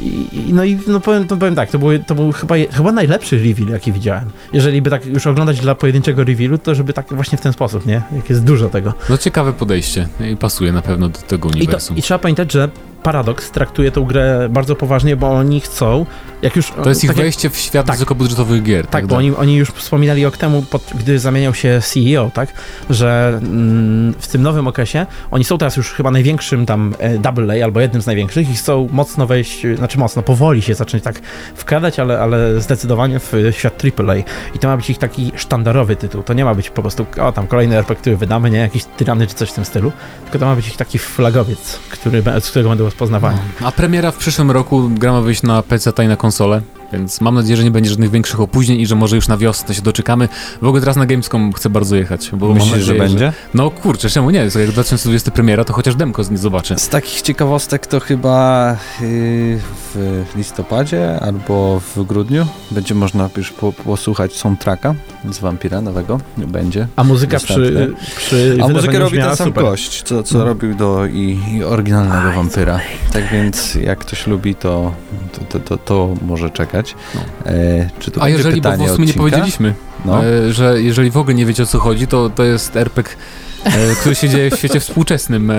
I, 0.00 0.52
no 0.52 0.64
i 0.64 0.78
no 0.86 1.00
powiem, 1.00 1.26
to 1.26 1.36
powiem 1.36 1.54
tak, 1.54 1.70
to 1.70 1.78
był, 1.78 1.98
to 1.98 2.14
był 2.14 2.32
chyba, 2.32 2.54
chyba 2.70 2.92
najlepszy 2.92 3.38
reveal, 3.38 3.68
jaki 3.68 3.92
widziałem. 3.92 4.30
Jeżeli 4.52 4.82
by 4.82 4.90
tak 4.90 5.06
już 5.06 5.26
oglądać 5.26 5.60
dla 5.60 5.74
pojedynczego 5.74 6.24
revealu, 6.24 6.58
to 6.58 6.74
żeby 6.74 6.92
tak 6.92 7.14
właśnie 7.14 7.38
w 7.38 7.40
ten 7.40 7.52
sposób, 7.52 7.86
nie? 7.86 8.02
Jak 8.16 8.30
jest 8.30 8.44
dużo 8.44 8.68
tego. 8.68 8.94
No 9.10 9.18
ciekawe 9.18 9.52
podejście 9.52 10.08
i 10.32 10.36
pasuje 10.36 10.72
na 10.72 10.82
pewno 10.82 11.08
do 11.08 11.18
tego 11.18 11.48
uniwersum. 11.48 11.96
I, 11.96 11.96
to, 11.96 12.00
i 12.00 12.02
trzeba 12.02 12.18
pamiętać, 12.18 12.52
że 12.52 12.68
Paradox 13.02 13.50
traktuje 13.50 13.90
tę 13.90 14.04
grę 14.08 14.48
bardzo 14.50 14.76
poważnie, 14.76 15.16
bo 15.16 15.30
oni 15.30 15.60
chcą, 15.60 16.06
jak 16.42 16.56
już... 16.56 16.70
To 16.70 16.88
jest 16.88 17.04
ich 17.04 17.10
tak 17.10 17.16
wejście 17.16 17.50
w 17.50 17.56
świat 17.56 17.86
tak, 17.86 17.96
wysokobudżetowych 17.96 18.62
gier. 18.62 18.82
Tak, 18.82 18.92
tak 18.92 19.06
bo 19.06 19.16
oni, 19.16 19.36
oni 19.36 19.56
już 19.56 19.70
wspominali 19.70 20.24
rok 20.24 20.36
temu, 20.36 20.62
pod, 20.62 20.90
gdy 20.94 21.18
zamieniał 21.18 21.54
się 21.54 21.80
CEO, 21.80 22.30
tak, 22.34 22.52
że 22.90 23.40
mm, 23.42 24.14
w 24.18 24.28
tym 24.28 24.42
nowym 24.42 24.66
okresie 24.66 25.06
oni 25.30 25.44
są 25.44 25.58
teraz 25.58 25.76
już 25.76 25.92
chyba 25.92 26.10
największym 26.10 26.66
tam 26.66 26.94
e, 26.98 27.18
double 27.18 27.60
A 27.60 27.64
albo 27.64 27.80
jednym 27.80 28.02
z 28.02 28.06
największych 28.06 28.50
i 28.50 28.54
chcą 28.54 28.88
mocno 28.92 29.26
wejść, 29.26 29.66
znaczy 29.76 29.98
mocno, 29.98 30.22
powoli 30.22 30.62
się 30.62 30.74
zacząć 30.74 31.02
tak 31.02 31.20
wkradać, 31.54 31.98
ale, 31.98 32.20
ale 32.20 32.60
zdecydowanie 32.60 33.20
w 33.20 33.32
świat 33.50 33.82
AAA. 33.98 34.16
I 34.54 34.58
to 34.58 34.68
ma 34.68 34.76
być 34.76 34.90
ich 34.90 34.98
taki 34.98 35.32
sztandarowy 35.36 35.96
tytuł. 35.96 36.22
To 36.22 36.32
nie 36.32 36.44
ma 36.44 36.54
być 36.54 36.70
po 36.70 36.82
prostu, 36.82 37.06
o 37.20 37.32
tam 37.32 37.46
kolejny 37.46 37.76
RPG, 37.76 38.00
który 38.00 38.16
wydamy, 38.16 38.50
nie, 38.50 38.58
jakiś 38.58 38.84
tyrany 38.84 39.26
czy 39.26 39.34
coś 39.34 39.50
w 39.50 39.52
tym 39.52 39.64
stylu, 39.64 39.92
tylko 40.24 40.38
to 40.38 40.46
ma 40.46 40.56
być 40.56 40.68
ich 40.68 40.76
taki 40.76 40.98
flagowiec, 40.98 41.78
który, 41.90 42.22
z 42.40 42.50
którego 42.50 42.68
będą 42.68 42.84
rozpoznawania. 42.84 43.38
No. 43.60 43.66
A 43.66 43.72
premiera 43.72 44.10
w 44.10 44.16
przyszłym 44.16 44.50
roku 44.50 44.88
gra 44.88 45.12
ma 45.12 45.20
wyjść 45.20 45.42
na 45.42 45.62
PC 45.62 45.90
i 46.04 46.08
na 46.08 46.16
konsolę, 46.16 46.31
konsolę 46.32 46.62
więc 46.92 47.20
mam 47.20 47.34
nadzieję, 47.34 47.56
że 47.56 47.64
nie 47.64 47.70
będzie 47.70 47.90
żadnych 47.90 48.10
większych 48.10 48.40
opóźnień 48.40 48.80
i 48.80 48.86
że 48.86 48.94
może 48.94 49.16
już 49.16 49.28
na 49.28 49.36
wiosnę 49.36 49.74
się 49.74 49.82
doczekamy. 49.82 50.28
W 50.62 50.66
ogóle 50.66 50.80
teraz 50.80 50.96
na 50.96 51.06
Gamescom 51.06 51.52
chcę 51.52 51.70
bardzo 51.70 51.96
jechać. 51.96 52.30
Bo 52.32 52.48
Myślisz, 52.48 52.72
nadzieję, 52.72 52.86
że 52.86 52.94
będzie? 52.94 53.18
Że... 53.18 53.32
No 53.54 53.70
kurczę, 53.70 54.10
czemu 54.10 54.30
nie? 54.30 54.38
Jak 54.38 54.70
2020 54.70 55.30
premiera, 55.30 55.64
to 55.64 55.72
chociaż 55.72 55.94
demko 55.94 56.22
nie 56.30 56.38
zobaczę. 56.38 56.78
Z 56.78 56.88
takich 56.88 57.22
ciekawostek 57.22 57.86
to 57.86 58.00
chyba 58.00 58.76
yy, 59.00 59.58
w 59.94 60.32
listopadzie 60.36 61.20
albo 61.20 61.80
w 61.80 62.04
grudniu 62.04 62.46
będzie 62.70 62.94
można 62.94 63.30
już 63.36 63.52
po, 63.52 63.72
posłuchać 63.72 64.32
soundtracka 64.32 64.94
z 65.30 65.38
Vampira 65.38 65.80
nowego. 65.80 66.20
Będzie. 66.36 66.86
A 66.96 67.04
muzyka 67.04 67.38
przy, 67.38 67.94
przy 68.16 68.58
A 68.62 68.68
muzykę 68.68 68.98
robi 68.98 69.18
ten 69.18 69.36
sam 69.36 69.52
gość, 69.52 70.02
co, 70.02 70.22
co 70.22 70.38
no. 70.38 70.44
robił 70.44 70.74
do 70.74 71.06
i, 71.06 71.38
i 71.52 71.64
oryginalnego 71.64 72.36
Vampira. 72.36 72.80
Tak 73.12 73.32
więc 73.32 73.74
jak 73.74 73.98
ktoś 73.98 74.26
lubi, 74.26 74.54
to, 74.54 74.92
to, 75.32 75.40
to, 75.44 75.60
to, 75.60 75.78
to 75.78 76.14
może 76.26 76.50
czekać. 76.50 76.81
No. 77.14 77.20
E, 77.46 77.90
czy 77.98 78.10
to 78.10 78.22
A 78.22 78.28
jeżeli, 78.28 78.60
bo 78.60 78.72
w 78.72 78.90
sumie 78.90 79.06
nie 79.06 79.14
powiedzieliśmy, 79.14 79.74
no. 80.04 80.24
e, 80.24 80.52
że 80.52 80.82
jeżeli 80.82 81.10
w 81.10 81.16
ogóle 81.16 81.34
nie 81.34 81.46
wiecie 81.46 81.62
o 81.62 81.66
co 81.66 81.78
chodzi, 81.78 82.06
to 82.06 82.30
to 82.30 82.44
jest 82.44 82.76
RPG 82.76 83.16
e, 83.64 83.94
który 84.00 84.14
się 84.14 84.28
dzieje 84.28 84.50
w 84.50 84.54
świecie 84.58 84.80
współczesnym. 84.80 85.50
E, 85.50 85.56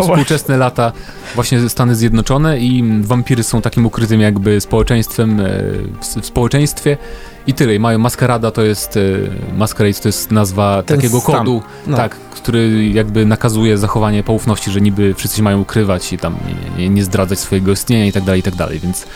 współczesne 0.00 0.56
lata, 0.56 0.92
właśnie 1.34 1.68
Stany 1.68 1.96
Zjednoczone 1.96 2.58
i 2.58 3.00
wampiry 3.02 3.42
są 3.42 3.62
takim 3.62 3.86
ukrytym 3.86 4.20
jakby 4.20 4.60
społeczeństwem 4.60 5.40
e, 5.40 5.44
w, 6.00 6.26
społeczeństwie 6.26 6.96
i 7.46 7.54
tyle. 7.54 7.74
I 7.74 7.78
mają 7.78 7.98
maskarada, 7.98 8.50
to 8.50 8.62
jest 8.62 8.98
masquerade, 9.56 10.00
to 10.00 10.08
jest 10.08 10.30
nazwa 10.30 10.82
Ten 10.82 10.96
takiego 10.96 11.20
stan. 11.20 11.38
kodu, 11.38 11.62
no. 11.86 11.96
tak, 11.96 12.16
który 12.16 12.88
jakby 12.88 13.26
nakazuje 13.26 13.78
zachowanie 13.78 14.22
poufności, 14.22 14.70
że 14.70 14.80
niby 14.80 15.14
wszyscy 15.14 15.36
się 15.36 15.42
mają 15.42 15.60
ukrywać 15.60 16.12
i 16.12 16.18
tam 16.18 16.36
nie, 16.78 16.88
nie 16.88 17.04
zdradzać 17.04 17.38
swojego 17.38 17.72
istnienia 17.72 18.06
i 18.06 18.12
tak 18.12 18.24
dalej, 18.24 18.40
i 18.40 18.42
tak 18.42 18.54
dalej, 18.54 18.78
więc 18.78 19.06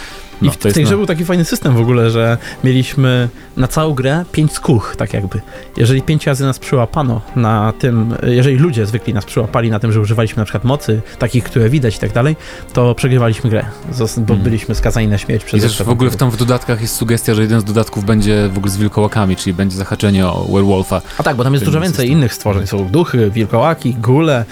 i 0.42 0.46
no, 0.46 0.52
w 0.52 0.56
tej 0.56 0.72
grze 0.72 0.90
no. 0.90 0.96
był 0.96 1.06
taki 1.06 1.24
fajny 1.24 1.44
system 1.44 1.74
w 1.74 1.80
ogóle, 1.80 2.10
że 2.10 2.38
mieliśmy 2.64 3.28
na 3.56 3.68
całą 3.68 3.94
grę 3.94 4.24
pięć 4.32 4.52
skuch, 4.52 4.94
tak 4.96 5.14
jakby. 5.14 5.40
Jeżeli 5.76 6.02
pięć 6.02 6.26
razy 6.26 6.44
nas 6.44 6.58
przyłapano 6.58 7.20
na 7.36 7.72
tym, 7.78 8.14
jeżeli 8.22 8.56
ludzie 8.56 8.86
zwykli 8.86 9.14
nas 9.14 9.24
przyłapali 9.24 9.70
na 9.70 9.80
tym, 9.80 9.92
że 9.92 10.00
używaliśmy 10.00 10.40
na 10.40 10.44
przykład 10.44 10.64
mocy, 10.64 11.00
takich, 11.18 11.44
które 11.44 11.68
widać 11.68 11.96
i 11.96 11.98
tak 11.98 12.12
dalej, 12.12 12.36
to 12.72 12.94
przegrywaliśmy 12.94 13.50
grę, 13.50 13.64
bo 13.98 14.06
hmm. 14.26 14.44
byliśmy 14.44 14.74
skazani 14.74 15.08
na 15.08 15.18
śmierć 15.18 15.44
przez 15.44 15.58
I 15.58 15.62
też 15.62 15.82
w 15.82 15.88
ogóle 15.88 16.10
w 16.10 16.16
tam 16.16 16.30
w 16.30 16.36
dodatkach 16.36 16.80
jest 16.80 16.96
sugestia, 16.96 17.34
że 17.34 17.42
jeden 17.42 17.60
z 17.60 17.64
dodatków 17.64 18.04
będzie 18.04 18.48
w 18.48 18.58
ogóle 18.58 18.72
z 18.72 18.76
wilkołakami, 18.76 19.36
czyli 19.36 19.54
będzie 19.54 19.76
zahaczenie 19.76 20.26
o 20.26 20.48
werewolfa. 20.52 21.02
A 21.18 21.22
tak, 21.22 21.36
bo 21.36 21.44
tam 21.44 21.52
jest 21.52 21.64
dużo 21.64 21.80
więcej 21.80 21.96
system. 21.96 22.12
innych 22.18 22.34
stworzeń. 22.34 22.66
Są 22.66 22.88
duchy, 22.88 23.30
wilkołaki, 23.30 23.94
gule, 23.94 24.44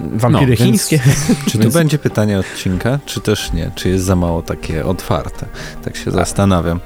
wampiry 0.00 0.50
no, 0.50 0.56
chińskie. 0.56 1.00
Czy 1.46 1.58
to 1.58 1.68
będzie 1.68 1.98
pytanie 1.98 2.38
odcinka, 2.38 2.98
czy 3.06 3.20
też 3.20 3.52
nie? 3.52 3.70
Czy 3.74 3.88
jest 3.88 4.04
za 4.04 4.16
mało 4.16 4.42
takie 4.42 4.84
otwarte? 4.84 5.46
Tak 5.84 5.96
się 5.96 6.10
zastanawiam. 6.10 6.80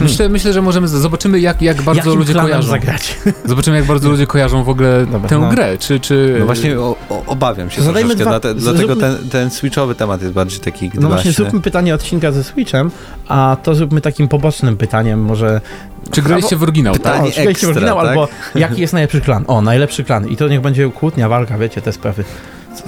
Myślę, 0.00 0.28
myślę 0.28 0.52
że 0.52 0.62
możemy, 0.62 0.88
zobaczymy 0.88 1.40
jak, 1.40 1.62
jak 1.62 1.82
bardzo 1.82 2.00
Jakim 2.00 2.18
ludzie 2.18 2.34
kojarzą. 2.34 2.68
Zagrać? 2.68 3.16
Zobaczymy 3.44 3.76
jak 3.76 3.86
bardzo 3.86 4.08
ludzie 4.08 4.26
kojarzą 4.26 4.64
w 4.64 4.68
ogóle 4.68 5.06
Dobra, 5.06 5.28
tę 5.28 5.38
no. 5.38 5.50
grę, 5.50 5.78
czy... 5.78 6.00
czy... 6.00 6.36
No 6.38 6.46
właśnie 6.46 6.80
o, 6.80 6.96
o, 7.08 7.24
obawiam 7.26 7.70
się 7.70 7.82
Zadajmy 7.82 8.16
dwa... 8.16 8.40
te, 8.40 8.54
dlatego 8.54 8.94
zróbmy... 8.94 9.18
ten, 9.18 9.28
ten 9.28 9.50
switchowy 9.50 9.94
temat 9.94 10.22
jest 10.22 10.34
bardziej 10.34 10.60
taki 10.60 10.90
No 10.94 11.08
właśnie, 11.08 11.32
zróbmy 11.32 11.60
pytanie 11.60 11.94
odcinka 11.94 12.32
ze 12.32 12.44
Switchem, 12.44 12.90
a 13.28 13.56
to 13.62 13.74
zróbmy 13.74 14.00
takim 14.00 14.28
pobocznym 14.28 14.76
pytaniem, 14.76 15.20
może 15.20 15.60
czy 16.10 16.22
graliście 16.22 16.56
w 16.56 16.62
oryginał, 16.62 16.98
tak? 16.98 17.22
O, 17.22 17.30
czy 17.30 17.40
graliście 17.40 17.66
w 17.66 17.70
oryginał, 17.70 17.96
tak? 17.96 18.08
albo 18.08 18.28
jaki 18.54 18.80
jest 18.80 18.92
najlepszy 18.92 19.20
klan? 19.20 19.44
O, 19.46 19.62
najlepszy 19.62 20.04
klan. 20.04 20.28
I 20.28 20.36
to 20.36 20.48
niech 20.48 20.60
będzie 20.60 20.90
kłótnia, 20.90 21.28
walka, 21.28 21.58
wiecie, 21.58 21.82
te 21.82 21.92
sprawy. 21.92 22.24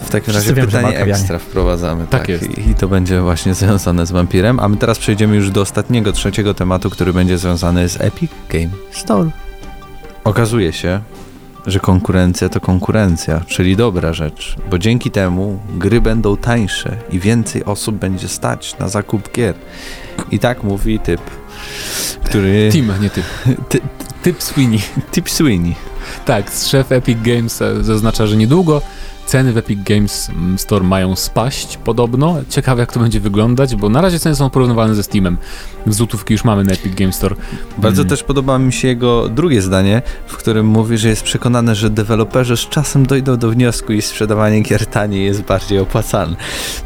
W 0.02 0.10
takim 0.10 0.34
razie 0.34 0.54
wiem, 0.54 0.66
pytanie 0.66 0.98
ekstra 0.98 1.38
wprowadzamy. 1.38 2.06
Tak, 2.10 2.20
tak 2.20 2.28
jest. 2.28 2.58
I, 2.58 2.70
I, 2.70 2.74
to 2.74 2.88
będzie 2.88 3.20
właśnie 3.20 3.54
związane 3.54 4.06
z 4.06 4.12
wampirem. 4.12 4.60
A 4.60 4.68
my 4.68 4.76
teraz 4.76 4.98
przejdziemy 4.98 5.36
już 5.36 5.50
do 5.50 5.60
ostatniego, 5.60 6.12
trzeciego 6.12 6.54
tematu, 6.54 6.90
który 6.90 7.12
będzie 7.12 7.38
związany 7.38 7.88
z 7.88 8.00
Epic 8.00 8.30
Game 8.50 8.68
Store. 8.92 9.30
Okazuje 10.24 10.72
się, 10.72 11.00
że 11.66 11.80
konkurencja 11.80 12.48
to 12.48 12.60
konkurencja, 12.60 13.40
czyli 13.46 13.76
dobra 13.76 14.12
rzecz, 14.12 14.56
bo 14.70 14.78
dzięki 14.78 15.10
temu 15.10 15.58
gry 15.74 16.00
będą 16.00 16.36
tańsze 16.36 16.96
i 17.10 17.18
więcej 17.18 17.64
osób 17.64 17.96
będzie 17.96 18.28
stać 18.28 18.78
na 18.78 18.88
zakup 18.88 19.32
gier. 19.32 19.54
I 20.30 20.38
tak 20.38 20.62
mówi 20.62 20.98
typ, 20.98 21.20
który... 22.24 22.70
Team, 22.72 23.02
nie 23.02 23.10
typ. 23.10 23.24
Ty, 23.68 23.80
typ 24.22 24.42
Sweeney. 24.42 24.80
Typ 25.10 25.30
Sweeney. 25.30 25.74
Tak, 26.24 26.50
szef 26.50 26.92
Epic 26.92 27.18
Games 27.22 27.62
zaznacza, 27.80 28.26
że 28.26 28.36
niedługo 28.36 28.82
ceny 29.28 29.52
w 29.52 29.56
Epic 29.56 29.78
Games 29.84 30.30
mm, 30.30 30.58
Store 30.58 30.84
mają 30.84 31.16
spaść 31.16 31.76
podobno. 31.76 32.36
Ciekawe 32.48 32.80
jak 32.80 32.92
to 32.92 33.00
będzie 33.00 33.20
wyglądać, 33.20 33.76
bo 33.76 33.88
na 33.88 34.00
razie 34.00 34.18
ceny 34.18 34.36
są 34.36 34.50
porównywalne 34.50 34.94
ze 34.94 35.02
Steamem. 35.02 35.36
Złotówki 35.86 36.34
już 36.34 36.44
mamy 36.44 36.64
na 36.64 36.72
Epic 36.72 36.94
Games 36.94 37.16
Store. 37.16 37.36
Bardzo 37.78 38.02
mm. 38.02 38.10
też 38.10 38.22
podoba 38.22 38.58
mi 38.58 38.72
się 38.72 38.88
jego 38.88 39.28
drugie 39.28 39.62
zdanie, 39.62 40.02
w 40.26 40.36
którym 40.36 40.66
mówi, 40.66 40.98
że 40.98 41.08
jest 41.08 41.22
przekonany, 41.22 41.74
że 41.74 41.90
deweloperzy 41.90 42.56
z 42.56 42.68
czasem 42.68 43.06
dojdą 43.06 43.36
do 43.36 43.50
wniosku 43.50 43.92
i 43.92 44.02
sprzedawanie 44.02 44.60
gier 44.60 44.86
taniej 44.86 45.24
jest 45.24 45.42
bardziej 45.42 45.78
opłacalne. 45.78 46.36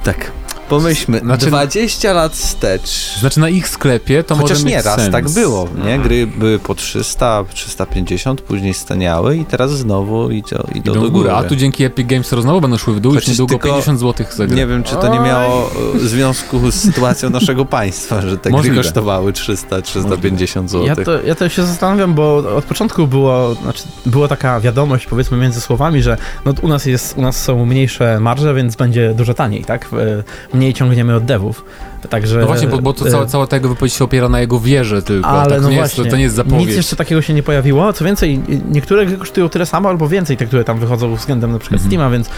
Tak, 0.05 0.33
Pomyślmy, 0.69 1.19
Znaczy- 1.19 1.47
20 1.47 2.13
lat 2.13 2.33
wstecz. 2.33 3.19
Znaczy 3.21 3.41
na 3.41 3.49
ich 3.49 3.69
sklepie 3.69 4.25
to 4.25 4.35
Chociaż 4.35 4.51
może 4.51 4.65
mieć 4.65 4.75
nie 4.75 4.83
raz 4.83 4.97
sens. 4.97 5.13
tak 5.13 5.31
było, 5.31 5.69
nie? 5.85 5.99
Gry 5.99 6.27
były 6.27 6.59
po 6.59 6.75
300, 6.75 7.45
350, 7.55 8.41
później 8.41 8.75
staniały 8.75 9.37
i 9.37 9.45
teraz 9.45 9.71
znowu 9.71 10.31
idą, 10.31 10.57
idą, 10.75 10.93
Idą 10.93 11.01
do 11.03 11.11
góry. 11.11 11.31
a 11.33 11.43
tu 11.43 11.57
dzięki 11.57 11.85
Epic 11.85 12.07
Games 12.09 12.29
znowu 12.29 12.61
będą 12.61 12.79
szły 12.79 12.95
w 12.95 13.01
dół, 13.01 13.15
Chociaż 13.15 13.29
niedługo 13.29 13.51
tylko- 13.55 13.69
50 13.69 14.01
zł 14.01 14.27
za 14.37 14.47
grę. 14.47 14.57
Nie 14.57 14.67
wiem, 14.67 14.83
czy 14.83 14.95
to 14.97 15.09
nie 15.09 15.21
miało 15.21 15.71
e, 15.97 15.99
związku 15.99 16.71
z 16.71 16.75
sytuacją 16.75 17.31
naszego 17.31 17.65
państwa, 17.65 18.21
że 18.21 18.39
te 18.39 18.51
Możliwe. 18.51 18.75
gry 18.75 18.85
kosztowały 18.85 19.33
300, 19.33 19.83
350 19.83 20.71
zł. 20.71 20.87
Ja 20.87 20.97
to, 20.97 21.23
ja 21.23 21.35
to 21.35 21.49
się 21.49 21.67
zastanawiam, 21.67 22.15
bo 22.15 22.37
od 22.57 22.65
początku 22.65 23.07
było, 23.07 23.55
znaczy, 23.55 23.83
była 24.07 24.29
taka 24.29 24.61
wiadomość, 24.61 25.07
powiedzmy 25.07 25.37
między 25.39 25.61
słowami, 25.61 26.03
że 26.03 26.17
no, 26.45 26.53
u, 26.63 26.69
nas 26.69 26.87
jest, 26.87 27.19
u 27.19 27.23
nas 27.23 27.43
są 27.43 27.67
mniejsze 27.67 28.21
marże, 28.21 28.55
więc 28.55 28.77
będzie 28.77 29.15
dużo 29.15 29.35
taniej, 29.35 29.65
tak? 29.65 29.89
E, 29.93 30.59
Mniej 30.63 30.75
ciągniemy 30.75 31.15
od 31.17 31.25
devów. 31.25 31.65
Także, 32.11 32.41
No 32.41 32.47
właśnie, 32.47 32.69
bo, 32.69 32.79
bo 32.79 32.93
to 32.93 33.09
e, 33.09 33.11
cała, 33.11 33.27
cała 33.27 33.47
ta 33.47 33.57
jego 33.57 33.69
wypowiedź 33.69 33.93
się 33.95 34.05
opiera 34.05 34.29
na 34.29 34.41
jego 34.41 34.61
wierze 34.61 35.03
tylko. 35.03 35.29
Ale 35.29 35.51
tak, 35.51 35.59
to, 35.59 35.63
no 35.63 35.71
nie 35.71 35.77
właśnie, 35.77 36.03
jest, 36.03 36.11
to, 36.11 36.17
nie 36.17 36.23
jest 36.23 36.35
zapowiedź. 36.35 36.67
Nic 36.67 36.77
jeszcze 36.77 36.97
takiego 36.97 37.23
się 37.23 37.35
nie 37.35 37.43
pojawiło. 37.43 37.93
Co 37.93 38.05
więcej, 38.05 38.41
niektóre 38.71 39.07
gry 39.07 39.17
kosztują 39.17 39.49
tyle 39.49 39.67
samo 39.67 39.89
albo 39.89 40.09
więcej, 40.09 40.37
te, 40.37 40.47
które 40.47 40.65
tam 40.65 40.79
wychodzą 40.79 41.15
względem 41.15 41.53
na 41.53 41.59
przykład 41.59 41.81
Mhm. 41.81 41.91
Steama, 41.91 42.11
więc 42.11 42.29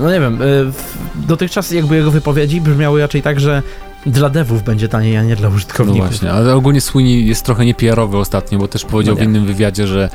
no 0.00 0.12
nie 0.12 0.20
wiem, 0.20 0.38
w- 0.40 1.26
dotychczas 1.26 1.70
jakby 1.70 1.96
jego 1.96 2.10
wypowiedzi 2.10 2.60
brzmiały 2.60 3.00
raczej 3.00 3.22
tak, 3.22 3.40
że 3.40 3.62
dla 4.06 4.28
devów 4.30 4.62
będzie 4.62 4.88
taniej, 4.88 5.16
a 5.16 5.22
nie 5.22 5.36
dla 5.36 5.48
No 5.48 5.54
użytkowników. 5.54 6.08
właśnie, 6.08 6.32
ale 6.32 6.54
ogólnie 6.54 6.80
Sweeney 6.80 7.26
jest 7.26 7.44
trochę 7.44 7.64
nie 7.64 7.74
PR-owy 7.74 8.16
ostatnio, 8.18 8.58
bo 8.58 8.68
też 8.68 8.84
powiedział 8.84 9.14
No 9.14 9.20
w 9.20 9.24
innym 9.24 9.44
wywiadzie, 9.46 9.86
że 9.86 10.10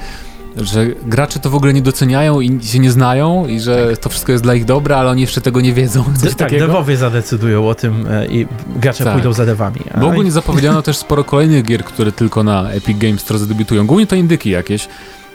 że 0.58 0.86
gracze 1.06 1.40
to 1.40 1.50
w 1.50 1.56
ogóle 1.56 1.74
nie 1.74 1.82
doceniają 1.82 2.42
i 2.42 2.64
się 2.64 2.80
nie 2.80 2.92
znają 2.92 3.48
i 3.48 3.60
że 3.60 3.98
to 3.98 4.10
wszystko 4.10 4.32
jest 4.32 4.44
dla 4.44 4.56
ich 4.56 4.66
dobra, 4.66 4.98
ale 4.98 5.10
oni 5.10 5.22
jeszcze 5.22 5.42
tego 5.42 5.62
nie 5.62 5.74
wiedzą. 5.74 6.04
Coś 6.22 6.30
tak, 6.30 6.38
takiego. 6.38 6.68
devowie 6.68 6.98
zadecydują 6.98 7.68
o 7.70 7.76
tym 7.76 8.08
e, 8.08 8.28
i 8.28 8.48
gracze 8.76 9.04
Tak. 9.04 9.14
pójdą 9.14 9.34
za 9.34 9.46
devami. 9.46 9.80
A 9.94 10.00
Bo 10.00 10.08
ogólnie 10.08 10.32
zapowiedziano 10.32 10.82
też 10.82 10.98
sporo 10.98 11.24
kolejnych 11.24 11.64
gier, 11.64 11.84
które 11.84 12.12
tylko 12.12 12.44
na 12.44 12.72
Epic 12.72 12.98
Games 12.98 13.22
Store 13.22 13.40
zadebiutują. 13.40 13.88
Głównie 13.88 14.08
to 14.08 14.16
indyki 14.16 14.50
jakieś, 14.50 14.88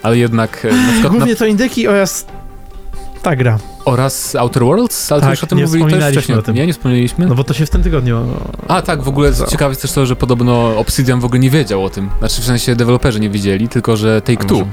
ale 0.03 0.17
jednak 0.17 0.65
e, 0.65 0.67
na 0.67 0.91
przykład 0.91 1.03
na, 1.03 1.09
Głównie 1.09 1.35
to 1.35 1.45
indyki 1.45 1.87
oraz 1.87 2.25
ta 3.21 3.35
gra. 3.35 3.59
Oraz 3.85 4.35
Outer 4.35 4.63
Worlds, 4.63 5.11
ale 5.11 5.21
to 5.21 5.27
Tak, 5.27 5.35
już 5.35 5.43
o 5.43 5.47
tym 5.47 5.57
nie 5.57 5.63
mówili 5.65 5.85
też 5.91 6.11
wcześniej. 6.11 6.37
o 6.37 6.41
tym. 6.41 6.55
Nie, 6.55 6.67
nie 6.67 6.73
wspomnieliśmy? 6.73 7.25
No 7.25 7.35
bo 7.35 7.43
to 7.43 7.53
się 7.53 7.65
w 7.65 7.69
tym 7.69 7.83
tygodniu... 7.83 8.25
A 8.67 8.81
tak, 8.81 9.03
w 9.03 9.07
ogóle 9.07 9.33
Co? 9.33 9.47
ciekawe 9.47 9.71
jest 9.71 9.81
też 9.81 9.91
to, 9.91 10.05
że 10.05 10.15
podobno 10.15 10.77
Obsidian 10.77 11.19
w 11.19 11.25
ogóle 11.25 11.39
nie 11.39 11.49
wiedział 11.49 11.85
o 11.85 11.89
tym. 11.89 12.09
Znaczy 12.19 12.41
w 12.41 12.45
sensie 12.45 12.75
deweloperzy 12.75 13.19
nie 13.19 13.29
wiedzieli, 13.29 13.69
tylko 13.69 13.97
że 13.97 14.21
Take-Two 14.21 14.65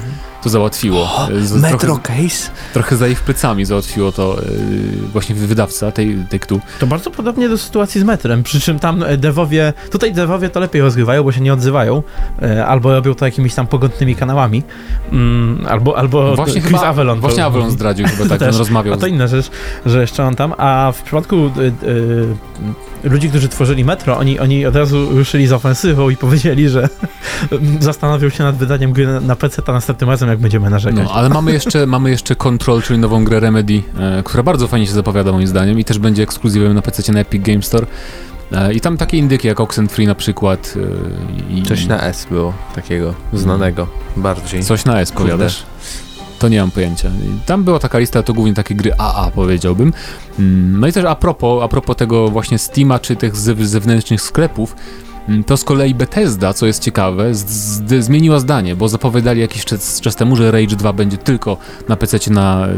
to 0.43 0.49
załatwiło. 0.49 1.09
Z, 1.43 1.53
Metro 1.63 1.79
trochę, 1.79 2.03
Case? 2.03 2.51
trochę 2.73 2.97
za 2.97 3.09
ich 3.09 3.21
plecami 3.21 3.65
załatwiło 3.65 4.13
to 4.13 4.37
yy, 5.01 5.09
właśnie 5.13 5.35
wydawca 5.35 5.93
tej 5.93 6.17
Take-Two. 6.17 6.59
To 6.81 6.87
bardzo 6.87 7.11
podobnie 7.11 7.49
do 7.49 7.59
sytuacji 7.59 8.01
z 8.01 8.05
metrem, 8.05 8.43
przy 8.43 8.61
czym 8.61 8.79
tam 8.79 9.03
e, 9.03 9.17
devowie, 9.17 9.73
tutaj 9.91 10.13
devowie 10.13 10.51
to 10.51 10.61
lepiej 10.61 10.83
rozgrywają, 10.83 11.23
bo 11.23 11.33
się 11.33 11.41
nie 11.41 11.53
odzywają, 11.53 12.03
e, 12.43 12.67
albo 12.67 12.95
robią 12.95 13.15
to 13.15 13.25
jakimiś 13.25 13.55
tam 13.55 13.67
pogodnymi 13.67 14.15
kanałami, 14.17 14.63
mm, 15.13 15.67
albo, 15.69 15.99
albo 15.99 16.37
Właśnie 16.37 16.61
Chris 16.61 16.65
chyba, 16.75 16.83
Avalon. 16.83 17.21
właśnie 17.21 17.39
to, 17.39 17.47
Avalon 17.47 17.71
zdradził 17.71 18.07
chyba 18.07 18.29
tak, 18.39 18.49
on 18.49 18.59
rozmawiał. 18.59 18.97
To 19.01 19.07
inna 19.07 19.26
rzecz, 19.26 19.51
że 19.86 20.01
jeszcze 20.01 20.24
on 20.24 20.34
tam, 20.36 20.55
a 20.57 20.92
w 20.96 21.03
przypadku 21.03 21.36
y, 21.36 21.86
y, 21.86 23.09
ludzi, 23.11 23.28
którzy 23.28 23.49
tworzyli 23.49 23.84
Metro, 23.84 24.18
oni, 24.18 24.38
oni 24.38 24.66
od 24.66 24.76
razu 24.76 25.09
ruszyli 25.11 25.46
z 25.46 25.53
ofensywą 25.53 26.11
i 26.11 26.16
powiedzieli, 26.16 26.68
że 26.68 26.88
zastanowią 27.80 28.28
się 28.28 28.44
nad 28.44 28.57
wydaniem 28.57 28.92
gry 28.92 29.07
na, 29.07 29.20
na 29.20 29.36
PC, 29.36 29.62
a 29.66 29.72
następnym 29.72 30.11
razem 30.11 30.28
jak 30.28 30.38
będziemy 30.38 30.70
narzekać. 30.70 31.05
No, 31.05 31.12
ale 31.12 31.28
mamy 31.28 31.53
jeszcze, 31.53 31.86
mamy 31.96 32.11
jeszcze 32.11 32.36
Control, 32.36 32.82
czyli 32.82 32.99
nową 32.99 33.24
grę 33.24 33.40
Remedy, 33.40 33.82
e, 33.99 34.22
która 34.22 34.42
bardzo 34.42 34.68
fajnie 34.68 34.86
się 34.86 34.92
zapowiada 34.92 35.32
moim 35.32 35.46
zdaniem 35.46 35.78
i 35.78 35.84
też 35.84 35.99
będzie 35.99 36.22
ekskluzywem 36.22 36.74
na 36.74 36.82
PC 36.82 37.12
na 37.12 37.20
Epic 37.20 37.42
Games 37.42 37.66
Store. 37.66 37.86
E, 38.53 38.74
I 38.74 38.80
tam 38.80 38.96
takie 38.96 39.18
indyki 39.18 39.49
jak 39.49 39.61
Oxenfree 39.61 40.07
na 40.07 40.14
przykład. 40.14 40.74
e, 41.51 41.55
I 41.55 41.62
Coś 41.62 41.86
na 41.86 42.01
S 42.01 42.26
było 42.30 42.53
takiego 42.74 43.14
znanego 43.32 43.86
bardziej. 44.16 44.62
Coś 44.64 44.84
na 44.84 45.01
S 45.01 45.12
Kurde. 45.12 45.32
powiadasz? 45.32 45.62
To 46.39 46.49
nie 46.49 46.61
mam 46.61 46.70
pojęcia. 46.70 47.11
Tam 47.47 47.64
była 47.64 47.78
taka 47.78 47.99
lista, 47.99 48.22
to 48.22 48.34
głównie 48.34 48.55
takie 48.55 48.74
gry 48.74 48.93
AA 48.99 49.30
powiedziałbym. 49.34 49.93
Mm, 50.39 50.80
No 50.80 50.86
i 50.86 50.93
też 50.93 51.05
a 51.05 51.14
propos, 51.14 51.62
a 51.64 51.68
propos 51.68 51.97
tego 51.97 52.28
właśnie 52.28 52.59
Steama, 52.59 52.99
czy 52.99 53.16
tych 53.16 53.34
zew- 53.34 53.64
zewnętrznych 53.64 54.22
sklepów, 54.22 54.76
mm, 55.28 55.45
to 55.45 55.57
z 55.57 55.64
kolei 55.64 55.95
Bethesda, 55.95 56.53
co 56.53 56.66
jest 56.66 56.82
ciekawe, 56.82 57.30
zmieniła 58.01 58.39
zdanie, 58.41 58.76
bo 58.76 58.89
zapowiadali 58.89 59.41
jakiś 59.41 59.64
czas, 59.64 60.01
czas 60.01 60.16
temu, 60.16 60.36
że 60.36 60.51
Rage 60.51 60.76
2 60.76 60.93
będzie 60.93 61.16
tylko 61.16 61.57
na 61.89 61.97
PC 61.97 62.18
na 62.30 62.68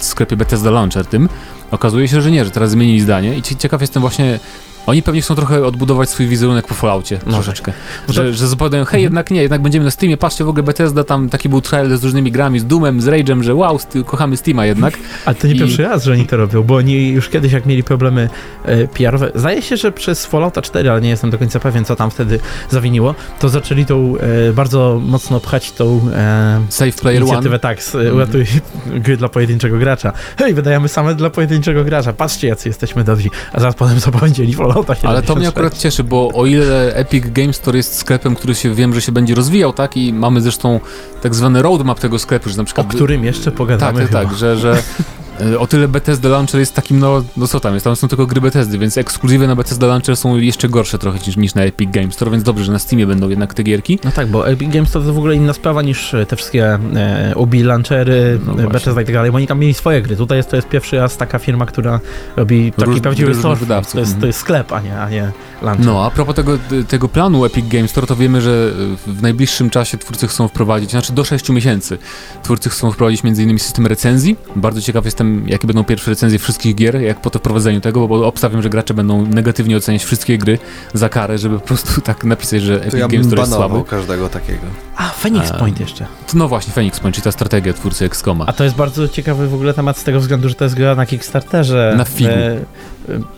sklepie 0.00 0.36
Bethesda 0.36 0.70
Launcher 0.70 1.06
tym. 1.06 1.28
Okazuje 1.70 2.08
się, 2.08 2.22
że 2.22 2.30
nie, 2.30 2.44
że 2.44 2.50
teraz 2.50 2.70
zmienili 2.70 3.00
zdanie 3.00 3.36
i 3.36 3.42
cie- 3.42 3.56
ciekaw 3.56 3.80
jestem 3.80 4.00
właśnie 4.00 4.40
oni 4.86 5.02
pewnie 5.02 5.20
chcą 5.20 5.34
trochę 5.34 5.66
odbudować 5.66 6.10
swój 6.10 6.26
wizerunek 6.26 6.66
po 6.66 6.74
Falloutie 6.74 7.18
Może. 7.26 7.36
troszeczkę. 7.36 7.72
Bo 8.06 8.12
Że, 8.12 8.34
że 8.34 8.48
zapowiadają, 8.48 8.84
hej, 8.84 9.02
jednak 9.02 9.30
nie, 9.30 9.42
jednak 9.42 9.62
będziemy 9.62 9.84
na 9.84 9.90
Steamie, 9.90 10.16
patrzcie 10.16 10.44
w 10.44 10.48
ogóle 10.48 10.62
Bethesda, 10.62 11.04
tam 11.04 11.28
taki 11.28 11.48
był 11.48 11.60
trailer 11.60 11.98
z 11.98 12.04
różnymi 12.04 12.32
grami, 12.32 12.60
z 12.60 12.66
Doomem, 12.66 13.00
z 13.00 13.06
Rage'em, 13.06 13.42
że 13.42 13.54
wow, 13.54 13.78
kochamy 14.06 14.36
Steama 14.36 14.66
jednak. 14.66 14.94
Ale 15.26 15.34
to 15.34 15.46
nie 15.46 15.54
I- 15.54 15.58
pierwszy 15.58 15.82
raz, 15.82 16.04
że 16.04 16.12
oni 16.12 16.26
to 16.26 16.36
robią, 16.36 16.62
bo 16.62 16.74
oni 16.76 17.08
już 17.08 17.28
kiedyś, 17.28 17.52
jak 17.52 17.66
mieli 17.66 17.82
problemy 17.84 18.28
e, 18.64 18.88
PR-owe, 18.88 19.30
zdaje 19.34 19.62
się, 19.62 19.76
że 19.76 19.92
przez 19.92 20.26
Fallouta 20.26 20.62
4, 20.62 20.90
ale 20.90 21.00
nie 21.00 21.08
jestem 21.08 21.30
do 21.30 21.38
końca 21.38 21.60
pewien, 21.60 21.84
co 21.84 21.96
tam 21.96 22.10
wtedy 22.10 22.40
zawiniło, 22.70 23.14
to 23.40 23.48
zaczęli 23.48 23.86
tą 23.86 24.14
e, 24.48 24.52
bardzo 24.52 25.00
mocno 25.06 25.40
pchać 25.40 25.72
tą 25.72 26.00
e, 26.14 26.60
Save 26.68 26.92
Player 27.00 27.22
One. 27.22 27.26
inicjatywę 27.26 27.58
tak, 27.58 27.82
z, 27.82 27.94
Mhm. 27.94 28.16
uratuj 28.16 28.44
gry 29.04 29.16
dla 29.16 29.28
pojedynczego 29.28 29.78
gracza. 29.78 30.12
Hej, 30.38 30.54
wydajemy 30.54 30.88
same 30.88 31.14
dla 31.14 31.30
pojedynczego 31.30 31.84
gracza, 31.84 32.12
patrzcie 32.12 32.48
jacy 32.48 32.68
jesteśmy 32.68 33.04
dobrzy. 33.04 33.28
A 33.52 33.60
zaraz 33.60 33.74
potem 33.74 34.00
zapowiedzieli 34.00 34.54
76. 34.86 35.04
Ale 35.04 35.22
to 35.22 35.34
mnie 35.36 35.48
akurat 35.48 35.78
cieszy, 35.78 36.04
bo 36.04 36.30
o 36.34 36.46
ile 36.46 36.94
Epic 36.94 37.24
Games 37.32 37.56
Store 37.56 37.76
jest 37.76 37.94
sklepem, 37.98 38.34
który 38.34 38.54
się 38.54 38.74
wiem, 38.74 38.94
że 38.94 39.00
się 39.02 39.12
będzie 39.12 39.34
rozwijał, 39.34 39.72
tak, 39.72 39.96
i 39.96 40.12
mamy 40.12 40.40
zresztą 40.40 40.80
tak 41.22 41.34
zwany 41.34 41.62
roadmap 41.62 42.00
tego 42.00 42.18
sklepu, 42.18 42.50
że 42.50 42.56
na 42.56 42.62
O 42.62 42.64
przykład... 42.66 42.86
którym 42.86 43.24
jeszcze 43.24 43.44
tak, 43.44 43.54
pogadamy 43.54 43.98
tak, 44.00 44.08
chyba. 44.08 44.24
tak, 44.24 44.34
że, 44.38 44.56
że 44.56 44.82
o 45.58 45.66
tyle 45.66 45.88
Bethesda 45.88 46.28
Launcher 46.28 46.60
jest 46.60 46.74
takim, 46.74 46.98
no, 46.98 47.24
no 47.36 47.46
co 47.46 47.60
tam 47.60 47.74
jest, 47.74 47.84
tam 47.84 47.96
są 47.96 48.08
tylko 48.08 48.26
gry 48.26 48.40
Bethesdy, 48.40 48.78
więc 48.78 48.98
ekskluzywy 48.98 49.46
na 49.46 49.56
Bethesda 49.56 49.86
Launcher 49.86 50.16
są 50.16 50.36
jeszcze 50.36 50.68
gorsze 50.68 50.98
trochę 50.98 51.18
niż, 51.26 51.36
niż 51.36 51.54
na 51.54 51.62
Epic 51.62 51.90
Games 51.90 52.14
Store, 52.14 52.30
więc 52.30 52.44
dobrze, 52.44 52.64
że 52.64 52.72
na 52.72 52.78
Steamie 52.78 53.06
będą 53.06 53.28
jednak 53.28 53.54
te 53.54 53.62
gierki. 53.62 53.98
No 54.04 54.10
tak, 54.10 54.28
bo 54.28 54.48
Epic 54.48 54.72
Games 54.72 54.90
to 54.90 55.00
w 55.00 55.18
ogóle 55.18 55.34
inna 55.34 55.52
sprawa 55.52 55.82
niż 55.82 56.14
e, 56.14 56.26
te 56.26 56.36
wszystkie 56.36 56.78
e, 56.96 57.32
Ubi, 57.36 57.62
Launchery, 57.62 58.40
No 58.46 58.62
e. 58.62 58.66
Bethesda 58.68 59.02
i 59.02 59.04
tak 59.04 59.14
dalej, 59.14 59.30
bo 59.30 59.36
oni 59.36 59.46
tam 59.46 59.58
mieli 59.58 59.74
swoje 59.74 60.02
gry. 60.02 60.16
Tutaj 60.16 60.38
jest, 60.38 60.50
to 60.50 60.56
jest 60.56 60.68
pierwszy 60.68 60.96
raz 60.96 61.16
taka 61.16 61.38
firma, 61.38 61.66
która 61.66 62.00
robi 62.36 62.72
taki 62.72 62.90
Róż- 62.90 63.00
prawdziwy 63.00 63.34
wydawców, 63.34 63.92
To 63.92 63.98
jest, 63.98 64.10
mhm. 64.10 64.20
to 64.20 64.26
jest 64.26 64.38
sklep, 64.38 64.72
a 64.72 64.80
nie, 64.80 65.00
a 65.00 65.10
nie 65.10 65.32
launcher. 65.62 65.86
No, 65.86 66.04
a 66.06 66.10
propos 66.10 66.34
tego, 66.34 66.58
tego 66.88 67.08
planu 67.08 67.44
Epic 67.44 67.68
Games 67.68 67.90
Store, 67.90 68.06
to 68.06 68.16
wiemy, 68.16 68.40
że 68.40 68.72
w 69.06 69.22
najbliższym 69.22 69.70
czasie 69.70 69.98
twórcy 69.98 70.28
chcą 70.28 70.48
wprowadzić, 70.48 70.90
znaczy 70.90 71.12
do 71.12 71.24
6 71.24 71.48
miesięcy, 71.48 71.98
twórcy 72.42 72.70
chcą 72.70 72.92
wprowadzić 72.92 73.20
m.in. 73.24 73.58
system 73.58 73.86
recenzji. 73.86 74.36
Bardzo 74.56 74.80
ciekaw 74.80 75.04
jestem, 75.04 75.48
jakie 75.48 75.66
będą 75.66 75.84
pierwsze 75.84 76.10
recenzje 76.10 76.38
wszystkich 76.38 76.74
gier, 76.74 77.00
jak 77.00 77.20
po 77.20 77.30
to 77.30 77.38
wprowadzeniu 77.38 77.80
tego, 77.80 78.08
bo 78.08 78.26
obstawiam, 78.26 78.62
że 78.62 78.70
gracze 78.70 78.94
będą 78.94 79.26
negatywnie 79.26 79.76
oceniać 79.76 80.04
wszystkie 80.04 80.38
gry 80.38 80.58
za 80.94 81.08
karę, 81.08 81.38
żeby 81.38 81.58
po 81.58 81.66
prostu 81.66 82.00
tak 82.10 82.24
napisać, 82.24 82.62
że 82.62 82.78
To 82.78 82.86
Epic 82.86 83.00
ja 83.00 83.08
Games 83.08 83.26
Store 83.26 83.42
jest 83.42 83.52
słaby. 83.52 83.84
każdego 83.84 84.28
takiego. 84.28 84.66
A, 84.96 85.08
Phoenix 85.08 85.50
A. 85.50 85.54
Point 85.54 85.80
jeszcze. 85.80 86.06
To 86.26 86.38
No 86.38 86.48
właśnie, 86.48 86.72
Phoenix 86.72 87.00
Point, 87.00 87.14
czyli 87.14 87.24
ta 87.24 87.32
strategia 87.32 87.72
twórcy 87.72 88.04
XCOMa. 88.04 88.44
A 88.46 88.52
to 88.52 88.64
jest 88.64 88.76
bardzo 88.76 89.08
ciekawy 89.08 89.48
w 89.48 89.54
ogóle 89.54 89.74
temat 89.74 89.98
z 89.98 90.04
tego 90.04 90.20
względu, 90.20 90.48
że 90.48 90.54
to 90.54 90.64
jest 90.64 90.76
gra 90.76 90.94
na 90.94 91.06
Kickstarterze. 91.06 91.94
Na 91.96 92.04
figu. 92.04 92.30
E, 92.30 92.56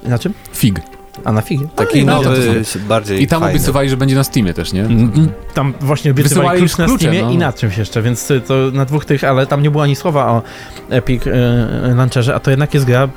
e, 0.06 0.08
na 0.08 0.18
czym? 0.18 0.34
Fig. 0.52 0.80
A 1.24 1.32
na 1.32 1.40
figie. 1.42 1.66
Taki 1.76 2.04
no, 2.04 2.22
nowy, 2.22 2.62
bardziej 2.88 3.22
I 3.22 3.26
tam 3.26 3.40
fajny. 3.40 3.54
obiecywali, 3.54 3.88
że 3.90 3.96
będzie 3.96 4.14
na 4.14 4.24
Steamie 4.24 4.54
też, 4.54 4.72
nie? 4.72 4.80
Mm, 4.82 5.28
Tam 5.54 5.74
właśnie 5.80 6.10
obiecywali 6.10 6.40
Wysyłali 6.40 6.58
klucz 6.60 6.78
na 6.78 6.84
klucze, 6.84 6.98
Steamie 7.04 7.22
no. 7.22 7.30
i 7.30 7.38
na 7.38 7.52
czymś 7.52 7.78
jeszcze, 7.78 8.02
więc 8.02 8.30
y, 8.30 8.40
to 8.40 8.54
na 8.72 8.84
dwóch 8.84 9.04
tych, 9.04 9.24
ale 9.24 9.46
tam 9.46 9.62
nie 9.62 9.70
było 9.70 9.82
ani 9.84 9.96
słowa 9.96 10.26
o 10.26 10.42
Epic 10.90 11.26
e, 11.26 11.94
Launcherze, 11.94 12.34
a 12.34 12.40
to 12.40 12.50
jednak 12.50 12.74
jest 12.74 12.86
gra 12.86 13.08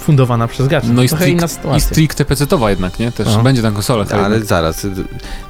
fundowana 0.00 0.48
przez 0.48 0.68
graczy. 0.68 0.86
No 0.92 1.02
i, 1.02 1.08
strict, 1.08 1.42
i 1.76 1.80
stricte 1.80 2.24
PC-towa 2.24 2.70
jednak, 2.70 2.98
nie? 2.98 3.12
Też 3.12 3.26
No. 3.26 3.42
będzie 3.42 3.62
na 3.62 3.70
konsolach. 3.70 4.08
to 4.08 4.14
Ale 4.14 4.22
jednak. 4.24 4.44
zaraz, 4.48 4.86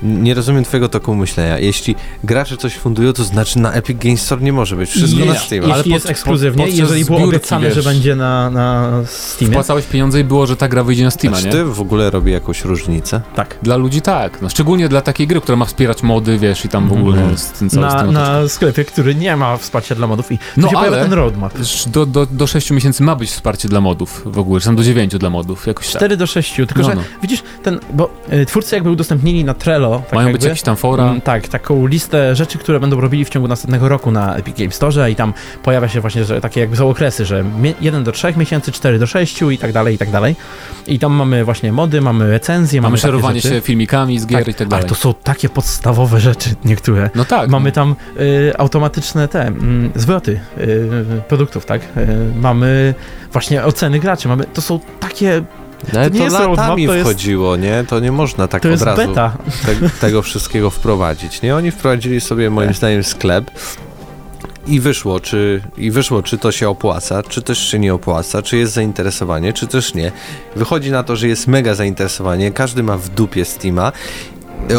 nie 0.02 0.34
rozumiem 0.34 0.64
twojego 0.64 0.88
toku 0.88 1.14
myślenia. 1.14 1.58
Jeśli 1.58 1.96
gracze 2.24 2.56
coś 2.56 2.74
fundują, 2.76 3.12
to 3.12 3.24
znaczy 3.24 3.58
na 3.58 3.72
Epic 3.72 3.98
Games 4.04 4.22
Store 4.22 4.42
nie 4.42 4.52
może 4.52 4.76
być. 4.76 4.90
Wszystko 4.90 5.20
Nie, 5.20 5.26
na. 5.26 5.34
Steam. 5.34 5.62
Jeśli 5.62 5.72
ale 5.72 5.84
jest 5.86 6.02
pod- 6.06 6.10
ekskluzywnie, 6.10 6.62
podczas 6.64 6.78
jeżeli 6.78 7.04
było 7.04 7.18
zbiórki, 7.18 7.36
obiecane, 7.36 7.68
że 7.70 7.76
wiesz. 7.76 7.84
będzie 7.84 8.16
na, 8.16 8.50
na 8.50 8.90
Steamie, 9.06 9.52
Wpłacałeś 9.52 9.86
pieniądze 9.86 10.20
i 10.20 10.24
było, 10.24 10.46
że 10.46 10.56
ta 10.56 10.68
gra 10.68 10.84
wyjdzie 10.84 11.04
na 11.04 11.10
Steama, 11.10 11.36
Czy 11.36 11.44
nie? 11.46 11.52
ty 11.52 11.64
w 11.64 11.80
ogóle 11.80 12.10
robi 12.10 12.32
jakąś 12.32 12.64
różnicę? 12.64 13.20
tak. 13.34 13.56
Dla 13.62 13.76
ludzi 13.76 14.02
tak, 14.02 14.42
no 14.42 14.48
szczególnie 14.48 14.88
dla 14.88 15.00
takiej 15.00 15.26
gry, 15.26 15.40
która 15.40 15.56
ma 15.56 15.64
wspierać 15.64 16.02
mody, 16.02 16.38
wiesz, 16.38 16.64
i 16.64 16.68
tam 16.68 16.88
w 16.88 16.92
ogóle 16.92 17.18
Mhm. 17.18 17.38
z 17.38 17.46
tym 17.50 17.68
Na, 17.80 18.02
na 18.02 18.48
sklepie, 18.48 18.84
który 18.84 19.14
nie 19.14 19.36
ma 19.36 19.56
wsparcia 19.56 19.94
dla 19.94 20.06
modów 20.06 20.32
i 20.32 20.38
No, 20.56 20.68
się 20.68 20.74
pojawia 20.74 20.96
ale- 20.96 21.02
ten 21.04 21.12
roadmap. 21.12 21.52
Do, 21.86 22.06
do, 22.06 22.26
do 22.26 22.46
6 22.46 22.70
miesięcy 22.70 23.02
ma 23.02 23.16
być 23.16 23.30
wsparcie 23.30 23.68
dla 23.68 23.80
modów. 23.80 24.22
Ogóle, 24.40 24.60
czy 24.60 24.66
tam 24.66 24.76
do 24.76 24.82
9 24.82 25.18
dla 25.18 25.30
modów, 25.30 25.66
jakoś 25.66 25.86
tak. 25.86 25.96
4 25.96 26.16
do 26.16 26.26
6, 26.26 26.54
tylko 26.54 26.74
No, 26.82 26.88
że 26.88 26.94
no. 26.94 27.02
widzisz, 27.22 27.42
ten, 27.62 27.80
bo 27.92 28.10
y, 28.32 28.46
twórcy 28.46 28.74
jakby 28.74 28.90
udostępnili 28.90 29.44
na 29.44 29.54
Trello, 29.54 30.02
tak 30.04 30.12
Mają 30.12 30.26
jakby, 30.28 30.38
być 30.38 30.44
jakieś 30.44 30.62
tam 30.62 30.76
fora. 30.76 31.04
Mm, 31.04 31.20
Tak, 31.20 31.48
taką 31.48 31.86
listę 31.86 32.36
rzeczy, 32.36 32.58
które 32.58 32.80
będą 32.80 33.00
robili 33.00 33.24
w 33.24 33.28
ciągu 33.28 33.48
następnego 33.48 33.88
roku 33.88 34.10
na 34.10 34.36
Epic 34.36 34.58
Game 34.58 34.70
Store 34.70 35.10
i 35.10 35.16
tam 35.16 35.34
pojawia 35.62 35.88
się 35.88 36.00
właśnie, 36.00 36.24
że 36.24 36.40
takie 36.40 36.60
jakby 36.60 36.76
są 36.76 36.88
okresy, 36.90 37.24
że 37.24 37.44
1 37.80 38.04
do 38.04 38.12
3 38.12 38.34
miesięcy, 38.36 38.72
4 38.72 38.98
do 38.98 39.06
6 39.06 39.42
i 39.42 39.58
tak 39.58 39.72
dalej, 39.72 39.94
i 39.94 39.98
tak 39.98 40.10
dalej. 40.10 40.36
I 40.86 40.98
tam 40.98 41.12
mamy 41.12 41.44
właśnie 41.44 41.72
mody, 41.72 42.00
mamy 42.00 42.30
recenzje, 42.30 42.80
mamy, 42.80 42.90
Mamy 42.90 42.98
szerowanie 42.98 43.40
się 43.40 43.60
filmikami 43.60 44.18
z 44.18 44.26
gier 44.26 44.48
i 44.48 44.54
tak 44.54 44.68
dalej. 44.68 44.82
Ale 44.82 44.88
to 44.88 44.94
są 44.94 45.14
takie 45.14 45.48
podstawowe 45.48 46.20
rzeczy 46.20 46.50
niektóre. 46.64 47.10
No 47.14 47.24
tak. 47.24 47.50
Mamy 47.50 47.72
tam 47.72 47.96
y, 48.20 48.52
automatyczne 48.58 49.28
te 49.28 49.46
mm, 49.46 49.90
zwroty 49.94 50.40
y, 50.58 51.22
produktów, 51.28 51.66
tak? 51.66 51.82
Y, 51.82 52.06
mamy 52.40 52.94
właśnie 53.32 53.64
oceny 53.64 54.00
graczy, 54.00 54.28
mamy, 54.30 54.44
to 54.54 54.62
są 54.62 54.80
takie, 55.00 55.42
No, 55.92 56.00
ale 56.00 56.08
To 56.10 56.14
nie 56.14 56.18
to, 56.18 56.24
jest 56.24 56.34
latami 56.38 56.56
roadmap, 56.56 56.76
to 56.86 56.94
jest- 56.94 57.10
wchodziło, 57.10 57.56
nie? 57.56 57.84
To 57.88 58.00
nie 58.00 58.12
można 58.12 58.48
tak 58.48 58.62
to 58.62 58.72
od 58.72 58.82
razu 58.82 59.08
beta. 59.08 59.36
te, 59.66 59.90
tego 60.00 60.22
wszystkiego 60.22 60.70
wprowadzić, 60.70 61.42
nie? 61.42 61.56
Oni 61.56 61.70
wprowadzili 61.70 62.20
sobie 62.20 62.50
moim 62.50 62.68
Tak. 62.68 62.76
zdaniem 62.76 63.04
sklep 63.04 63.50
i 64.66 64.80
wyszło, 64.80 65.20
czy, 65.20 65.60
i 65.76 65.90
wyszło, 65.90 66.22
czy 66.22 66.38
to 66.38 66.52
się 66.52 66.68
opłaca, 66.68 67.22
czy 67.22 67.42
też 67.42 67.58
się 67.70 67.78
nie 67.78 67.94
opłaca, 67.94 68.42
czy 68.42 68.56
jest 68.56 68.72
zainteresowanie, 68.72 69.52
czy 69.52 69.66
też 69.66 69.94
nie. 69.94 70.12
Wychodzi 70.56 70.90
na 70.90 71.02
to, 71.02 71.16
że 71.16 71.28
jest 71.28 71.46
mega 71.46 71.74
zainteresowanie, 71.74 72.52
każdy 72.52 72.82
ma 72.82 72.96
w 72.96 73.08
dupie 73.08 73.44
Steama, 73.44 73.92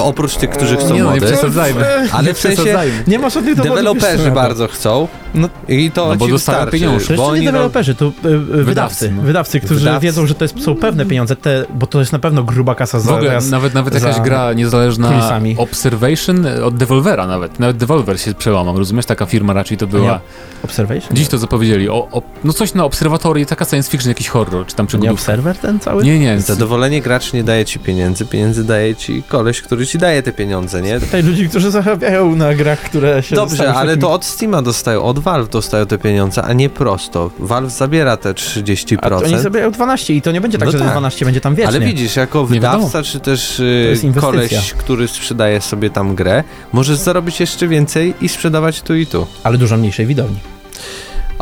oprócz 0.01 0.35
tych, 0.35 0.49
którzy 0.49 0.77
chcą 0.77 0.93
nie 0.93 1.03
no, 1.03 1.13
nie 1.13 1.19
mody, 1.21 1.25
przesadzajmy. 1.33 1.85
ale 2.11 2.27
nie 2.27 2.33
w 2.33 2.37
sensie. 2.39 2.79
Nie 3.07 3.19
ma 3.19 3.29
żadnych 3.29 3.55
deweloperzy 3.55 4.31
bardzo 4.31 4.67
chcą 4.67 5.07
No- 5.35 5.49
i 5.67 5.91
to 5.91 6.07
No 6.07 6.15
bo 6.15 6.25
ci 6.25 6.31
wystarczy. 6.31 6.79
To 7.07 7.15
bo 7.15 7.35
nie 7.35 7.45
deweloperzy, 7.45 7.95
to 7.95 8.05
y, 8.05 8.27
y, 8.27 8.63
wydawcy. 8.63 9.11
no. 9.11 9.21
Wydawcy, 9.21 9.59
którzy 9.59 9.79
Wydawcy. 9.79 10.03
wiedzą, 10.05 10.25
że 10.27 10.35
to 10.35 10.45
jest, 10.45 10.63
są 10.63 10.75
pewne 10.75 11.05
pieniądze, 11.05 11.35
te, 11.35 11.65
bo 11.73 11.87
to 11.87 11.99
jest 11.99 12.11
na 12.11 12.19
pewno 12.19 12.43
gruba 12.43 12.75
kasa 12.75 12.99
W 12.99 13.01
za 13.01 13.15
ogóle 13.15 13.33
raz. 13.33 13.49
nawet, 13.49 13.73
nawet 13.73 13.93
jakaś 13.93 14.15
za 14.15 14.21
gra 14.21 14.53
niezależna 14.53 15.07
kulisami. 15.09 15.55
Observation 15.57 16.45
od 16.63 16.75
Devolvera 16.77 17.27
nawet. 17.27 17.59
Nawet 17.59 17.77
Devolver 17.77 18.19
się 18.21 18.33
przełamał, 18.33 18.77
rozumiesz? 18.77 19.05
Taka 19.05 19.25
firma 19.25 19.53
raczej 19.53 19.77
to 19.77 19.87
była. 19.87 20.19
Observation? 20.63 21.15
Dziś 21.15 21.27
to 21.27 21.37
zapowiedzieli. 21.37 21.89
O, 21.89 22.07
o, 22.11 22.21
no 22.43 22.53
coś 22.53 22.73
na 22.73 22.85
obserwatorii, 22.85 23.45
taka 23.45 23.65
science 23.65 23.91
fiction, 23.91 24.09
jakiś 24.09 24.27
horror, 24.27 24.65
czy 24.65 24.75
tam 24.75 24.83
nie 24.83 24.87
przygodówka. 24.87 25.13
Observer 25.13 25.57
ten 25.57 25.79
cały? 25.79 26.03
Nie, 26.03 26.19
nie. 26.19 26.41
Zadowolenie 26.41 27.01
graczy 27.01 27.35
nie 27.35 27.43
daje 27.43 27.65
ci 27.65 27.79
pieniędzy, 27.79 28.25
pieniędzy 28.25 28.63
daje 28.63 28.95
ci 28.95 29.23
koleś, 29.23 29.61
który 29.61 29.87
ci 29.87 29.97
daje 29.97 30.23
te 30.23 30.31
pieniądze, 30.31 30.81
nie? 30.81 30.99
Tutaj 30.99 31.23
ludzi, 31.23 31.49
którzy 31.49 31.71
zarabiają 31.71 32.35
na 32.35 32.53
grach, 32.55 32.79
które 32.79 33.23
się 33.23 33.35
Dobrze, 33.35 33.63
w 33.73 33.77
ale 33.77 33.91
takim- 33.91 34.01
to 34.01 34.11
od 34.13 34.25
Steama 34.25 34.61
dostają, 34.61 35.03
od 35.03 35.19
Valve 35.21 35.49
dostają 35.49 35.85
te 35.85 35.97
pieniądze, 35.97 36.41
a 36.43 36.53
nie 36.53 36.69
prosto. 36.69 37.31
Valve 37.39 37.69
zabiera 37.71 38.17
te 38.17 38.33
30%. 38.33 38.97
A 39.01 39.09
to 39.09 39.17
oni 39.17 39.39
zabierają 39.39 39.71
12 39.71 40.13
i 40.13 40.21
to 40.21 40.31
nie 40.31 40.41
będzie 40.41 40.57
tak, 40.57 40.65
No 40.65 40.71
że 40.71 40.79
tak. 40.79 40.91
12 40.91 41.25
będzie 41.25 41.41
tam 41.41 41.55
wiecznie. 41.55 41.67
Ale 41.67 41.79
widzisz, 41.79 42.15
jako 42.15 42.45
wydawca, 42.45 43.03
czy 43.03 43.19
też 43.19 43.59
y, 43.59 43.87
inwestycja. 44.03 44.21
koleś, 44.21 44.73
który 44.73 45.07
sprzedaje 45.07 45.61
sobie 45.61 45.89
tam 45.89 46.15
grę, 46.15 46.43
możesz 46.73 46.97
zarobić 46.97 47.39
jeszcze 47.39 47.67
więcej 47.67 48.13
i 48.21 48.29
sprzedawać 48.29 48.81
tu 48.81 48.95
i 48.95 49.05
tu. 49.07 49.27
Ale 49.43 49.57
dużo 49.57 49.77
mniejszej 49.77 50.05
widowni. 50.05 50.37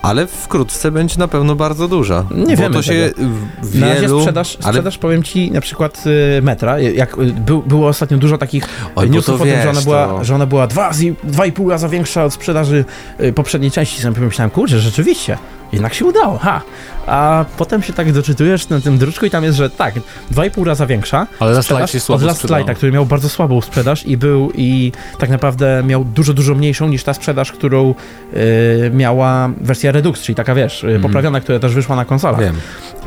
Ale 0.02 0.28
wkrótce 0.28 0.92
będzie 0.92 1.20
na 1.20 1.28
pewno 1.28 1.56
bardzo 1.56 1.88
duża. 1.88 2.26
Nie 2.32 2.56
bo 2.56 2.62
wiemy 2.62 2.76
to 2.76 2.82
się 2.82 3.10
tego. 3.16 3.30
w 3.64 3.80
Na 3.80 3.88
razie 3.88 4.02
wielu... 4.02 4.20
sprzedaż, 4.20 4.58
ale- 4.64 4.74
sprzedaż 4.74 4.98
powiem 4.98 5.24
ci, 5.24 5.52
na 5.52 5.62
przykład 5.62 6.04
y, 6.38 6.42
metra, 6.42 6.80
jak 6.80 7.18
y, 7.18 7.26
był, 7.26 7.62
było 7.62 7.88
ostatnio 7.88 8.18
dużo 8.18 8.38
takich 8.38 8.68
Oj, 8.96 9.10
newsów 9.10 9.42
o 9.42 9.44
tym, 9.44 9.56
że 9.56 9.64
ona 9.70 9.74
wiesz, 9.74 9.84
była, 9.84 10.08
to- 10.08 10.24
że 10.24 10.36
ona 10.36 10.46
była 10.46 10.68
dwa, 10.68 10.92
dwa 11.24 11.46
i 11.46 11.52
pół 11.52 11.70
raza 11.70 11.90
większa 11.90 12.26
od 12.26 12.34
sprzedaży 12.34 12.86
y, 13.22 13.34
poprzedniej 13.34 13.72
części. 13.72 14.02
Sobie 14.02 14.16
pomyślałem, 14.16 14.50
kurczę, 14.52 14.80
rzeczywiście, 14.80 15.38
jednak 15.74 15.94
się 15.94 16.06
udało, 16.06 16.38
ha. 16.38 16.62
A 17.08 17.46
potem 17.58 17.82
się 17.84 17.94
tak 17.94 18.12
doczytujesz 18.12 18.70
na 18.70 18.82
tym 18.82 18.98
druczku 18.98 19.26
i 19.26 19.30
tam 19.30 19.44
jest, 19.44 19.58
że 19.58 19.70
tak, 19.70 19.94
dwa 20.32 20.46
i 20.46 20.52
pół 20.52 20.64
raza 20.64 20.86
większa. 20.86 21.28
Ale 21.40 21.52
Last 21.52 21.70
Light 21.72 21.90
się 21.92 22.00
słabo 22.00 22.22
Od 22.22 22.28
Last. 22.28 22.50
Lighta, 22.50 22.74
który 22.74 22.92
miał 22.92 23.06
bardzo 23.06 23.30
słabą 23.30 23.62
sprzedaż 23.62 24.06
i 24.06 24.18
był 24.18 24.52
i 24.56 24.92
tak 25.20 25.30
naprawdę 25.30 25.84
miał 25.86 26.04
dużo, 26.04 26.34
dużo 26.34 26.56
mniejszą 26.56 26.88
niż 26.88 27.04
ta 27.04 27.14
sprzedaż, 27.14 27.52
którą 27.52 27.96
y, 28.34 28.92
miała 28.94 29.50
wersja 29.62 29.92
Redux, 29.92 30.22
czyli 30.22 30.36
taka 30.36 30.56
wiesz, 30.56 30.84
Mhm. 30.84 31.02
poprawiona, 31.02 31.40
która 31.42 31.60
też 31.60 31.74
wyszła 31.74 31.96
na 31.96 32.06
konsolach. 32.06 32.40
Wiem. 32.42 32.56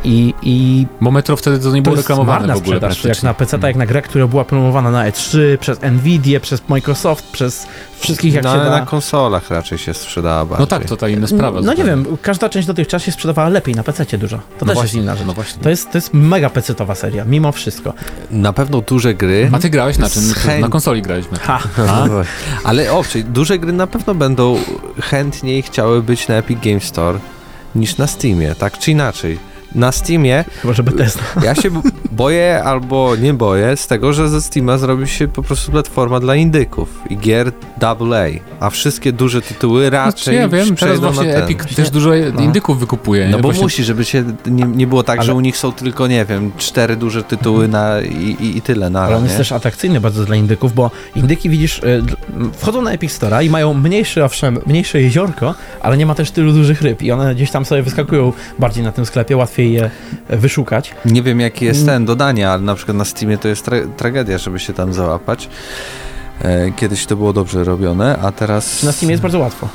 I, 0.04 0.34
i 0.42 0.86
Bo 1.00 1.10
Metro 1.10 1.36
wtedy 1.36 1.58
to 1.58 1.70
nie 1.70 1.76
to 1.76 1.82
było 1.82 1.96
jest 1.96 2.08
reklamowane 2.08 2.54
w 2.54 2.56
ogóle 2.56 2.76
sprzedaż, 2.76 3.04
jak 3.04 3.22
na 3.22 3.34
PC, 3.34 3.58
jak 3.62 3.76
na 3.76 3.86
grę, 3.86 4.02
która 4.02 4.26
była 4.26 4.44
promowana 4.44 4.90
na 4.90 5.10
E3, 5.10 5.58
przez 5.58 5.78
Nvidia, 5.82 6.40
przez 6.40 6.68
Microsoft, 6.68 7.24
przez 7.32 7.66
wszystkich 7.98 8.34
jak 8.34 8.44
no, 8.44 8.52
się 8.52 8.60
ale 8.60 8.70
da. 8.70 8.78
na 8.80 8.86
konsolach 8.86 9.50
raczej 9.50 9.78
się 9.78 9.94
sprzedała 9.94 10.44
bardziej. 10.44 10.60
No 10.60 10.66
tak, 10.66 10.84
to 10.84 10.96
ta 10.96 11.08
inna 11.08 11.26
sprawa. 11.26 11.60
no 11.60 11.72
nie 11.72 11.82
zupełnie. 11.82 12.04
wiem, 12.04 12.16
każda 12.22 12.48
część 12.48 12.66
dotychczas 12.66 13.02
się 13.02 13.12
sprzedawała 13.12 13.48
lepiej 13.48 13.74
na 13.74 13.82
PC 13.82 14.18
dużo. 14.18 14.36
To 14.36 14.42
No 14.52 14.58
też 14.58 14.68
jest 14.68 14.74
właśnie, 14.74 15.00
inna 15.00 15.16
rzecz. 15.16 15.26
No 15.26 15.32
właśnie. 15.32 15.62
To 15.62 15.70
jest, 15.70 15.92
to 15.92 15.98
jest 15.98 16.14
mega 16.14 16.48
PC-towa 16.48 16.94
seria, 16.94 17.24
mimo 17.24 17.52
wszystko. 17.52 17.94
Na 18.30 18.52
pewno 18.52 18.80
duże 18.80 19.14
gry... 19.14 19.50
A 19.52 19.58
ty 19.58 19.70
grałeś 19.70 19.98
na 19.98 20.10
czym? 20.10 20.22
Na 20.60 20.68
konsoli 20.68 21.02
graliśmy. 21.02 21.38
Ha! 21.38 21.58
A? 21.88 22.06
Ale 22.64 22.92
owszem, 22.92 23.22
duże 23.22 23.58
gry 23.58 23.72
na 23.72 23.86
pewno 23.86 24.14
będą 24.14 24.56
chętniej 25.00 25.62
chciały 25.62 26.02
być 26.02 26.28
na 26.28 26.34
Epic 26.34 26.58
Game 26.64 26.80
Store 26.80 27.18
niż 27.74 27.96
na 27.96 28.06
Steamie, 28.06 28.54
tak 28.54 28.78
czy 28.78 28.90
inaczej. 28.90 29.51
Na 29.74 29.92
Steamie 29.92 30.44
Chyba, 30.62 30.74
żeby 30.74 30.92
Tesla. 30.92 31.22
ja 31.44 31.54
się 31.54 31.70
boję 32.12 32.62
albo 32.64 33.16
nie 33.16 33.34
boję 33.34 33.76
z 33.76 33.86
tego, 33.86 34.12
że 34.12 34.28
ze 34.28 34.42
Steama 34.42 34.78
zrobi 34.78 35.08
się 35.08 35.28
po 35.28 35.42
prostu 35.42 35.72
platforma 35.72 36.20
dla 36.20 36.36
indyków 36.36 36.88
i 37.10 37.16
gier 37.16 37.52
AA, 37.80 38.24
a 38.60 38.70
wszystkie 38.70 39.12
duże 39.12 39.42
tytuły 39.42 39.88
Znaczy, 39.88 40.06
raczej 40.06 40.36
ja 40.36 40.48
wiem, 40.48 40.50
teraz 40.50 40.76
przejdą 40.76 41.02
na 41.02 41.10
właśnie 41.10 41.32
ten. 41.32 41.42
Epic 41.42 41.76
też 41.76 41.90
dużo 41.90 42.10
no. 42.34 42.42
indyków 42.42 42.80
wykupuje. 42.80 43.28
No 43.28 43.36
bo 43.36 43.42
Właśnie- 43.42 43.62
musi, 43.62 43.84
żeby 43.84 44.04
się 44.04 44.24
nie, 44.46 44.64
nie 44.64 44.86
było 44.86 45.02
tak, 45.02 45.18
Ale- 45.18 45.26
że 45.26 45.34
u 45.34 45.40
nich 45.40 45.56
są 45.56 45.72
tylko, 45.72 46.06
nie 46.06 46.24
wiem, 46.24 46.52
cztery 46.58 46.96
duże 46.96 47.24
tytuły 47.24 47.68
na, 47.68 48.00
i, 48.00 48.36
i, 48.40 48.56
i 48.56 48.62
tyle 48.62 48.90
na 48.90 49.02
Ale 49.02 49.16
on 49.16 49.24
jest 49.24 49.36
też 49.36 49.52
atrakcyjny 49.52 50.00
bardzo 50.00 50.24
dla 50.24 50.36
indyków, 50.36 50.74
bo 50.74 50.90
indyki 51.16 51.50
widzisz, 51.50 51.78
y, 51.78 52.02
wchodzą 52.58 52.82
na 52.82 52.92
Epic 52.92 53.12
Store'a 53.18 53.44
i 53.44 53.50
mają 53.50 53.74
mniejszy, 53.74 54.24
owszem, 54.24 54.58
mniejsze 54.66 55.02
jeziorko, 55.02 55.54
ale 55.80 55.96
nie 55.96 56.06
ma 56.06 56.14
też 56.14 56.30
tylu 56.30 56.52
dużych 56.52 56.82
ryb 56.82 57.02
i 57.02 57.12
one 57.12 57.34
gdzieś 57.34 57.50
tam 57.50 57.64
sobie 57.64 57.82
wyskakują 57.82 58.32
bardziej 58.58 58.84
na 58.84 58.92
tym 58.92 59.06
sklepie, 59.06 59.36
łatwiej 59.36 59.61
je 59.70 59.90
e, 60.28 60.36
wyszukać. 60.36 60.94
Nie 61.04 61.22
wiem 61.22 61.40
jaki 61.40 61.64
jest 61.64 61.80
Mm. 61.82 61.94
ten 61.94 62.04
dodania, 62.04 62.52
ale 62.52 62.62
na 62.62 62.74
przykład 62.74 62.96
na 62.96 63.04
Steamie 63.04 63.38
to 63.38 63.48
jest 63.48 63.66
tra- 63.66 63.88
tragedia, 63.96 64.38
żeby 64.38 64.58
się 64.58 64.72
tam 64.72 64.92
załapać. 64.94 65.48
E, 66.42 66.70
Kiedyś 66.76 67.06
to 67.06 67.16
było 67.16 67.32
dobrze 67.32 67.64
robione, 67.64 68.18
a 68.18 68.32
teraz. 68.32 68.82
Na 68.82 68.92
Steamie 68.92 69.10
jest 69.12 69.22
bardzo 69.22 69.38
łatwo. 69.38 69.68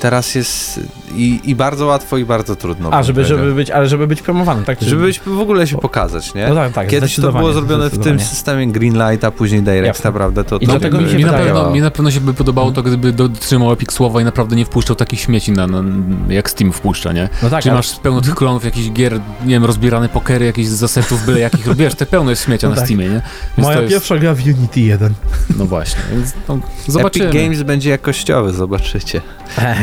Teraz 0.00 0.34
jest 0.34 0.80
i, 1.14 1.40
i 1.44 1.54
bardzo 1.54 1.86
łatwo, 1.86 2.18
i 2.18 2.24
bardzo 2.24 2.56
trudno. 2.56 2.90
A, 2.92 3.02
żeby, 3.02 3.20
powiedział. 3.20 3.38
żeby 3.38 3.54
być, 3.54 3.70
ale 3.70 3.88
żeby 3.88 4.06
być 4.06 4.22
promowanym, 4.22 4.64
tak? 4.64 4.78
Żeby 4.82 5.02
być, 5.02 5.20
w 5.20 5.40
ogóle 5.40 5.66
się 5.66 5.78
pokazać, 5.78 6.34
nie? 6.34 6.48
No 6.48 6.54
tak, 6.54 6.72
tak. 6.72 6.88
Kiedyś 6.88 7.16
to 7.16 7.32
było 7.32 7.52
zrobione 7.52 7.90
w 7.90 7.98
tym 7.98 8.20
systemie 8.20 8.66
Greenlight, 8.72 9.24
a 9.24 9.30
później 9.30 9.62
Direct, 9.62 9.86
Jasne. 9.86 10.08
naprawdę 10.10 10.44
to 10.44 10.56
I 10.56 10.66
to 10.66 10.70
dlatego 10.72 11.00
mi 11.00 11.10
się 11.10 11.16
mi, 11.16 11.24
na 11.24 11.30
wydaje- 11.32 11.46
pewno, 11.46 11.70
mi 11.70 11.80
na 11.80 11.90
pewno 11.90 12.10
się 12.10 12.20
by 12.20 12.34
podobało 12.34 12.70
to, 12.72 12.82
gdyby 12.82 13.12
dotrzymał 13.12 13.72
Epic 13.72 13.92
słowa 13.92 14.20
i 14.20 14.24
naprawdę 14.24 14.56
nie 14.56 14.64
wpuszczał 14.64 14.96
takich 14.96 15.20
śmieci, 15.20 15.52
na, 15.52 15.66
na, 15.66 15.82
jak 16.28 16.50
Steam 16.50 16.72
wpuszcza, 16.72 17.12
nie? 17.12 17.28
No 17.42 17.50
tak, 17.50 17.62
Czyli 17.62 17.70
ale- 17.70 17.78
masz 17.78 17.98
pełno 17.98 18.20
tych 18.20 18.34
klonów, 18.34 18.64
jakichś 18.64 18.90
gier, 18.90 19.12
nie 19.44 19.48
wiem, 19.50 19.64
rozbierane 19.64 20.08
pokery, 20.08 20.46
jakichś 20.46 20.68
z 20.68 20.72
zasetów 20.72 21.26
byle 21.26 21.40
jakich, 21.40 21.74
wiesz, 21.76 21.94
te 21.94 22.06
pełno 22.06 22.30
jest 22.30 22.44
śmiecia 22.44 22.66
No 22.68 22.74
na 22.74 22.76
tak. 22.80 22.84
Steamie, 22.88 23.04
nie? 23.08 23.22
Więc 23.56 23.66
Moja 23.68 23.80
jest, 23.80 23.92
pierwsza 23.92 24.18
gra 24.18 24.34
w 24.34 24.46
Unity 24.46 24.80
1. 24.80 25.14
No 25.58 25.64
właśnie, 25.66 25.99
więc 26.12 26.32
no, 26.48 26.58
zobaczymy. 26.86 27.24
Epic 27.28 27.40
Games 27.42 27.62
będzie 27.62 27.90
jakościowy, 27.90 28.52
zobaczycie. 28.52 29.20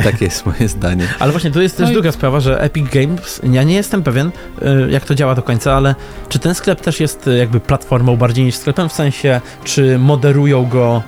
Takie 0.04 0.26
jest 0.26 0.46
moje 0.46 0.68
zdanie. 0.68 1.08
Ale 1.20 1.32
właśnie 1.32 1.52
tu 1.52 1.62
jest 1.62 1.78
też 1.78 1.84
No 1.84 1.90
i- 1.92 1.94
druga 1.94 2.12
sprawa, 2.12 2.40
że 2.40 2.62
Epic 2.62 2.90
Games, 2.92 3.42
ja 3.52 3.64
nie 3.64 3.76
jestem 3.76 4.04
pewien, 4.04 4.28
y, 4.28 4.92
jak 4.92 5.06
to 5.06 5.16
działa 5.16 5.36
do 5.36 5.44
końca, 5.44 5.74
ale 5.74 5.96
czy 6.30 6.40
ten 6.40 6.56
sklep 6.56 6.82
też 6.82 7.00
jest 7.00 7.28
y, 7.28 7.38
jakby 7.38 7.60
platformą 7.60 8.16
bardziej 8.18 8.46
niż 8.46 8.56
sklepem, 8.56 8.90
w 8.90 8.94
sensie, 8.94 9.42
czy 9.64 10.00
moderują 10.00 10.66
go 10.66 11.04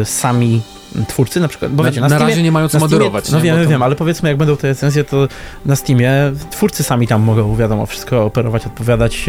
y, 0.00 0.04
sami 0.04 0.62
twórcy 1.08 1.40
na 1.40 1.48
przykład? 1.48 1.72
Bo 1.72 1.82
na, 1.82 1.88
wiecie, 1.88 2.00
na, 2.00 2.08
na 2.08 2.16
Steamie, 2.16 2.30
razie 2.30 2.42
nie 2.42 2.52
mają 2.52 2.68
co 2.68 2.78
na 2.78 2.86
Steamie, 2.86 2.94
moderować. 2.94 3.30
No 3.30 3.38
nie? 3.38 3.44
wiem, 3.44 3.62
to- 3.64 3.70
wiem, 3.70 3.82
ale 3.82 3.96
powiedzmy, 3.96 4.28
jak 4.28 4.38
będą 4.38 4.56
te 4.56 4.68
recenzje, 4.68 5.04
to 5.04 5.28
na 5.66 5.76
Steamie 5.76 6.12
twórcy 6.50 6.82
sami 6.82 7.06
tam 7.06 7.22
mogą, 7.22 7.56
wiadomo, 7.56 7.86
wszystko 7.86 8.24
operować, 8.24 8.66
odpowiadać, 8.66 9.26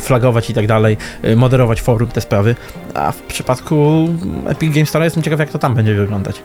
flagować 0.00 0.50
i 0.50 0.54
tak 0.54 0.66
dalej, 0.66 0.96
y, 1.24 1.36
moderować 1.36 1.82
forum, 1.82 2.08
te 2.08 2.20
sprawy. 2.20 2.56
A 2.94 3.12
w 3.12 3.16
przypadku 3.22 4.08
Epic 4.46 4.74
Games 4.74 4.88
Store 4.88 5.04
jestem 5.04 5.22
ciekaw, 5.22 5.40
jak 5.40 5.50
to 5.50 5.58
tam 5.58 5.74
będzie 5.74 5.94
wyglądać. 5.94 6.42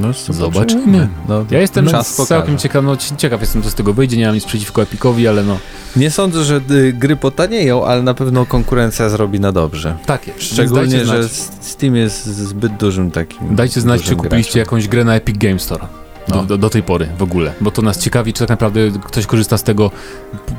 No, 0.00 0.08
Zobaczymy. 0.30 1.08
No, 1.28 1.44
Ja 1.50 1.60
jestem 1.60 1.86
czas 1.88 2.16
całkiem 2.28 2.58
ciekaw, 2.58 2.84
no, 2.84 2.96
ci- 2.96 3.16
ciekaw 3.16 3.40
jestem, 3.40 3.62
co 3.62 3.70
z 3.70 3.74
tego 3.74 3.92
wyjdzie, 3.92 4.16
nie 4.16 4.26
mam 4.26 4.34
nic 4.34 4.44
przeciwko 4.44 4.82
Epicowi, 4.82 5.28
ale 5.28 5.44
no, 5.44 5.58
Nie 5.96 6.10
sądzę, 6.10 6.44
że 6.44 6.60
y, 6.70 6.92
gry 6.92 7.16
potanieją, 7.16 7.84
ale 7.86 8.02
na 8.02 8.14
pewno 8.14 8.46
konkurencja 8.46 9.08
zrobi 9.08 9.40
na 9.40 9.52
dobrze. 9.52 9.96
tak 10.06 10.26
jest. 10.26 10.42
Szczególnie, 10.42 11.04
że. 11.06 11.28
Steam 11.60 11.96
jest 11.96 12.24
zbyt 12.26 12.76
dużym 12.76 13.10
takim. 13.10 13.56
Dajcie 13.56 13.80
znać, 13.80 14.02
czy 14.02 14.16
kupiliście 14.16 14.52
graczem. 14.52 14.60
jakąś 14.60 14.88
grę 14.88 15.04
na 15.04 15.14
Epic 15.14 15.38
Games 15.38 15.62
Store. 15.62 15.86
Do, 16.28 16.34
No. 16.36 16.42
do, 16.44 16.58
do 16.58 16.70
tej 16.70 16.82
pory 16.82 17.08
w 17.18 17.22
ogóle, 17.22 17.52
bo 17.60 17.70
to 17.70 17.82
nas 17.82 17.98
ciekawi, 17.98 18.32
czy 18.32 18.38
tak 18.38 18.48
naprawdę 18.48 18.80
ktoś 19.04 19.26
korzysta 19.26 19.58
z 19.58 19.62
tego 19.62 19.90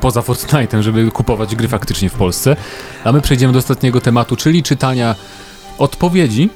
poza 0.02 0.22
Fortnite'em, 0.22 0.82
żeby 0.82 1.12
kupować 1.12 1.56
gry 1.56 1.68
faktycznie 1.68 2.10
w 2.10 2.14
Polsce. 2.14 2.56
A 3.04 3.12
my 3.12 3.22
przejdziemy 3.22 3.54
do 3.54 3.60
ostatniego 3.60 4.02
tematu, 4.02 4.36
czyli 4.36 4.64
czytania 4.64 5.16
odpowiedzi 5.78 6.50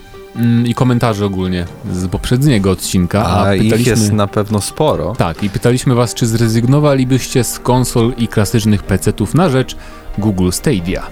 i 0.66 0.74
komentarzy 0.74 1.26
ogólnie 1.26 1.66
z 1.92 2.08
poprzedniego 2.08 2.72
odcinka. 2.72 3.26
A, 3.26 3.44
A, 3.46 3.56
ich 3.56 3.64
pytaliśmy... 3.64 3.92
jest 3.92 4.12
na 4.12 4.28
pewno 4.28 4.62
sporo. 4.62 5.14
Tak, 5.18 5.44
i 5.44 5.50
pytaliśmy 5.50 5.96
was, 5.96 6.14
czy 6.14 6.28
zrezygnowalibyście 6.28 7.44
z 7.44 7.60
konsol 7.60 8.14
i 8.18 8.28
klasycznych 8.28 8.84
PC-ów 8.84 9.34
na 9.34 9.50
rzecz 9.50 9.76
Google 10.18 10.50
Stadia. 10.52 11.08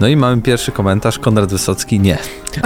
No 0.00 0.08
i 0.08 0.16
mamy 0.16 0.42
pierwszy 0.42 0.72
komentarz, 0.72 1.18
Konrad 1.18 1.50
Wysocki 1.50 2.00
nie. 2.00 2.18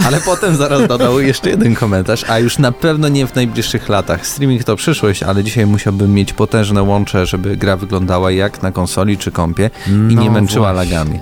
Ale 0.07 0.21
potem 0.27 0.57
zaraz 0.57 0.89
dodał 0.89 1.21
jeszcze 1.21 1.51
jeden 1.51 1.75
komentarz, 1.75 2.25
a 2.29 2.39
już 2.39 2.59
na 2.59 2.73
pewno 2.73 3.09
nie 3.09 3.27
w 3.27 3.35
najbliższych 3.35 3.89
latach. 3.89 4.27
Streaming 4.27 4.65
to 4.65 4.77
przyszłość, 4.77 5.23
ale 5.23 5.45
dzisiaj 5.45 5.67
musiałbym 5.67 6.15
mieć 6.15 6.33
potężne 6.33 6.83
łącze, 6.83 7.27
żeby 7.27 7.57
gra 7.57 7.77
wyglądała 7.77 8.31
jak 8.31 8.63
na 8.63 8.73
konsoli 8.73 9.19
czy 9.19 9.31
kompie 9.33 9.71
i 9.87 9.91
No 9.91 10.23
nie 10.23 10.31
męczyła 10.31 10.73
właśnie. 10.73 10.95
lagami. 10.95 11.19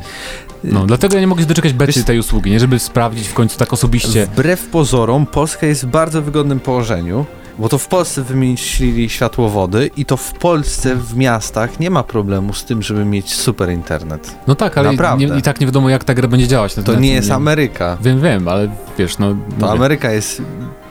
No, 0.64 0.86
dlatego 0.86 1.14
ja 1.14 1.20
nie 1.20 1.26
mogę 1.26 1.42
się 1.42 1.48
doczekać 1.48 1.72
bety 1.72 1.92
Wiesz- 1.92 2.04
tej 2.04 2.18
usługi, 2.18 2.50
nie? 2.50 2.61
Żeby 2.61 2.78
sprawdzić 2.78 3.28
w 3.28 3.34
końcu 3.34 3.59
tak 3.59 3.72
osobiście. 3.72 4.26
Wbrew 4.26 4.66
pozorom, 4.66 5.26
Polska 5.26 5.66
jest 5.66 5.84
w 5.86 5.88
bardzo 5.88 6.22
wygodnym 6.22 6.61
położeniu, 6.61 7.26
bo 7.59 7.68
to 7.68 7.78
w 7.78 7.88
Polsce 7.88 8.22
wymyślili 8.22 9.11
światłowody 9.11 9.90
i 9.96 10.04
to 10.04 10.16
w 10.16 10.32
Polsce 10.32 10.96
w 10.96 11.16
miastach 11.16 11.80
nie 11.80 11.90
ma 11.90 12.02
problemu 12.02 12.52
z 12.54 12.64
tym, 12.64 12.82
żeby 12.82 13.04
mieć 13.04 13.34
super 13.34 13.70
internet. 13.70 14.34
No 14.46 14.54
tak, 14.54 14.78
ale 14.78 14.92
Naprawdę. 14.92 15.26
nie, 15.26 15.38
i 15.38 15.42
tak 15.42 15.61
nie 15.61 15.66
wiadomo, 15.66 15.88
jak 15.88 16.04
ta 16.04 16.14
gra 16.14 16.28
będzie 16.28 16.48
działać. 16.48 16.76
Na- 16.76 16.82
To 16.82 16.92
na 16.92 16.98
nie 17.00 17.12
jest 17.12 17.30
Ameryka. 17.30 17.98
Wiem, 18.00 18.20
wiem, 18.22 18.48
ale 18.48 18.68
wiesz, 18.98 19.18
no... 19.18 19.28
To 19.30 19.36
mówię. 19.59 19.72
Ameryka 19.72 20.12
jest 20.12 20.42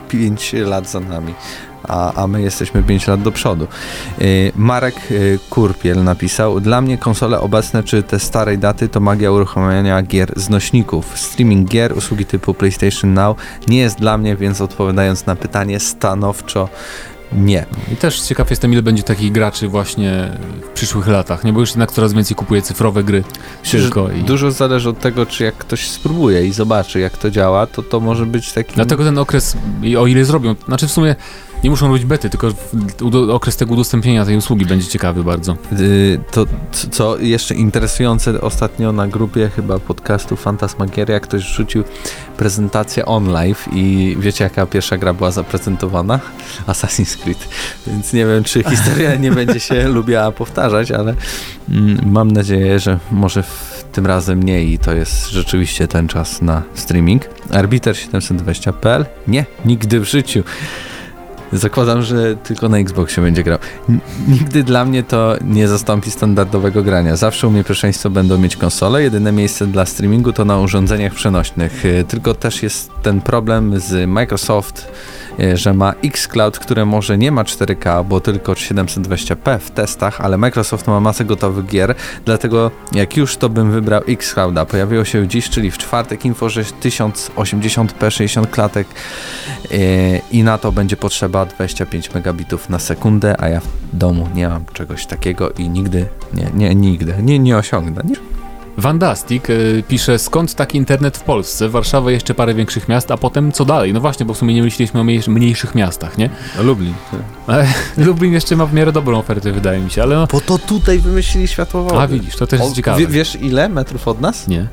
5 0.08 0.52
lat 0.52 0.90
za 0.90 1.00
nami, 1.00 1.34
a, 1.88 2.22
a 2.22 2.26
my 2.26 2.42
jesteśmy 2.42 2.82
5 2.82 3.06
lat 3.06 3.22
do 3.22 3.32
przodu. 3.32 3.66
Yy, 4.18 4.52
Marek 4.56 5.10
yy, 5.10 5.38
Kurpiel 5.50 6.04
napisał, 6.04 6.60
dla 6.60 6.80
mnie 6.80 6.98
konsole 6.98 7.40
obecne 7.40 7.82
czy 7.82 8.02
te 8.02 8.18
starej 8.18 8.58
daty 8.58 8.88
to 8.88 9.00
magia 9.00 9.32
uruchamiania 9.32 10.02
gier 10.02 10.32
z 10.36 10.48
nośników. 10.48 11.18
Streaming 11.18 11.68
gier, 11.68 11.96
usługi 11.96 12.24
typu 12.24 12.54
PlayStation 12.54 13.14
Now 13.14 13.36
nie 13.68 13.78
jest 13.78 13.98
dla 13.98 14.18
mnie, 14.18 14.36
więc 14.36 14.60
odpowiadając 14.60 15.26
na 15.26 15.36
pytanie 15.36 15.80
stanowczo 15.80 16.68
nie. 17.32 17.66
I 17.92 17.96
też 17.96 18.20
ciekaw 18.20 18.50
jestem, 18.50 18.72
ile 18.72 18.82
będzie 18.82 19.02
takich 19.02 19.32
graczy 19.32 19.68
właśnie 19.68 20.30
w 20.64 20.68
przyszłych 20.68 21.06
latach, 21.06 21.44
nie? 21.44 21.52
Bo 21.52 21.60
już 21.60 21.70
jednak 21.70 21.92
coraz 21.92 22.12
więcej 22.12 22.36
kupuje 22.36 22.62
cyfrowe 22.62 23.04
gry 23.04 23.24
tylko 23.70 24.10
i... 24.10 24.22
Dużo 24.22 24.50
zależy 24.50 24.88
od 24.88 25.00
tego, 25.00 25.26
czy 25.26 25.44
jak 25.44 25.54
ktoś 25.54 25.90
spróbuje 25.90 26.46
i 26.46 26.52
zobaczy, 26.52 27.00
jak 27.00 27.16
to 27.16 27.30
działa, 27.30 27.66
to 27.66 27.82
to 27.82 28.00
może 28.00 28.26
być 28.26 28.52
taki... 28.52 28.74
Dlatego 28.74 29.04
ten 29.04 29.18
okres, 29.18 29.56
i 29.82 29.96
o 29.96 30.06
ile 30.06 30.24
zrobią, 30.24 30.54
znaczy 30.66 30.88
w 30.88 30.90
sumie 30.90 31.16
nie 31.64 31.70
muszą 31.70 31.88
robić 31.88 32.04
bety, 32.04 32.30
tylko 32.30 32.48
okres 33.32 33.56
tego 33.56 33.72
udostępnienia 33.72 34.24
tej 34.24 34.36
usługi 34.36 34.66
będzie 34.66 34.86
ciekawy 34.86 35.24
bardzo. 35.24 35.56
Y, 35.72 36.20
To, 36.30 36.46
co 36.90 37.18
jeszcze 37.18 37.54
interesujące, 37.54 38.40
ostatnio 38.40 38.92
na 38.92 39.08
grupie 39.08 39.50
chyba 39.56 39.78
podcastu 39.78 40.36
Fantasmagieria 40.36 41.20
ktoś 41.20 41.42
rzucił 41.42 41.84
prezentację 42.36 43.06
on 43.06 43.32
live 43.32 43.68
i 43.72 44.16
wiecie 44.20 44.44
jaka 44.44 44.66
pierwsza 44.66 44.96
gra 44.98 45.14
była 45.14 45.30
zaprezentowana? 45.30 46.20
Assassin's 46.66 47.22
Creed. 47.22 47.48
Więc 47.86 48.12
nie 48.12 48.26
wiem, 48.26 48.44
czy 48.44 48.62
historia 48.62 49.14
nie 49.14 49.32
będzie 49.32 49.60
się 49.60 49.88
lubiła 49.98 50.32
powtarzać, 50.32 50.90
ale 50.90 51.14
mm, 51.70 52.00
mam 52.10 52.30
nadzieję, 52.30 52.80
że 52.80 52.98
może 53.10 53.42
w 53.42 53.84
tym 53.92 54.06
razem 54.06 54.42
nie 54.42 54.64
i 54.64 54.78
to 54.78 54.92
jest 54.92 55.28
rzeczywiście 55.28 55.88
ten 55.88 56.08
czas 56.08 56.42
na 56.42 56.62
streaming. 56.74 57.22
Arbiter 57.50 57.94
720.pl? 57.94 59.06
Nie, 59.28 59.46
nigdy 59.64 60.00
w 60.00 60.04
życiu. 60.04 60.42
Zakładam, 61.52 62.02
że 62.02 62.36
tylko 62.36 62.68
na 62.68 62.78
Xboxie 62.78 63.22
będzie 63.22 63.42
grał. 63.42 63.58
N- 63.88 64.00
Nigdy 64.28 64.64
dla 64.64 64.84
mnie 64.84 65.02
to 65.02 65.36
nie 65.44 65.68
zastąpi 65.68 66.10
standardowego 66.10 66.82
grania. 66.82 67.16
Zawsze 67.16 67.48
u 67.48 67.50
mnie 67.50 67.64
pierwszeństwo 67.64 68.10
będą 68.10 68.38
mieć 68.38 68.56
konsole. 68.56 69.02
Jedyne 69.02 69.32
miejsce 69.32 69.66
dla 69.66 69.86
streamingu 69.86 70.32
to 70.32 70.44
na 70.44 70.58
urządzeniach 70.58 71.14
przenośnych. 71.14 71.84
Y, 71.84 72.04
Tylko 72.08 72.34
też 72.34 72.62
jest 72.62 72.90
ten 73.02 73.20
problem 73.20 73.80
z 73.80 74.08
Microsoft, 74.08 74.90
że 75.54 75.74
ma 75.74 75.94
xCloud, 76.04 76.58
które 76.58 76.84
może 76.84 77.18
nie 77.18 77.32
ma 77.32 77.44
4K, 77.44 78.04
bo 78.04 78.20
tylko 78.20 78.52
720p 78.52 79.58
w 79.58 79.70
testach, 79.70 80.20
ale 80.20 80.38
Microsoft 80.38 80.86
ma 80.86 81.00
masę 81.00 81.24
gotowych 81.24 81.66
gier, 81.66 81.94
dlatego 82.24 82.70
jak 82.92 83.16
już 83.16 83.36
to 83.36 83.48
bym 83.48 83.70
wybrał 83.70 84.02
xClouda. 84.08 84.66
Pojawiło 84.66 85.04
się 85.04 85.28
dziś, 85.28 85.50
czyli 85.50 85.70
w 85.70 85.78
czwartek 85.78 86.24
info, 86.24 86.48
że 86.48 86.62
1080p 86.62 88.10
60 88.10 88.50
klatek 88.50 88.86
Yy, 89.70 90.20
i 90.32 90.42
na 90.42 90.58
to 90.58 90.72
będzie 90.72 90.96
potrzeba 90.96 91.46
25 91.46 92.14
megabitów 92.14 92.68
na 92.68 92.78
sekundę, 92.78 93.40
a 93.40 93.48
ja 93.48 93.60
w 93.60 93.96
domu 93.96 94.28
nie 94.34 94.48
mam 94.48 94.64
czegoś 94.72 95.06
takiego 95.06 95.50
i 95.50 95.68
nigdy, 95.68 96.06
nie, 96.34 96.50
nie, 96.54 96.74
nigdy, 96.74 97.14
nie, 97.22 97.38
nie 97.38 97.56
osiągnę. 97.56 98.02
Vandastic 98.78 99.50
y, 99.50 99.82
pisze, 99.88 100.18
skąd 100.18 100.54
taki 100.54 100.78
internet 100.78 101.16
w 101.18 101.22
Polsce? 101.22 101.68
Warszawa 101.68 102.10
jeszcze 102.10 102.34
parę 102.34 102.54
większych 102.54 102.88
miast, 102.88 103.10
a 103.10 103.16
potem 103.16 103.52
co 103.52 103.64
dalej? 103.64 103.92
No 103.92 104.00
właśnie, 104.00 104.26
bo 104.26 104.34
w 104.34 104.38
sumie 104.38 104.54
nie 104.54 104.62
myśleliśmy 104.62 105.00
o 105.00 105.04
mniejsz- 105.04 105.28
mniejszych 105.28 105.74
miastach, 105.74 106.18
nie? 106.18 106.30
Lublin. 106.60 106.94
Ale 107.46 107.66
Lublin 107.96 108.32
jeszcze 108.32 108.56
ma 108.56 108.66
w 108.66 108.72
miarę 108.74 108.92
dobrą 108.92 109.18
ofertę, 109.18 109.52
wydaje 109.52 109.80
mi 109.80 109.90
się, 109.90 110.02
ale 110.02 110.16
no... 110.16 110.26
Bo 110.32 110.40
to 110.40 110.58
tutaj 110.58 110.98
wymyślili 110.98 111.48
światłowody. 111.48 111.96
A 112.00 112.06
widzisz, 112.06 112.36
to 112.36 112.46
też 112.46 112.60
jest 112.60 112.72
O, 112.72 112.76
ciekawe. 112.76 112.98
wie- 113.00 113.06
Wiesz 113.06 113.36
ile 113.40 113.68
metrów 113.68 114.08
od 114.08 114.20
nas? 114.20 114.48
Nie. 114.48 114.66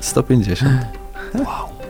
150. 0.00 0.72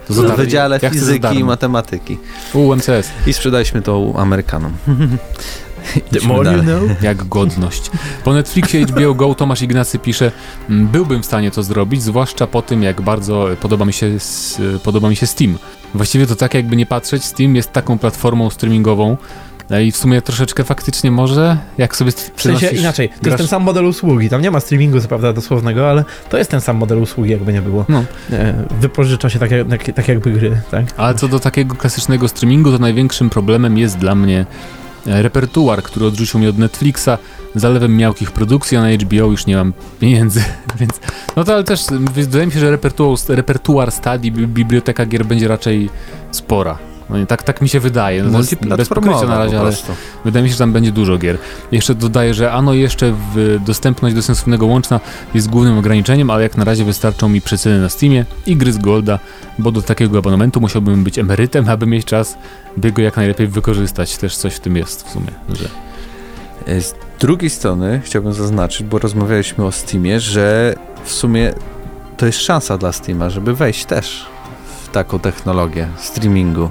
To 0.08 0.12
W 0.12 0.16
za 0.16 0.22
darmo. 0.22 0.36
Wydziale 0.36 0.78
Ja 0.82 0.90
Fizyki 0.90 1.36
i. 1.38 1.44
Matematyki. 1.44 2.18
UMCS, 2.54 2.88
I 3.26 3.32
sprzedaliśmy 3.32 3.82
to 3.82 4.12
Amerykanom. 4.16 4.72
The 6.00 6.26
more 6.28 6.52
you 6.56 6.62
know. 6.62 7.02
jak 7.02 7.24
godność. 7.28 7.90
Po 8.24 8.32
Netflixie 8.34 8.86
HBO 8.86 9.14
Go 9.14 9.34
Tomasz 9.34 9.62
Ignacy 9.62 9.98
pisze, 9.98 10.32
"Mm, 10.70 10.86
byłbym 10.88 11.22
w 11.22 11.26
stanie 11.26 11.50
to 11.50 11.62
zrobić, 11.62 12.02
zwłaszcza 12.02 12.46
po 12.46 12.62
tym, 12.62 12.82
jak 12.82 13.00
bardzo 13.00 13.48
podoba 13.60 13.84
mi 13.84 13.92
się, 13.92 14.06
s- 14.06 14.60
podoba 14.84 15.08
mi 15.08 15.16
się 15.16 15.26
Steam. 15.26 15.58
Właściwie 15.94 16.26
to 16.26 16.36
tak 16.36 16.54
jakby 16.54 16.76
nie 16.76 16.86
patrzeć, 16.86 17.24
Steam 17.24 17.56
jest 17.56 17.72
taką 17.72 17.98
platformą 17.98 18.50
streamingową, 18.50 19.16
no 19.70 19.78
i 19.78 19.92
w 19.92 19.96
sumie 19.96 20.22
troszeczkę 20.22 20.64
faktycznie 20.64 21.10
może, 21.10 21.56
jak 21.78 21.96
sobie 21.96 22.12
W 22.36 22.42
sensie 22.42 22.66
inaczej, 22.68 23.08
to 23.08 23.14
grasz- 23.14 23.24
jest 23.26 23.36
ten 23.38 23.46
sam 23.48 23.62
model 23.62 23.84
usługi. 23.84 24.28
Tam 24.30 24.42
nie 24.42 24.50
ma 24.50 24.60
streamingu, 24.60 25.00
co 25.00 25.08
prawda, 25.08 25.32
dosłownego, 25.32 25.90
ale 25.90 26.04
to 26.30 26.38
jest 26.38 26.50
ten 26.50 26.60
sam 26.60 26.76
model 26.76 26.98
usługi, 27.02 27.30
jakby 27.30 27.52
nie 27.52 27.62
było. 27.62 27.84
No. 27.88 28.04
E, 28.32 28.54
Wypożycza 28.80 29.30
się 29.30 29.38
tak, 29.38 29.50
jak- 29.50 29.68
tak, 29.68 29.84
tak 29.94 30.08
jakby 30.08 30.30
gry, 30.32 30.60
tak? 30.70 30.84
Ale 30.96 31.14
co 31.14 31.28
do 31.28 31.40
takiego 31.40 31.74
klasycznego 31.74 32.28
streamingu, 32.28 32.70
to 32.72 32.78
największym 32.78 33.30
problemem 33.30 33.78
jest 33.78 33.98
dla 33.98 34.14
mnie 34.14 34.40
e, 34.40 34.46
repertuar, 35.06 35.82
który 35.82 36.06
odrzucił 36.06 36.40
mnie 36.40 36.48
od 36.48 36.58
Netflixa, 36.58 37.08
zalewem 37.54 37.96
miałkich 37.96 38.30
produkcji, 38.30 38.76
a 38.76 38.80
na 38.80 38.90
HBO 38.90 39.16
już 39.16 39.46
nie 39.46 39.56
mam 39.56 39.72
pieniędzy, 40.00 40.44
więc 40.80 41.00
no 41.36 41.44
to 41.44 41.54
ale 41.54 41.64
też 41.64 41.84
wydaje 42.12 42.46
mi 42.46 42.52
się, 42.52 42.58
że 42.58 42.70
repertuar, 42.70 43.18
repertuar 43.28 43.92
stadii, 43.92 44.32
bi- 44.32 44.46
biblioteka 44.46 45.06
gier 45.06 45.26
będzie 45.26 45.48
raczej 45.48 45.90
spora. 46.30 46.78
No 47.10 47.18
nie, 47.18 47.26
tak, 47.26 47.42
tak 47.42 47.60
mi 47.62 47.68
się 47.68 47.80
wydaje. 47.80 48.22
No 48.22 48.38
bez 48.76 48.88
pokrycia 48.88 49.26
na 49.26 49.38
razie, 49.38 49.56
po 49.56 49.60
ale 49.60 49.72
wydaje 50.24 50.42
mi 50.42 50.48
się, 50.48 50.52
że 50.52 50.58
tam 50.58 50.72
będzie 50.72 50.92
dużo 50.92 51.18
gier. 51.18 51.38
Jeszcze 51.72 51.94
dodaję, 51.94 52.34
że 52.34 52.52
ano 52.52 52.74
jeszcze 52.74 53.14
dostępność 53.66 54.14
do 54.14 54.22
sensownego 54.22 54.66
łączna 54.66 55.00
jest 55.34 55.50
głównym 55.50 55.78
ograniczeniem, 55.78 56.30
ale 56.30 56.42
jak 56.42 56.56
na 56.56 56.64
razie 56.64 56.84
wystarczą 56.84 57.28
mi 57.28 57.40
przeceny 57.40 57.80
na 57.80 57.88
Steamie 57.88 58.24
i 58.46 58.56
gry 58.56 58.72
z 58.72 58.78
Golda, 58.78 59.18
bo 59.58 59.72
do 59.72 59.82
takiego 59.82 60.18
abonamentu 60.18 60.60
musiałbym 60.60 61.04
być 61.04 61.18
emerytem, 61.18 61.68
aby 61.68 61.86
mieć 61.86 62.04
czas, 62.04 62.38
by 62.76 62.92
go 62.92 63.02
jak 63.02 63.16
najlepiej 63.16 63.46
wykorzystać. 63.46 64.16
Też 64.16 64.36
coś 64.36 64.54
w 64.54 64.60
tym 64.60 64.76
jest 64.76 65.08
w 65.08 65.10
sumie, 65.10 65.30
że 65.54 65.68
E, 66.66 66.80
Z 66.80 66.94
drugiej 67.20 67.50
strony 67.50 68.00
chciałbym 68.04 68.32
zaznaczyć, 68.32 68.86
bo 68.86 68.98
rozmawialiśmy 68.98 69.64
o 69.64 69.72
Steamie, 69.72 70.20
że 70.20 70.74
w 71.04 71.12
sumie 71.12 71.54
to 72.16 72.26
jest 72.26 72.38
szansa 72.40 72.78
dla 72.78 72.92
Steama, 72.92 73.30
żeby 73.30 73.54
wejść 73.54 73.84
też 73.84 74.26
w 74.84 74.88
taką 74.88 75.18
technologię 75.18 75.88
streamingu. 75.98 76.70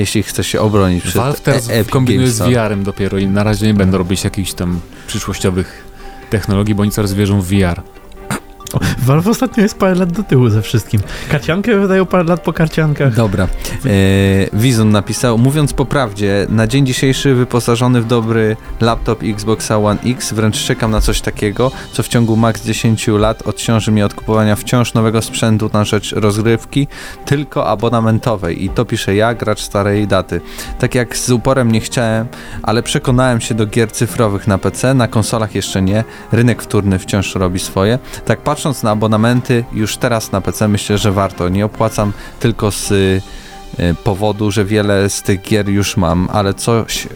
Jeśli 0.00 0.22
chce 0.22 0.44
się 0.44 0.60
obronić 0.60 1.02
przed 1.02 1.14
Valve 1.14 1.40
teraz 1.40 1.70
e- 1.70 1.84
kombinuje 1.84 2.26
Games 2.26 2.36
z. 2.36 2.42
VR-em 2.42 2.82
dopiero 2.82 3.18
i 3.18 3.26
na 3.26 3.42
razie 3.42 3.66
nie 3.66 3.74
będą 3.74 3.98
robić 3.98 4.24
jakichś 4.24 4.52
tam 4.52 4.80
przyszłościowych 5.06 5.84
technologii, 6.30 6.74
bo 6.74 6.82
oni 6.82 6.90
coraz 6.90 7.14
wierzą 7.14 7.40
w 7.40 7.46
VR. 7.46 7.82
Valve 8.98 9.28
ostatnio 9.28 9.62
jest 9.62 9.78
parę 9.78 9.94
lat 9.94 10.12
do 10.12 10.22
tyłu 10.22 10.48
ze 10.48 10.62
wszystkim. 10.62 11.00
Karciankę 11.30 11.80
wydają 11.80 12.06
parę 12.06 12.24
lat 12.24 12.40
po 12.40 12.52
karciankach. 12.52 13.14
Dobra. 13.14 13.44
E, 13.44 13.88
Wizon 14.52 14.90
napisał, 14.90 15.38
mówiąc 15.38 15.72
po 15.72 15.84
prawdzie, 15.84 16.46
na 16.48 16.66
dzień 16.66 16.86
dzisiejszy 16.86 17.34
wyposażony 17.34 18.00
w 18.00 18.06
dobry 18.06 18.56
laptop 18.80 19.22
Xboxa 19.22 19.78
One 19.78 20.00
X, 20.06 20.32
wręcz 20.32 20.64
czekam 20.64 20.90
na 20.90 21.00
coś 21.00 21.20
takiego, 21.20 21.72
co 21.92 22.02
w 22.02 22.08
ciągu 22.08 22.36
max 22.36 22.64
10 22.64 23.08
lat 23.08 23.42
odciąży 23.42 23.92
mnie 23.92 24.06
od 24.06 24.14
kupowania 24.14 24.56
wciąż 24.56 24.94
nowego 24.94 25.22
sprzętu 25.22 25.70
na 25.72 25.84
rzecz 25.84 26.12
rozgrywki, 26.12 26.88
tylko 27.24 27.66
abonamentowej. 27.66 28.64
I 28.64 28.68
to 28.68 28.84
piszę 28.84 29.14
ja, 29.14 29.34
gracz 29.34 29.60
starej 29.60 30.06
daty. 30.06 30.40
Tak 30.78 30.94
jak 30.94 31.16
z 31.16 31.30
uporem 31.30 31.72
nie 31.72 31.80
chciałem, 31.80 32.26
ale 32.62 32.82
przekonałem 32.82 33.40
się 33.40 33.54
do 33.54 33.66
gier 33.66 33.92
cyfrowych 33.92 34.46
na 34.46 34.58
PC, 34.58 34.94
na 34.94 35.08
konsolach 35.08 35.54
jeszcze 35.54 35.82
nie, 35.82 36.04
rynek 36.32 36.62
wtórny 36.62 36.98
wciąż 36.98 37.34
robi 37.34 37.58
swoje. 37.58 37.98
Tak 38.24 38.40
patrząc 38.60 38.82
na 38.82 38.90
abonamenty, 38.90 39.64
już 39.72 39.96
teraz 39.96 40.32
na 40.32 40.40
PC 40.40 40.68
myślę, 40.68 40.98
że 40.98 41.12
warto. 41.12 41.48
Nie 41.48 41.64
opłacam 41.64 42.12
tylko 42.40 42.70
z 42.70 42.90
y, 42.90 43.22
y, 43.80 43.94
powodu, 44.04 44.50
że 44.50 44.64
wiele 44.64 45.10
z 45.10 45.22
tych 45.22 45.42
gier 45.42 45.68
już 45.68 45.96
mam, 45.96 46.28
ale 46.32 46.54
coś, 46.54 47.06
y, 47.06 47.08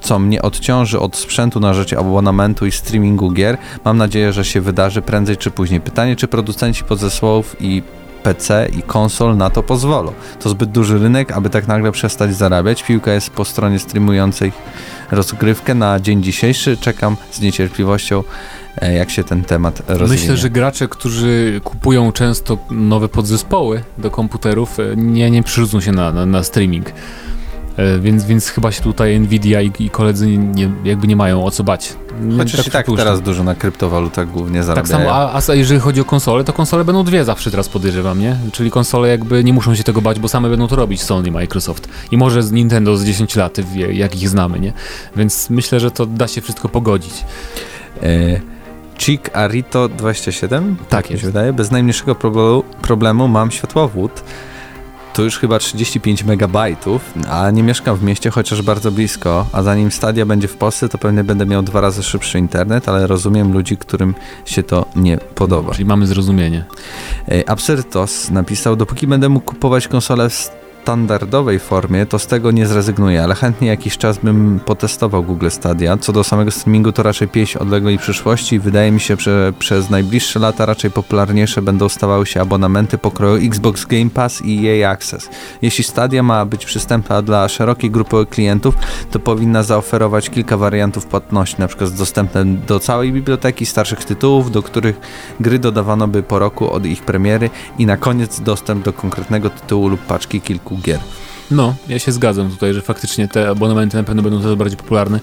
co 0.00 0.18
mnie 0.18 0.42
odciąży 0.42 1.00
od 1.00 1.16
sprzętu 1.16 1.60
na 1.60 1.74
rzecz 1.74 1.92
abonamentu 1.92 2.66
i 2.66 2.72
streamingu 2.72 3.30
gier, 3.30 3.58
mam 3.84 3.98
nadzieję, 3.98 4.32
że 4.32 4.44
się 4.44 4.60
wydarzy 4.60 5.02
prędzej 5.02 5.36
czy 5.36 5.50
później. 5.50 5.80
Pytanie, 5.80 6.16
czy 6.16 6.28
producenci 6.28 6.84
podzespołów 6.84 7.56
i 7.60 7.82
PC 8.22 8.68
i 8.78 8.82
konsol 8.82 9.36
na 9.36 9.50
to 9.50 9.62
pozwolą. 9.62 10.12
To 10.40 10.48
zbyt 10.48 10.70
duży 10.70 10.98
rynek, 10.98 11.32
aby 11.32 11.50
tak 11.50 11.68
nagle 11.68 11.92
przestać 11.92 12.34
zarabiać. 12.34 12.82
Piłka 12.82 13.12
jest 13.12 13.30
po 13.30 13.44
stronie 13.44 13.78
streamującej 13.78 14.52
rozgrywkę 15.10 15.74
na 15.74 16.00
dzień 16.00 16.22
dzisiejszy. 16.22 16.76
Czekam 16.76 17.16
z 17.30 17.40
niecierpliwością, 17.40 18.22
jak 18.80 19.10
się 19.10 19.24
ten 19.24 19.44
temat 19.44 19.82
rozwinie. 19.88 20.20
Myślę, 20.20 20.36
że 20.36 20.50
gracze, 20.50 20.88
którzy 20.88 21.60
kupują 21.64 22.12
często 22.12 22.58
nowe 22.70 23.08
podzespoły 23.08 23.82
do 23.98 24.10
komputerów, 24.10 24.80
e, 24.80 24.82
nie, 24.96 25.30
nie 25.30 25.42
przyrzucą 25.42 25.80
się 25.80 25.92
na, 25.92 26.12
na, 26.12 26.26
na 26.26 26.42
streaming. 26.42 26.92
E, 27.76 27.98
Więc, 27.98 28.24
więc 28.24 28.48
chyba 28.48 28.72
się 28.72 28.82
tutaj 28.82 29.20
Nvidia 29.20 29.60
i, 29.60 29.70
i 29.78 29.90
koledzy 29.90 30.26
nie, 30.36 30.70
jakby 30.84 31.06
nie 31.06 31.16
mają 31.16 31.44
o 31.44 31.50
co 31.50 31.64
bać. 31.64 31.92
Chociaż 32.38 32.66
i 32.66 32.70
tak 32.70 32.86
teraz 32.96 33.20
dużo 33.20 33.44
na 33.44 33.54
kryptowalutach 33.54 34.30
głównie 34.30 34.58
Tak 34.58 34.64
zarabiają. 34.66 34.98
samo, 34.98 35.12
a, 35.14 35.40
a 35.48 35.54
jeżeli 35.54 35.80
chodzi 35.80 36.00
o 36.00 36.04
konsole, 36.04 36.44
to 36.44 36.52
konsole 36.52 36.84
będą 36.84 37.04
dwie 37.04 37.24
zawsze 37.24 37.50
teraz 37.50 37.68
podejrzewam, 37.68 38.20
nie? 38.20 38.36
Czyli 38.52 38.70
konsole 38.70 39.08
jakby 39.08 39.44
nie 39.44 39.52
muszą 39.52 39.74
się 39.74 39.84
tego 39.84 40.02
bać, 40.02 40.20
bo 40.20 40.28
same 40.28 40.48
będą 40.50 40.68
to 40.68 40.76
robić 40.76 41.02
Sony, 41.02 41.30
Microsoft. 41.30 41.88
I 42.10 42.16
może 42.16 42.42
z 42.42 42.52
Nintendo 42.52 42.96
z 42.96 43.04
10 43.04 43.36
lat, 43.36 43.56
jak 43.92 44.22
ich 44.22 44.28
znamy, 44.28 44.60
nie? 44.60 44.72
Więc 45.16 45.50
myślę, 45.50 45.80
że 45.80 45.90
to 45.90 46.06
da 46.06 46.28
się 46.28 46.40
wszystko 46.40 46.68
pogodzić. 46.68 47.24
E, 48.02 48.40
Chick 49.02 49.36
Arito 49.36 49.88
27? 49.88 50.76
Tak 50.88 51.04
mi 51.04 51.12
jest. 51.12 51.20
się 51.20 51.26
wydaje. 51.26 51.52
Bez 51.52 51.70
najmniejszego 51.70 52.14
problemu, 52.14 52.62
problemu 52.82 53.28
mam 53.28 53.50
światłowód. 53.50 54.22
To 55.14 55.22
już 55.22 55.38
chyba 55.38 55.58
35 55.58 56.24
megabajtów, 56.24 57.14
a 57.30 57.50
nie 57.50 57.62
mieszkam 57.62 57.96
w 57.96 58.02
mieście, 58.02 58.30
chociaż 58.30 58.62
bardzo 58.62 58.90
blisko. 58.90 59.46
A 59.52 59.62
zanim 59.62 59.90
Stadia 59.90 60.26
będzie 60.26 60.48
w 60.48 60.56
Polsce, 60.56 60.88
to 60.88 60.98
pewnie 60.98 61.24
będę 61.24 61.46
miał 61.46 61.62
dwa 61.62 61.80
razy 61.80 62.02
szybszy 62.02 62.38
internet, 62.38 62.88
ale 62.88 63.06
rozumiem 63.06 63.52
ludzi, 63.52 63.76
którym 63.76 64.14
się 64.44 64.62
to 64.62 64.86
nie 64.96 65.18
podoba. 65.18 65.72
Czyli 65.72 65.84
mamy 65.84 66.06
zrozumienie. 66.06 66.64
E, 67.28 67.50
Absyrtos 67.50 68.30
napisał, 68.30 68.76
dopóki 68.76 69.06
będę 69.06 69.28
mógł 69.28 69.46
kupować 69.46 69.88
konsolę 69.88 70.30
w 70.30 70.61
standardowej 70.82 71.58
formie, 71.58 72.06
to 72.06 72.18
z 72.18 72.26
tego 72.26 72.50
nie 72.50 72.66
zrezygnuję, 72.66 73.22
ale 73.22 73.34
chętnie 73.34 73.68
jakiś 73.68 73.98
czas 73.98 74.18
bym 74.18 74.60
potestował 74.64 75.22
Google 75.22 75.48
Stadia. 75.50 75.96
Co 75.96 76.12
do 76.12 76.24
samego 76.24 76.50
streamingu, 76.50 76.92
to 76.92 77.02
raczej 77.02 77.28
pieśń 77.28 77.58
odległej 77.58 77.98
przyszłości 77.98 78.58
wydaje 78.58 78.92
mi 78.92 79.00
się, 79.00 79.16
że 79.18 79.52
przez 79.58 79.90
najbliższe 79.90 80.38
lata 80.38 80.66
raczej 80.66 80.90
popularniejsze 80.90 81.62
będą 81.62 81.88
stawały 81.88 82.26
się 82.26 82.40
abonamenty 82.40 82.98
pokroju 82.98 83.46
Xbox 83.46 83.86
Game 83.86 84.10
Pass 84.10 84.42
i 84.44 84.68
EA 84.68 84.90
Access. 84.90 85.28
Jeśli 85.62 85.84
Stadia 85.84 86.22
ma 86.22 86.44
być 86.44 86.64
przystępna 86.64 87.22
dla 87.22 87.48
szerokiej 87.48 87.90
grupy 87.90 88.26
klientów, 88.30 88.74
to 89.10 89.18
powinna 89.18 89.62
zaoferować 89.62 90.30
kilka 90.30 90.56
wariantów 90.56 91.06
płatności, 91.06 91.56
na 91.58 91.68
przykład 91.68 91.90
z 91.90 91.94
dostępem 91.94 92.60
do 92.66 92.80
całej 92.80 93.12
biblioteki 93.12 93.66
starszych 93.66 94.04
tytułów, 94.04 94.50
do 94.50 94.62
których 94.62 95.00
gry 95.40 95.58
dodawano 95.58 96.08
by 96.08 96.22
po 96.22 96.38
roku 96.38 96.70
od 96.70 96.86
ich 96.86 97.02
premiery 97.02 97.50
i 97.78 97.86
na 97.86 97.96
koniec 97.96 98.40
dostęp 98.40 98.84
do 98.84 98.92
konkretnego 98.92 99.50
tytułu 99.50 99.88
lub 99.88 100.00
paczki 100.00 100.40
kilku 100.40 100.71
gier. 100.78 101.00
No, 101.50 101.74
ja 101.88 101.98
się 101.98 102.12
zgadzam 102.12 102.50
tutaj, 102.50 102.74
że 102.74 102.82
faktycznie 102.82 103.28
te 103.28 103.48
abonamenty 103.48 103.96
na 103.96 104.02
pewno 104.02 104.22
będą 104.22 104.42
coraz 104.42 104.56
bardziej 104.56 104.76
popularne. 104.76 105.20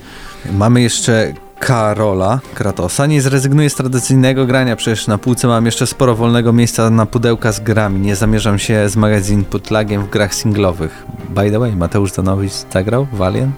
Mamy 0.51 0.81
jeszcze 0.81 1.33
Karola 1.59 2.39
Kratosa. 2.53 3.05
Nie 3.05 3.21
zrezygnuję 3.21 3.69
z 3.69 3.75
tradycyjnego 3.75 4.45
grania, 4.45 4.75
przecież 4.75 5.07
na 5.07 5.17
półce 5.17 5.47
mam 5.47 5.65
jeszcze 5.65 5.87
sporo 5.87 6.15
wolnego 6.15 6.53
miejsca 6.53 6.89
na 6.89 7.05
pudełka 7.05 7.51
z 7.51 7.59
grami. 7.59 7.99
Nie 7.99 8.15
zamierzam 8.15 8.59
się 8.59 8.89
z 8.89 8.95
magazyn 8.95 9.45
putlagiem 9.45 10.05
w 10.05 10.09
grach 10.09 10.35
singlowych. 10.35 11.05
By 11.29 11.51
the 11.51 11.59
way, 11.59 11.75
Mateusz 11.75 12.11
Danowicz 12.11 12.53
zagrał 12.73 13.07
Valiant? 13.13 13.55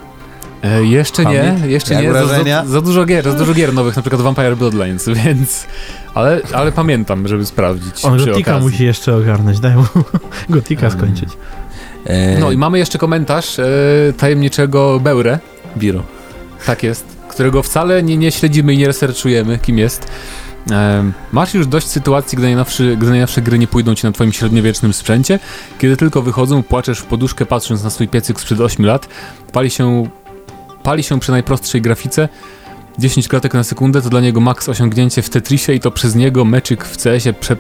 E, 0.64 0.84
jeszcze 0.84 1.26
nie, 1.26 1.56
jeszcze 1.66 1.94
jak 1.94 2.04
nie. 2.04 2.14
Za, 2.14 2.26
za, 2.26 2.66
za 2.66 2.82
dużo 2.82 3.06
gier, 3.06 3.24
za 3.24 3.34
dużo 3.34 3.54
gier 3.54 3.74
nowych, 3.74 3.96
na 3.96 4.02
przykład 4.02 4.22
Vampire 4.22 4.58
Bloodlines, 4.58 5.10
więc... 5.26 5.68
Ale, 6.14 6.42
ale 6.54 6.72
pamiętam, 6.72 7.28
żeby 7.28 7.46
sprawdzić 7.46 8.06
On 8.06 8.18
Gotika 8.18 8.52
okazji. 8.52 8.70
musi 8.70 8.86
jeszcze 8.86 9.16
ogarnąć, 9.16 9.60
daj 9.60 9.76
mu 9.76 9.84
Gotika 10.50 10.89
skończyć. 10.89 11.30
E, 11.30 11.70
No 12.39 12.52
i 12.52 12.58
mamy 12.58 12.78
jeszcze 12.78 12.97
komentarz 12.97 13.60
e, 13.60 13.66
tajemniczego 14.18 14.99
Beure, 14.99 15.39
Biro. 15.78 16.04
tak 16.66 16.84
jest, 16.84 17.06
którego 17.30 17.64
wcale 17.64 18.04
nie, 18.04 18.18
nie 18.18 18.32
śledzimy 18.32 18.74
i 18.74 18.78
nie 18.78 18.88
researchujemy, 18.88 19.60
kim 19.60 19.78
jest. 19.78 20.08
Em, 20.72 21.14
masz 21.32 21.54
już 21.54 21.68
dość 21.68 21.88
sytuacji, 21.88 22.36
gdy 22.36 22.47
najnowsze, 22.47 22.97
gdy 22.97 23.10
najnowsze 23.10 23.41
gry 23.41 23.60
nie 23.60 23.68
pójdą 23.68 23.95
ci 23.95 24.06
na 24.06 24.12
twoim 24.12 24.34
średniowiecznym 24.34 24.93
sprzęcie. 24.93 25.39
Kiedy 25.80 25.97
tylko 25.97 26.22
wychodzą, 26.22 26.64
płaczesz 26.64 26.99
w 26.99 27.06
poduszkę 27.06 27.45
patrząc 27.45 27.84
na 27.84 27.89
swój 27.89 28.08
piecyk 28.08 28.39
sprzed 28.39 28.60
8 28.60 28.86
lat. 28.86 29.08
Pali 29.54 29.70
się, 29.70 30.08
pali 30.84 31.04
się 31.04 31.20
przy 31.20 31.32
najprostszej 31.32 31.82
grafice. 31.82 32.30
10 32.99 33.28
klatek 33.28 33.54
na 33.54 33.64
sekundę 33.64 34.02
to 34.02 34.10
dla 34.10 34.22
niego 34.22 34.39
maks 34.39 34.70
osiągnięcie 34.70 35.22
w 35.22 35.30
Tetrisie 35.30 35.74
i 35.74 35.80
to 35.80 35.91
przez 35.91 36.16
niego 36.16 36.45
meczyk 36.45 36.86
w 36.86 37.04
CS-ie 37.04 37.34
prze, 37.34 37.56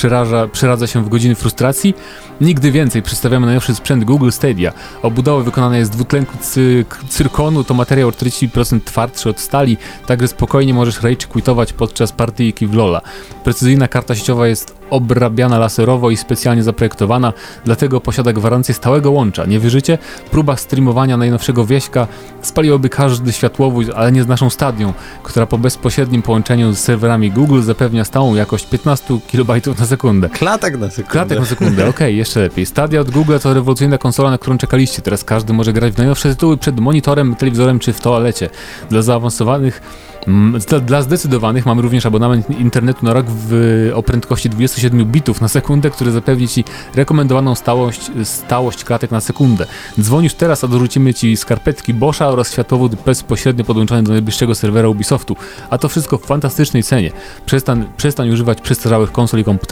przeraża, 0.00 0.48
przeradza 0.48 0.86
się 0.86 1.04
w 1.04 1.08
godziny 1.08 1.34
frustracji. 1.34 1.94
Nigdy 2.40 2.72
więcej 2.72 3.02
przedstawiamy 3.02 3.46
najnowszy 3.46 3.74
sprzęt 3.74 4.04
Google 4.04 4.30
Stadia. 4.30 4.72
Obudowa 5.02 5.44
wykonana 5.44 5.78
jest 5.78 5.92
z 5.92 5.94
dwutlenku 5.94 6.38
cy 6.40 6.84
cyrkonu, 7.08 7.64
to 7.64 7.74
materiał 7.74 8.08
o 8.08 8.12
40% 8.12 8.80
twardszy 8.84 9.30
od 9.30 9.40
stali, 9.40 9.76
także 10.06 10.28
spokojnie 10.28 10.74
możesz 10.74 11.02
rage 11.02 11.26
quitować 11.26 11.72
podczas 11.72 12.12
partyjki 12.12 12.66
w 12.66 12.74
Lola. 12.74 13.00
Precyzyjna 13.44 13.88
karta 13.88 14.14
sieciowa 14.14 14.48
jest 14.48 14.80
obrabiana 14.90 15.58
laserowo 15.58 16.10
i 16.10 16.16
specjalnie 16.16 16.62
zaprojektowana, 16.62 17.32
dlatego 17.64 18.00
posiada 18.00 18.32
gwarancję 18.32 18.74
stałego 18.74 19.10
łącza. 19.10 19.44
Nie 19.44 19.58
wierzycie? 19.58 19.98
Próba 20.30 20.56
streamowania 20.56 21.16
najnowszego 21.16 21.66
wieśka 21.66 22.06
spaliłoby 22.42 22.88
każdy 22.88 23.32
światłowód, 23.32 23.86
ale 23.96 24.12
nie 24.12 24.22
z 24.22 24.26
naszą 24.26 24.50
stadią, 24.50 24.92
która 25.22 25.46
po 25.46 25.58
bezpośrednim 25.58 26.22
połączeniu 26.22 26.72
z 26.72 26.78
serwerami 26.78 27.30
Google 27.30 27.62
zapewnia 27.62 28.04
stałą 28.04 28.34
jakość 28.34 28.66
15 28.66 29.18
kB 29.32 29.60
na 29.78 29.86
sekundę. 29.90 30.28
Klatek 30.28 30.78
na 30.78 30.90
sekundę. 30.90 31.12
Klatek 31.12 31.38
na 31.38 31.44
sekundę, 31.44 31.88
okej, 31.88 32.16
jeszcze 32.16 32.40
lepiej. 32.40 32.66
Stadia 32.66 33.00
od 33.00 33.10
Google 33.10 33.38
to 33.42 33.54
rewolucyjna 33.54 33.98
konsola, 33.98 34.30
na 34.30 34.38
którą 34.38 34.58
czekaliście. 34.58 35.02
Teraz 35.02 35.24
każdy 35.24 35.52
może 35.52 35.72
grać 35.72 35.94
w 35.94 35.98
najnowsze 35.98 36.28
tytuły 36.28 36.56
przed 36.56 36.80
monitorem, 36.80 37.36
telewizorem 37.36 37.78
czy 37.78 37.92
w 37.92 38.00
toalecie. 38.00 38.50
Dla 38.90 39.02
zaawansowanych, 39.02 39.82
mm, 40.26 40.60
dla, 40.86 41.02
zdecydowanych 41.02 41.66
mamy 41.66 41.82
również 41.82 42.06
abonament 42.06 42.50
internetu 42.50 43.04
na 43.04 43.12
rok 43.12 43.26
w, 43.28 43.90
o 43.94 44.02
prędkości 44.02 44.50
27 44.50 45.04
bitów 45.04 45.40
na 45.40 45.48
sekundę, 45.48 45.90
który 45.90 46.10
zapewni 46.10 46.48
Ci 46.48 46.64
rekomendowaną 46.94 47.54
stałość, 47.54 48.10
stałość 48.24 48.84
klatek 48.84 49.10
na 49.10 49.20
sekundę. 49.20 49.66
Dzwonisz 50.00 50.34
teraz, 50.34 50.64
a 50.64 50.68
dorzucimy 50.68 51.14
Ci 51.14 51.36
skarpetki 51.36 51.94
Boscha 51.94 52.28
oraz 52.28 52.52
światłowód 52.52 52.94
bezpośrednio 52.94 53.64
podłączony 53.64 54.02
do 54.02 54.12
najbliższego 54.12 54.54
serwera 54.54 54.88
Ubisoftu. 54.88 55.36
A 55.70 55.78
to 55.78 55.88
wszystko 55.88 56.18
w 56.18 56.26
fantastycznej 56.26 56.82
cenie. 56.82 57.10
Przestań, 57.46 57.86
przestań 57.96 58.30
używać 58.30 58.60
przestarzałych 58.60 59.12
konsol 59.12 59.40
i 59.40 59.44
komputerów, 59.44 59.69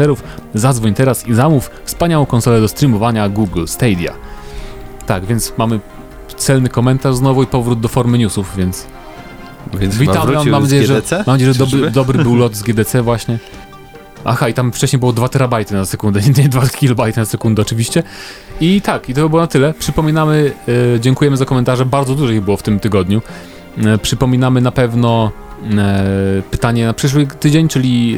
zadzwoń 0.54 0.94
teraz 0.94 1.26
i 1.26 1.34
zamów 1.34 1.70
wspaniałą 1.84 2.26
konsolę 2.26 2.60
do 2.60 2.68
streamowania 2.68 3.28
Google 3.28 3.66
Stadia. 3.66 4.12
Tak, 5.06 5.24
więc 5.24 5.52
mamy 5.58 5.80
celny 6.36 6.68
komentarz 6.68 7.16
znowu 7.16 7.42
i 7.42 7.46
powrót 7.46 7.80
do 7.80 7.88
formy 7.88 8.18
newsów, 8.18 8.56
więc 8.56 8.86
Więc 9.80 9.96
witamy. 9.96 10.32
Mam, 10.32 10.48
mam 10.48 10.62
nadzieję, 10.62 10.86
że, 10.86 11.02
mam 11.10 11.24
nadzieję, 11.26 11.52
że 11.52 11.58
dobry, 11.58 11.90
dobry 11.90 12.22
był 12.22 12.36
lot 12.36 12.56
z 12.56 12.62
GDC 12.62 13.02
właśnie. 13.02 13.38
Aha, 14.24 14.48
i 14.48 14.54
tam 14.54 14.72
wcześniej 14.72 15.00
było 15.00 15.12
2 15.12 15.28
terabajty 15.28 15.74
na 15.74 15.84
sekundę, 15.84 16.20
nie 16.38 16.48
2 16.48 16.68
kilobajty 16.68 17.20
na 17.20 17.26
sekundę 17.26 17.62
oczywiście. 17.62 18.02
I 18.60 18.80
tak, 18.80 19.08
i 19.08 19.14
to 19.14 19.20
by 19.20 19.28
było 19.28 19.42
na 19.42 19.46
tyle. 19.46 19.74
Przypominamy, 19.74 20.52
e, 20.96 21.00
dziękujemy 21.00 21.36
za 21.36 21.44
komentarze, 21.44 21.86
bardzo 21.86 22.14
dużo 22.14 22.32
ich 22.32 22.42
było 22.42 22.56
w 22.56 22.62
tym 22.62 22.80
tygodniu. 22.80 23.22
E, 23.84 23.98
przypominamy 23.98 24.60
na 24.60 24.72
pewno 24.72 25.32
pytanie 26.50 26.86
na 26.86 26.92
przyszły 26.92 27.26
tydzień, 27.26 27.68
czyli 27.68 28.16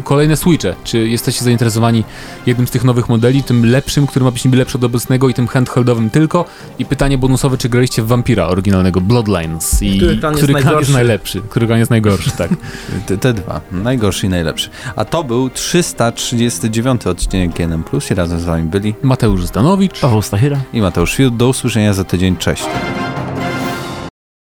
e, 0.00 0.02
kolejne 0.04 0.36
Switche. 0.36 0.74
Czy 0.84 1.08
jesteście 1.08 1.44
zainteresowani 1.44 2.04
jednym 2.46 2.66
z 2.66 2.70
tych 2.70 2.84
nowych 2.84 3.08
modeli, 3.08 3.42
tym 3.42 3.66
lepszym, 3.66 4.06
który 4.06 4.24
ma 4.24 4.30
być 4.30 4.44
niby 4.44 4.56
lepszy 4.56 4.78
od 4.78 4.84
obecnego 4.84 5.28
i 5.28 5.34
tym 5.34 5.46
handheldowym 5.46 6.10
tylko? 6.10 6.44
I 6.78 6.84
pytanie 6.84 7.18
bonusowe, 7.18 7.58
czy 7.58 7.68
graliście 7.68 8.02
w 8.02 8.06
Vampira 8.06 8.46
oryginalnego 8.46 9.00
Bloodlines? 9.00 9.82
I 9.82 9.96
Który 9.96 10.16
klan 10.16 10.36
jest 10.36 10.46
klan 10.46 10.78
jest 10.78 10.92
najlepszy? 10.92 11.40
Który 11.40 11.66
klan 11.66 11.78
jest 11.78 11.90
najgorszy, 11.90 12.30
tak. 12.30 12.50
Te, 13.06 13.18
te 13.18 13.34
dwa. 13.34 13.60
Najgorszy 13.72 14.26
i 14.26 14.28
najlepszy. 14.28 14.70
A 14.96 15.04
to 15.04 15.24
był 15.24 15.50
339 15.50 17.06
odcinek 17.06 17.50
GNM+. 17.50 17.84
I 18.10 18.14
razem 18.14 18.40
z 18.40 18.44
wami 18.44 18.68
byli 18.68 18.94
Mateusz 19.02 19.46
Zdanowicz. 19.46 20.00
Paweł 20.00 20.22
Stachyra. 20.22 20.60
i 20.72 20.80
Mateusz 20.80 21.14
Fiut. 21.14 21.36
Do 21.36 21.48
usłyszenia 21.48 21.94
za 21.94 22.04
tydzień. 22.04 22.36
Cześć. 22.36 22.64